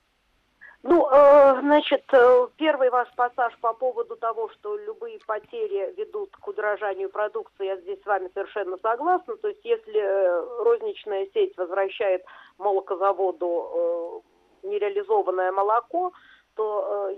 Э, 1.12 1.58
значит, 1.60 2.04
э, 2.12 2.46
первый 2.56 2.88
ваш 2.88 3.08
пассаж 3.16 3.52
по 3.60 3.72
поводу 3.72 4.14
того, 4.14 4.48
что 4.50 4.76
любые 4.76 5.18
потери 5.26 5.92
ведут 5.96 6.36
к 6.36 6.46
удорожанию 6.46 7.10
продукции, 7.10 7.66
я 7.66 7.76
здесь 7.78 8.00
с 8.00 8.06
вами 8.06 8.30
совершенно 8.32 8.76
согласна. 8.78 9.36
То 9.38 9.48
есть, 9.48 9.64
если 9.64 10.00
э, 10.00 10.62
розничная 10.62 11.26
сеть 11.34 11.56
возвращает 11.56 12.24
молокозаводу 12.58 14.22
нереализованное 14.62 15.50
молоко, 15.50 16.12
то 16.54 17.12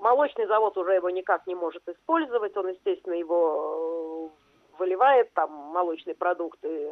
молочный 0.00 0.46
завод 0.46 0.76
уже 0.76 0.92
его 0.92 1.10
никак 1.10 1.46
не 1.46 1.54
может 1.54 1.82
использовать, 1.88 2.56
он, 2.56 2.68
естественно, 2.68 3.14
его 3.14 4.30
выливает, 4.78 5.32
там 5.32 5.50
молочные 5.50 6.14
продукты 6.14 6.90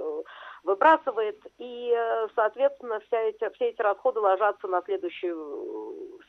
выбрасывает, 0.65 1.39
и, 1.59 1.95
соответственно, 2.35 3.01
вся 3.01 3.21
эти, 3.21 3.49
все 3.55 3.69
эти 3.69 3.83
расходы 3.83 4.21
ложатся 4.21 4.67
на 4.69 4.81
следующую 4.83 5.80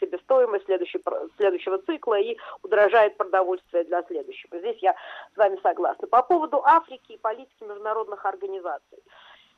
себестоимость 0.01 0.65
следующий, 0.65 1.01
следующего 1.37 1.77
цикла 1.79 2.19
и 2.19 2.37
удорожает 2.63 3.15
продовольствие 3.15 3.85
для 3.85 4.03
следующего. 4.03 4.59
Здесь 4.59 4.77
я 4.81 4.95
с 5.33 5.37
вами 5.37 5.57
согласна. 5.63 6.07
По 6.07 6.23
поводу 6.23 6.61
Африки 6.65 7.13
и 7.13 7.17
политики 7.17 7.63
международных 7.63 8.25
организаций. 8.25 8.99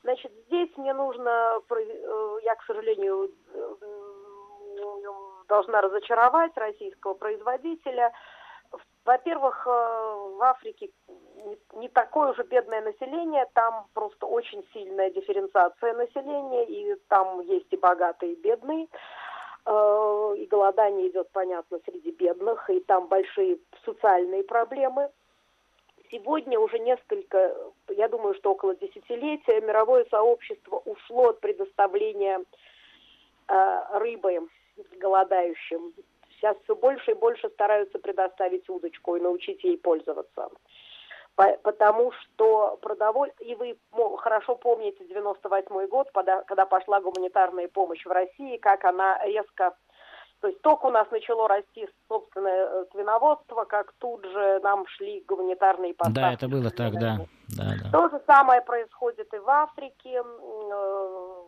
Значит, 0.03 0.31
здесь 0.47 0.69
мне 0.75 0.93
нужно, 0.93 1.59
я, 2.43 2.55
к 2.55 2.63
сожалению, 2.67 3.31
должна 5.47 5.81
разочаровать 5.81 6.55
российского 6.57 7.13
производителя– 7.13 8.11
во-первых, 9.05 9.67
э, 9.67 9.69
в 9.69 10.41
Африке 10.41 10.89
не 11.73 11.89
такое 11.89 12.31
уже 12.31 12.43
бедное 12.43 12.81
население, 12.81 13.45
там 13.53 13.87
просто 13.93 14.25
очень 14.25 14.65
сильная 14.73 15.09
дифференциация 15.09 15.93
населения, 15.93 16.65
и 16.65 16.95
там 17.09 17.41
есть 17.41 17.67
и 17.71 17.77
богатые, 17.77 18.33
и 18.33 18.41
бедные. 18.41 18.87
Э, 19.65 20.35
и 20.37 20.45
голодание 20.45 21.09
идет, 21.09 21.29
понятно, 21.31 21.79
среди 21.85 22.11
бедных, 22.11 22.69
и 22.69 22.79
там 22.81 23.07
большие 23.07 23.59
социальные 23.85 24.43
проблемы. 24.43 25.09
Сегодня 26.11 26.59
уже 26.59 26.79
несколько, 26.79 27.55
я 27.89 28.07
думаю, 28.07 28.35
что 28.35 28.51
около 28.51 28.75
десятилетия 28.75 29.61
мировое 29.61 30.05
сообщество 30.11 30.81
ушло 30.85 31.29
от 31.29 31.39
предоставления 31.39 32.43
э, 33.47 33.81
рыбы 33.99 34.47
голодающим 34.99 35.93
Сейчас 36.43 36.57
все 36.65 36.75
больше 36.75 37.11
и 37.11 37.13
больше 37.13 37.49
стараются 37.51 37.99
предоставить 37.99 38.69
удочку 38.69 39.15
и 39.15 39.21
научить 39.21 39.63
ей 39.63 39.77
пользоваться. 39.77 40.49
Потому 41.35 42.11
что 42.11 42.77
продовольствие, 42.81 43.53
и 43.53 43.55
вы 43.55 43.77
хорошо 44.17 44.55
помните 44.55 45.03
98 45.05 45.87
год, 45.87 46.09
когда 46.13 46.65
пошла 46.65 47.01
гуманитарная 47.01 47.67
помощь 47.67 48.05
в 48.05 48.11
России, 48.11 48.57
как 48.57 48.85
она 48.85 49.17
резко 49.25 49.75
то 50.43 50.49
есть 50.49 50.61
только 50.61 50.87
у 50.87 50.89
нас 50.89 51.09
начало 51.09 51.47
расти 51.47 51.87
собственное 52.09 52.67
э, 52.67 52.85
свиноводство, 52.91 53.63
как 53.63 53.93
тут 53.99 54.25
же 54.25 54.59
нам 54.61 54.85
шли 54.87 55.23
гуманитарные 55.25 55.93
поставки. 55.93 56.19
Да, 56.19 56.33
это 56.33 56.49
было 56.49 56.69
так, 56.69 56.99
да. 56.99 57.19
да, 57.55 57.63
да. 57.81 57.91
То 57.93 58.09
же 58.09 58.21
самое 58.27 58.61
происходит 58.61 59.33
и 59.33 59.37
в 59.37 59.49
Африке. 59.49 60.21
Э, 60.21 61.43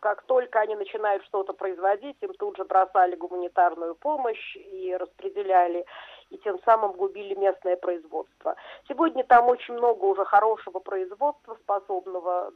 как 0.00 0.22
только 0.22 0.58
они 0.58 0.74
начинают 0.74 1.22
что-то 1.26 1.52
производить, 1.52 2.16
им 2.22 2.32
тут 2.34 2.56
же 2.56 2.64
бросали 2.64 3.14
гуманитарную 3.14 3.94
помощь 3.94 4.56
и 4.56 4.96
распределяли, 4.96 5.86
и 6.30 6.38
тем 6.38 6.58
самым 6.64 6.92
губили 6.92 7.34
местное 7.34 7.76
производство. 7.76 8.56
Сегодня 8.88 9.24
там 9.24 9.48
очень 9.48 9.74
много 9.74 10.04
уже 10.04 10.24
хорошего 10.24 10.78
производства, 10.78 11.56
способного 11.62 12.52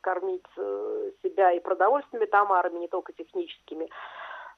кормить 0.00 0.44
э, 0.56 1.10
себя 1.22 1.52
и 1.52 1.60
продовольственными 1.60 2.26
товарами, 2.26 2.78
не 2.78 2.88
только 2.88 3.12
техническими. 3.12 3.88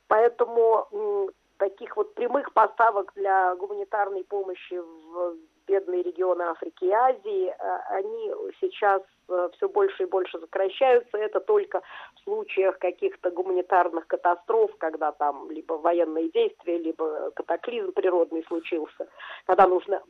Поэтому 0.06 1.30
таких 1.56 1.96
вот 1.96 2.14
прямых 2.14 2.52
поставок 2.52 3.12
для 3.14 3.54
гуманитарной 3.56 4.24
помощи 4.24 4.74
в 4.74 5.36
бедные 5.66 6.02
регионы 6.02 6.42
Африки 6.42 6.84
и 6.84 6.90
Азии, 6.90 7.48
э, 7.48 7.78
они 7.90 8.32
сейчас 8.60 9.02
э, 9.28 9.48
все 9.56 9.68
больше 9.68 10.04
и 10.04 10.06
больше 10.06 10.38
сокращаются. 10.38 11.18
Это 11.18 11.40
только 11.40 11.82
в 12.16 12.20
случаях 12.24 12.78
каких-то 12.78 13.30
гуманитарных 13.30 14.06
катастроф, 14.06 14.70
когда 14.78 15.12
там 15.12 15.50
либо 15.50 15.74
военные 15.74 16.30
действия, 16.30 16.78
либо 16.78 17.30
катаклизм 17.32 17.92
природный 17.92 18.44
случился, 18.48 19.08
когда 19.46 19.66
нужно 19.66 20.02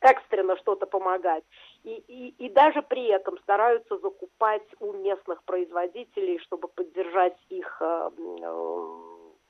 экстренно 0.00 0.56
что-то 0.58 0.86
помогать. 0.86 1.44
И, 1.84 1.94
и, 2.08 2.34
и 2.44 2.48
даже 2.48 2.82
при 2.82 3.06
этом 3.06 3.38
стараются 3.38 3.98
закупать 3.98 4.66
у 4.80 4.92
местных 4.92 5.42
производителей, 5.44 6.38
чтобы 6.40 6.68
поддержать 6.68 7.36
их 7.48 7.76
э, 7.80 8.10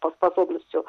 по 0.00 0.10
способностью 0.10 0.84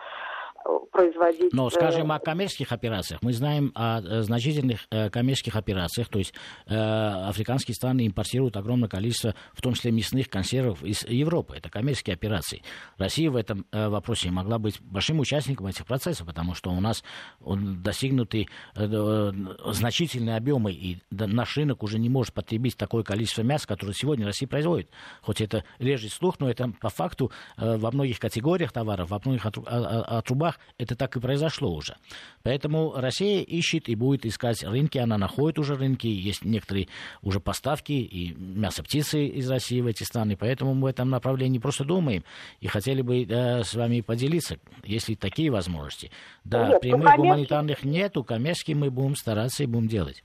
производить. 0.91 1.53
Но 1.53 1.69
скажем 1.69 2.11
о 2.11 2.19
коммерческих 2.19 2.71
операциях. 2.71 3.21
Мы 3.21 3.33
знаем 3.33 3.71
о 3.75 4.01
э, 4.01 4.21
значительных 4.21 4.87
э, 4.91 5.09
коммерческих 5.09 5.55
операциях, 5.55 6.09
то 6.09 6.19
есть 6.19 6.33
э, 6.67 6.75
африканские 6.75 7.75
страны 7.75 8.07
импортируют 8.07 8.57
огромное 8.57 8.89
количество, 8.89 9.35
в 9.53 9.61
том 9.61 9.73
числе 9.73 9.91
мясных 9.91 10.29
консервов 10.29 10.83
из 10.83 11.03
Европы. 11.03 11.55
Это 11.55 11.69
коммерческие 11.69 12.13
операции. 12.13 12.61
Россия 12.97 13.31
в 13.31 13.35
этом 13.35 13.65
вопросе 13.71 14.31
могла 14.31 14.59
быть 14.59 14.81
большим 14.81 15.19
участником 15.19 15.67
этих 15.67 15.85
процессов, 15.85 16.27
потому 16.27 16.53
что 16.53 16.71
у 16.71 16.79
нас 16.79 17.03
достигнуты 17.39 18.47
значительные 18.75 20.37
объемы, 20.37 20.71
и 20.71 20.97
наш 21.09 21.57
рынок 21.57 21.83
уже 21.83 21.99
не 21.99 22.09
может 22.09 22.33
потребить 22.33 22.77
такое 22.77 23.03
количество 23.03 23.41
мяса, 23.43 23.67
которое 23.67 23.93
сегодня 23.93 24.25
Россия 24.25 24.47
производит. 24.47 24.89
Хоть 25.21 25.41
это 25.41 25.63
режет 25.79 26.11
слух, 26.11 26.39
но 26.39 26.49
это 26.49 26.71
по 26.79 26.89
факту 26.89 27.31
во 27.57 27.91
многих 27.91 28.19
категориях 28.19 28.71
товаров, 28.71 29.09
во 29.09 29.19
многих 29.23 29.45
отрубах 29.45 30.50
делах 30.51 30.59
это 30.77 30.95
так 30.95 31.15
и 31.15 31.19
произошло 31.19 31.73
уже. 31.73 31.95
Поэтому 32.43 32.93
Россия 32.95 33.43
ищет 33.43 33.89
и 33.89 33.95
будет 33.95 34.25
искать 34.25 34.63
рынки, 34.63 34.97
она 34.97 35.17
находит 35.17 35.59
уже 35.59 35.75
рынки, 35.75 36.07
есть 36.07 36.45
некоторые 36.45 36.87
уже 37.21 37.39
поставки 37.39 37.91
и 37.91 38.33
мясо 38.33 38.83
птицы 38.83 39.25
из 39.25 39.49
России 39.49 39.81
в 39.81 39.87
эти 39.87 40.03
страны, 40.03 40.37
поэтому 40.37 40.73
мы 40.73 40.81
в 40.81 40.85
этом 40.87 41.09
направлении 41.09 41.59
просто 41.59 41.83
думаем 41.83 42.23
и 42.59 42.67
хотели 42.67 43.01
бы 43.01 43.25
да, 43.25 43.63
с 43.63 43.73
вами 43.73 44.01
поделиться, 44.01 44.57
если 44.83 45.15
такие 45.15 45.51
возможности. 45.51 46.11
Да, 46.43 46.67
нет, 46.67 46.81
прямых 46.81 47.15
гуманитарных 47.15 47.83
нету, 47.83 48.23
коммерческие 48.23 48.75
мы 48.75 48.89
будем 48.89 49.15
стараться 49.15 49.63
и 49.63 49.67
будем 49.67 49.87
делать. 49.87 50.23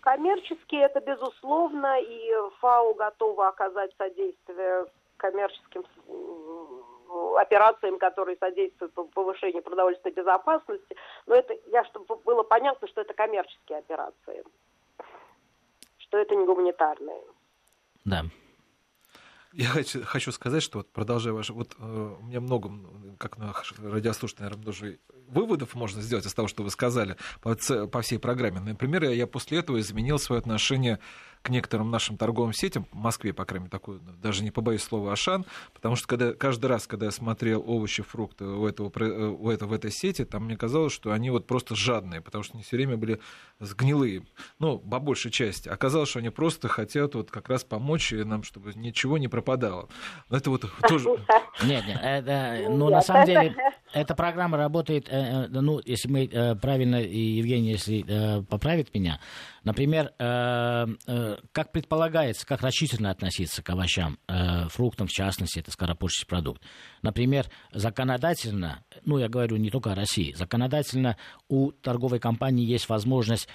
Коммерчески 0.00 0.74
это 0.74 1.00
безусловно, 1.00 2.00
и 2.00 2.32
ФАО 2.60 2.94
готова 2.94 3.48
оказать 3.48 3.92
содействие 3.96 4.86
коммерческим 5.16 5.84
операциям, 7.38 7.98
которые 7.98 8.36
содействуют 8.38 8.94
повышению 9.12 9.62
продовольственной 9.62 10.14
безопасности. 10.14 10.96
Но 11.26 11.34
это, 11.34 11.54
я, 11.66 11.84
чтобы 11.84 12.16
было 12.16 12.42
понятно, 12.42 12.88
что 12.88 13.00
это 13.00 13.14
коммерческие 13.14 13.78
операции, 13.78 14.44
что 15.98 16.18
это 16.18 16.34
не 16.34 16.46
гуманитарные. 16.46 17.22
Да. 18.04 18.22
Я 19.52 19.68
хочу, 19.68 20.02
хочу 20.02 20.32
сказать, 20.32 20.62
что 20.62 20.78
вот 20.78 20.90
продолжая 20.90 21.34
ваше, 21.34 21.52
вот 21.52 21.76
э, 21.78 21.82
у 21.82 22.22
меня 22.24 22.40
много, 22.40 22.70
как 23.18 23.36
на 23.36 23.52
радиослушатель, 23.78 24.42
наверное, 24.44 24.64
тоже 24.64 24.98
выводов 25.32 25.74
можно 25.74 26.02
сделать 26.02 26.26
из 26.26 26.34
того, 26.34 26.48
что 26.48 26.62
вы 26.62 26.70
сказали 26.70 27.16
по, 27.40 27.56
по 27.86 28.02
всей 28.02 28.18
программе. 28.18 28.60
Например, 28.60 29.04
я, 29.04 29.26
после 29.26 29.58
этого 29.58 29.80
изменил 29.80 30.18
свое 30.18 30.38
отношение 30.38 30.98
к 31.42 31.48
некоторым 31.48 31.90
нашим 31.90 32.16
торговым 32.16 32.52
сетям, 32.52 32.86
в 32.92 32.96
Москве, 32.96 33.32
по 33.32 33.44
крайней 33.44 33.64
мере, 33.64 33.70
такой, 33.70 33.98
даже 34.22 34.44
не 34.44 34.50
побоюсь 34.50 34.82
слова 34.82 35.12
Ашан, 35.12 35.44
потому 35.74 35.96
что 35.96 36.06
когда, 36.06 36.32
каждый 36.34 36.66
раз, 36.66 36.86
когда 36.86 37.06
я 37.06 37.12
смотрел 37.12 37.64
овощи, 37.66 38.02
фрукты 38.02 38.44
у 38.44 38.66
этого, 38.66 38.92
у 39.30 39.50
этого, 39.50 39.70
в 39.70 39.72
этой 39.72 39.90
сети, 39.90 40.24
там 40.24 40.44
мне 40.44 40.56
казалось, 40.56 40.92
что 40.92 41.10
они 41.10 41.30
вот 41.30 41.46
просто 41.46 41.74
жадные, 41.74 42.20
потому 42.20 42.44
что 42.44 42.54
они 42.54 42.62
все 42.62 42.76
время 42.76 42.96
были 42.96 43.20
сгнилые, 43.58 44.24
ну, 44.60 44.78
по 44.78 45.00
большей 45.00 45.32
части. 45.32 45.68
Оказалось, 45.68 46.10
что 46.10 46.20
они 46.20 46.30
просто 46.30 46.68
хотят 46.68 47.16
вот 47.16 47.30
как 47.32 47.48
раз 47.48 47.64
помочь 47.64 48.12
нам, 48.12 48.44
чтобы 48.44 48.72
ничего 48.74 49.18
не 49.18 49.26
пропадало. 49.26 49.88
Но 50.28 50.36
это 50.36 50.50
вот 50.50 50.64
тоже... 50.88 51.08
Нет, 51.64 51.86
нет, 51.86 52.00
это, 52.02 52.66
ну, 52.70 52.88
на 52.88 53.02
самом 53.02 53.26
деле, 53.26 53.54
эта 53.92 54.14
программа 54.14 54.56
работает, 54.56 55.08
э, 55.08 55.12
э, 55.12 55.21
ну, 55.50 55.80
если 55.84 56.08
мы 56.08 56.24
э, 56.24 56.54
правильно, 56.56 56.96
Евгений, 56.96 57.70
если 57.70 58.44
поправит 58.48 58.94
меня, 58.94 59.20
например, 59.64 60.12
как 60.18 61.72
предполагается, 61.72 62.46
как 62.46 62.62
рачительно 62.62 63.10
относиться 63.10 63.62
к 63.62 63.70
овощам, 63.70 64.18
фруктам, 64.68 65.06
в 65.06 65.12
частности, 65.12 65.58
это 65.58 65.70
скоропортящий 65.70 66.26
продукт. 66.26 66.62
Например, 67.02 67.46
законодательно, 67.72 68.84
ну, 69.04 69.18
я 69.18 69.28
говорю 69.28 69.56
не 69.56 69.70
только 69.70 69.92
о 69.92 69.94
России, 69.94 70.32
законодательно 70.32 71.16
у 71.48 71.72
торговой 71.72 72.18
компании 72.18 72.64
есть 72.64 72.88
возможность 72.88 73.48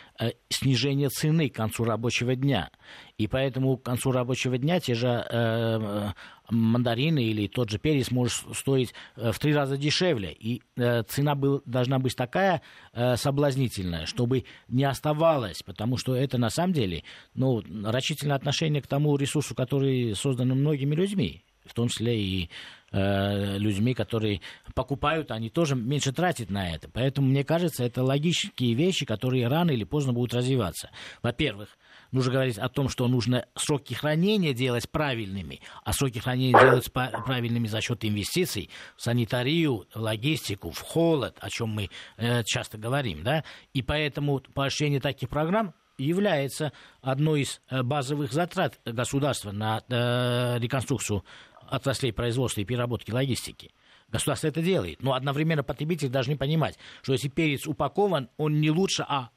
снижения 0.49 1.09
цены 1.09 1.49
к 1.49 1.55
концу 1.55 1.83
рабочего 1.83 2.35
дня. 2.35 2.69
И 3.17 3.27
поэтому 3.27 3.77
к 3.77 3.83
концу 3.83 4.11
рабочего 4.11 4.57
дня 4.57 4.79
те 4.79 4.93
же 4.93 6.13
мандарины 6.49 7.23
или 7.23 7.47
тот 7.47 7.69
же 7.69 7.77
перец 7.77 8.11
может 8.11 8.33
стоить 8.55 8.93
э, 9.15 9.31
в 9.31 9.39
три 9.39 9.53
раза 9.53 9.77
дешевле. 9.77 10.31
И 10.31 10.61
э, 10.77 11.03
цена 11.03 11.35
должна 11.65 11.99
быть 11.99 12.15
такая 12.15 12.61
э, 12.93 13.17
соблазнительная, 13.17 14.05
чтобы 14.05 14.45
не 14.67 14.85
оставалось, 14.85 15.63
потому 15.63 15.96
что 15.97 16.15
это 16.15 16.37
на 16.37 16.49
самом 16.49 16.73
деле 16.73 17.03
ну, 17.33 17.63
рачительное 17.83 18.35
отношение 18.35 18.81
к 18.81 18.87
тому 18.87 19.15
ресурсу, 19.17 19.55
который 19.55 20.15
создан 20.15 20.49
многими 20.49 20.95
людьми, 20.95 21.43
в 21.67 21.73
том 21.73 21.89
числе 21.89 22.19
и 22.19 22.49
э, 22.91 23.57
людьми, 23.57 23.93
которые 23.93 24.41
покупают, 24.73 25.31
они 25.31 25.49
тоже 25.49 25.75
меньше 25.75 26.11
тратят 26.13 26.49
на 26.49 26.73
это. 26.73 26.89
Поэтому, 26.89 27.27
мне 27.27 27.43
кажется, 27.43 27.83
это 27.83 28.03
логические 28.03 28.73
вещи, 28.73 29.05
которые 29.05 29.47
рано 29.47 29.71
или 29.71 29.83
поздно 29.83 30.13
будут 30.13 30.33
развиваться. 30.33 30.89
Во-первых, 31.21 31.77
нужно 32.11 32.31
говорить 32.31 32.57
о 32.57 32.69
том, 32.69 32.89
что 32.89 33.07
нужно 33.07 33.45
сроки 33.55 33.93
хранения 33.93 34.53
делать 34.53 34.89
правильными, 34.89 35.61
а 35.83 35.93
сроки 35.93 36.19
хранения 36.19 36.59
делать 36.59 36.91
правильными 36.91 37.67
за 37.67 37.81
счет 37.81 38.03
инвестиций 38.05 38.69
в 38.95 39.01
санитарию, 39.01 39.85
в 39.93 39.99
логистику, 39.99 40.71
в 40.71 40.79
холод, 40.81 41.37
о 41.39 41.49
чем 41.49 41.69
мы 41.69 41.89
э, 42.17 42.43
часто 42.45 42.77
говорим, 42.77 43.23
да, 43.23 43.43
и 43.73 43.81
поэтому 43.81 44.39
поощрение 44.39 44.99
таких 44.99 45.29
программ 45.29 45.73
является 45.97 46.71
одной 47.01 47.41
из 47.41 47.61
э, 47.69 47.83
базовых 47.83 48.31
затрат 48.31 48.79
государства 48.85 49.51
на 49.51 49.83
э, 49.87 50.59
реконструкцию 50.59 51.23
отраслей 51.69 52.13
производства 52.13 52.61
и 52.61 52.65
переработки 52.65 53.11
логистики. 53.11 53.71
Государство 54.09 54.47
это 54.47 54.61
делает. 54.61 55.03
Но 55.03 55.13
одновременно 55.13 55.63
потребители 55.63 56.07
должны 56.07 56.37
понимать, 56.37 56.77
что 57.01 57.13
если 57.13 57.27
перец 57.27 57.67
упакован, 57.67 58.29
он 58.37 58.61
не 58.61 58.71
лучше, 58.71 59.05
а 59.07 59.29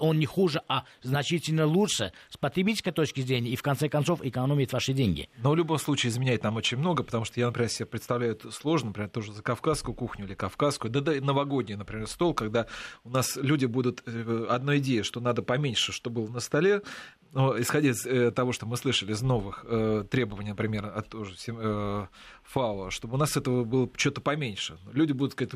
он 0.00 0.18
не 0.18 0.26
хуже, 0.26 0.62
а 0.68 0.84
значительно 1.02 1.66
лучше 1.66 2.12
с 2.28 2.36
потребительской 2.36 2.92
точки 2.92 3.20
зрения 3.20 3.50
и 3.50 3.56
в 3.56 3.62
конце 3.62 3.88
концов 3.88 4.24
экономит 4.24 4.72
ваши 4.72 4.92
деньги. 4.92 5.28
Но 5.42 5.50
в 5.50 5.56
любом 5.56 5.78
случае 5.78 6.10
изменяет 6.10 6.42
нам 6.42 6.56
очень 6.56 6.78
много, 6.78 7.02
потому 7.02 7.24
что 7.24 7.38
я, 7.40 7.46
например, 7.46 7.70
себе 7.70 7.86
представляю 7.86 8.32
это 8.32 8.50
сложно, 8.50 8.88
например, 8.88 9.10
тоже 9.10 9.32
за 9.32 9.42
кавказскую 9.42 9.94
кухню 9.94 10.26
или 10.26 10.34
кавказскую, 10.34 10.90
да, 10.90 11.00
да 11.00 11.12
новогодний, 11.20 11.76
например, 11.76 12.06
стол, 12.06 12.34
когда 12.34 12.66
у 13.04 13.10
нас 13.10 13.36
люди 13.36 13.66
будут 13.66 14.02
э, 14.06 14.46
одной 14.48 14.78
идеей, 14.78 15.02
что 15.02 15.20
надо 15.20 15.42
поменьше, 15.42 15.92
что 15.92 16.10
было 16.10 16.28
на 16.28 16.40
столе, 16.40 16.82
но 17.32 17.58
исходя 17.58 17.90
из 17.90 18.06
э, 18.06 18.30
того, 18.30 18.52
что 18.52 18.66
мы 18.66 18.76
слышали 18.76 19.12
из 19.12 19.22
новых 19.22 19.64
э, 19.66 20.04
требований, 20.10 20.50
например, 20.50 20.86
от 20.94 21.08
тоже 21.08 21.34
э, 21.48 22.06
ФАО, 22.44 22.90
чтобы 22.90 23.14
у 23.14 23.16
нас 23.16 23.36
этого 23.36 23.64
было 23.64 23.88
что-то 23.96 24.20
поменьше. 24.20 24.78
Люди 24.92 25.12
будут 25.12 25.32
сказать, 25.32 25.52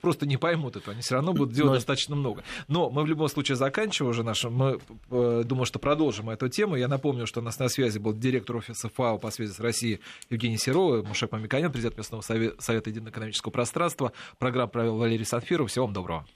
просто 0.00 0.26
не 0.26 0.36
поймут 0.36 0.76
этого, 0.76 0.92
они 0.92 1.02
все 1.02 1.16
равно 1.16 1.32
будут 1.32 1.52
делать 1.52 1.70
Но... 1.70 1.74
достаточно 1.74 2.14
много. 2.14 2.44
Но 2.68 2.90
мы 2.90 3.02
в 3.02 3.06
любом 3.06 3.28
случае 3.28 3.56
заканчиваем 3.56 4.10
уже 4.10 4.22
наш, 4.22 4.44
мы 4.44 4.78
э, 5.10 5.42
думаю, 5.44 5.66
что 5.66 5.80
продолжим 5.80 6.30
эту 6.30 6.48
тему. 6.48 6.76
Я 6.76 6.86
напомню, 6.86 7.26
что 7.26 7.40
у 7.40 7.42
нас 7.42 7.58
на 7.58 7.68
связи 7.68 7.98
был 7.98 8.12
директор 8.12 8.56
офиса 8.56 8.88
ФАО 8.88 9.18
по 9.18 9.30
связи 9.30 9.52
с 9.52 9.58
Россией 9.58 10.00
Евгений 10.30 10.58
Серова, 10.58 11.02
Мушек 11.02 11.32
Мамиканян, 11.32 11.72
президент 11.72 11.96
местного 11.96 12.22
совета, 12.22 12.62
совета 12.62 12.90
единоэкономического 12.90 13.50
пространства. 13.50 14.12
Программу 14.38 14.70
провел 14.70 14.96
Валерий 14.96 15.24
Санфиров. 15.24 15.70
Всего 15.70 15.86
вам 15.86 15.94
доброго. 15.94 16.26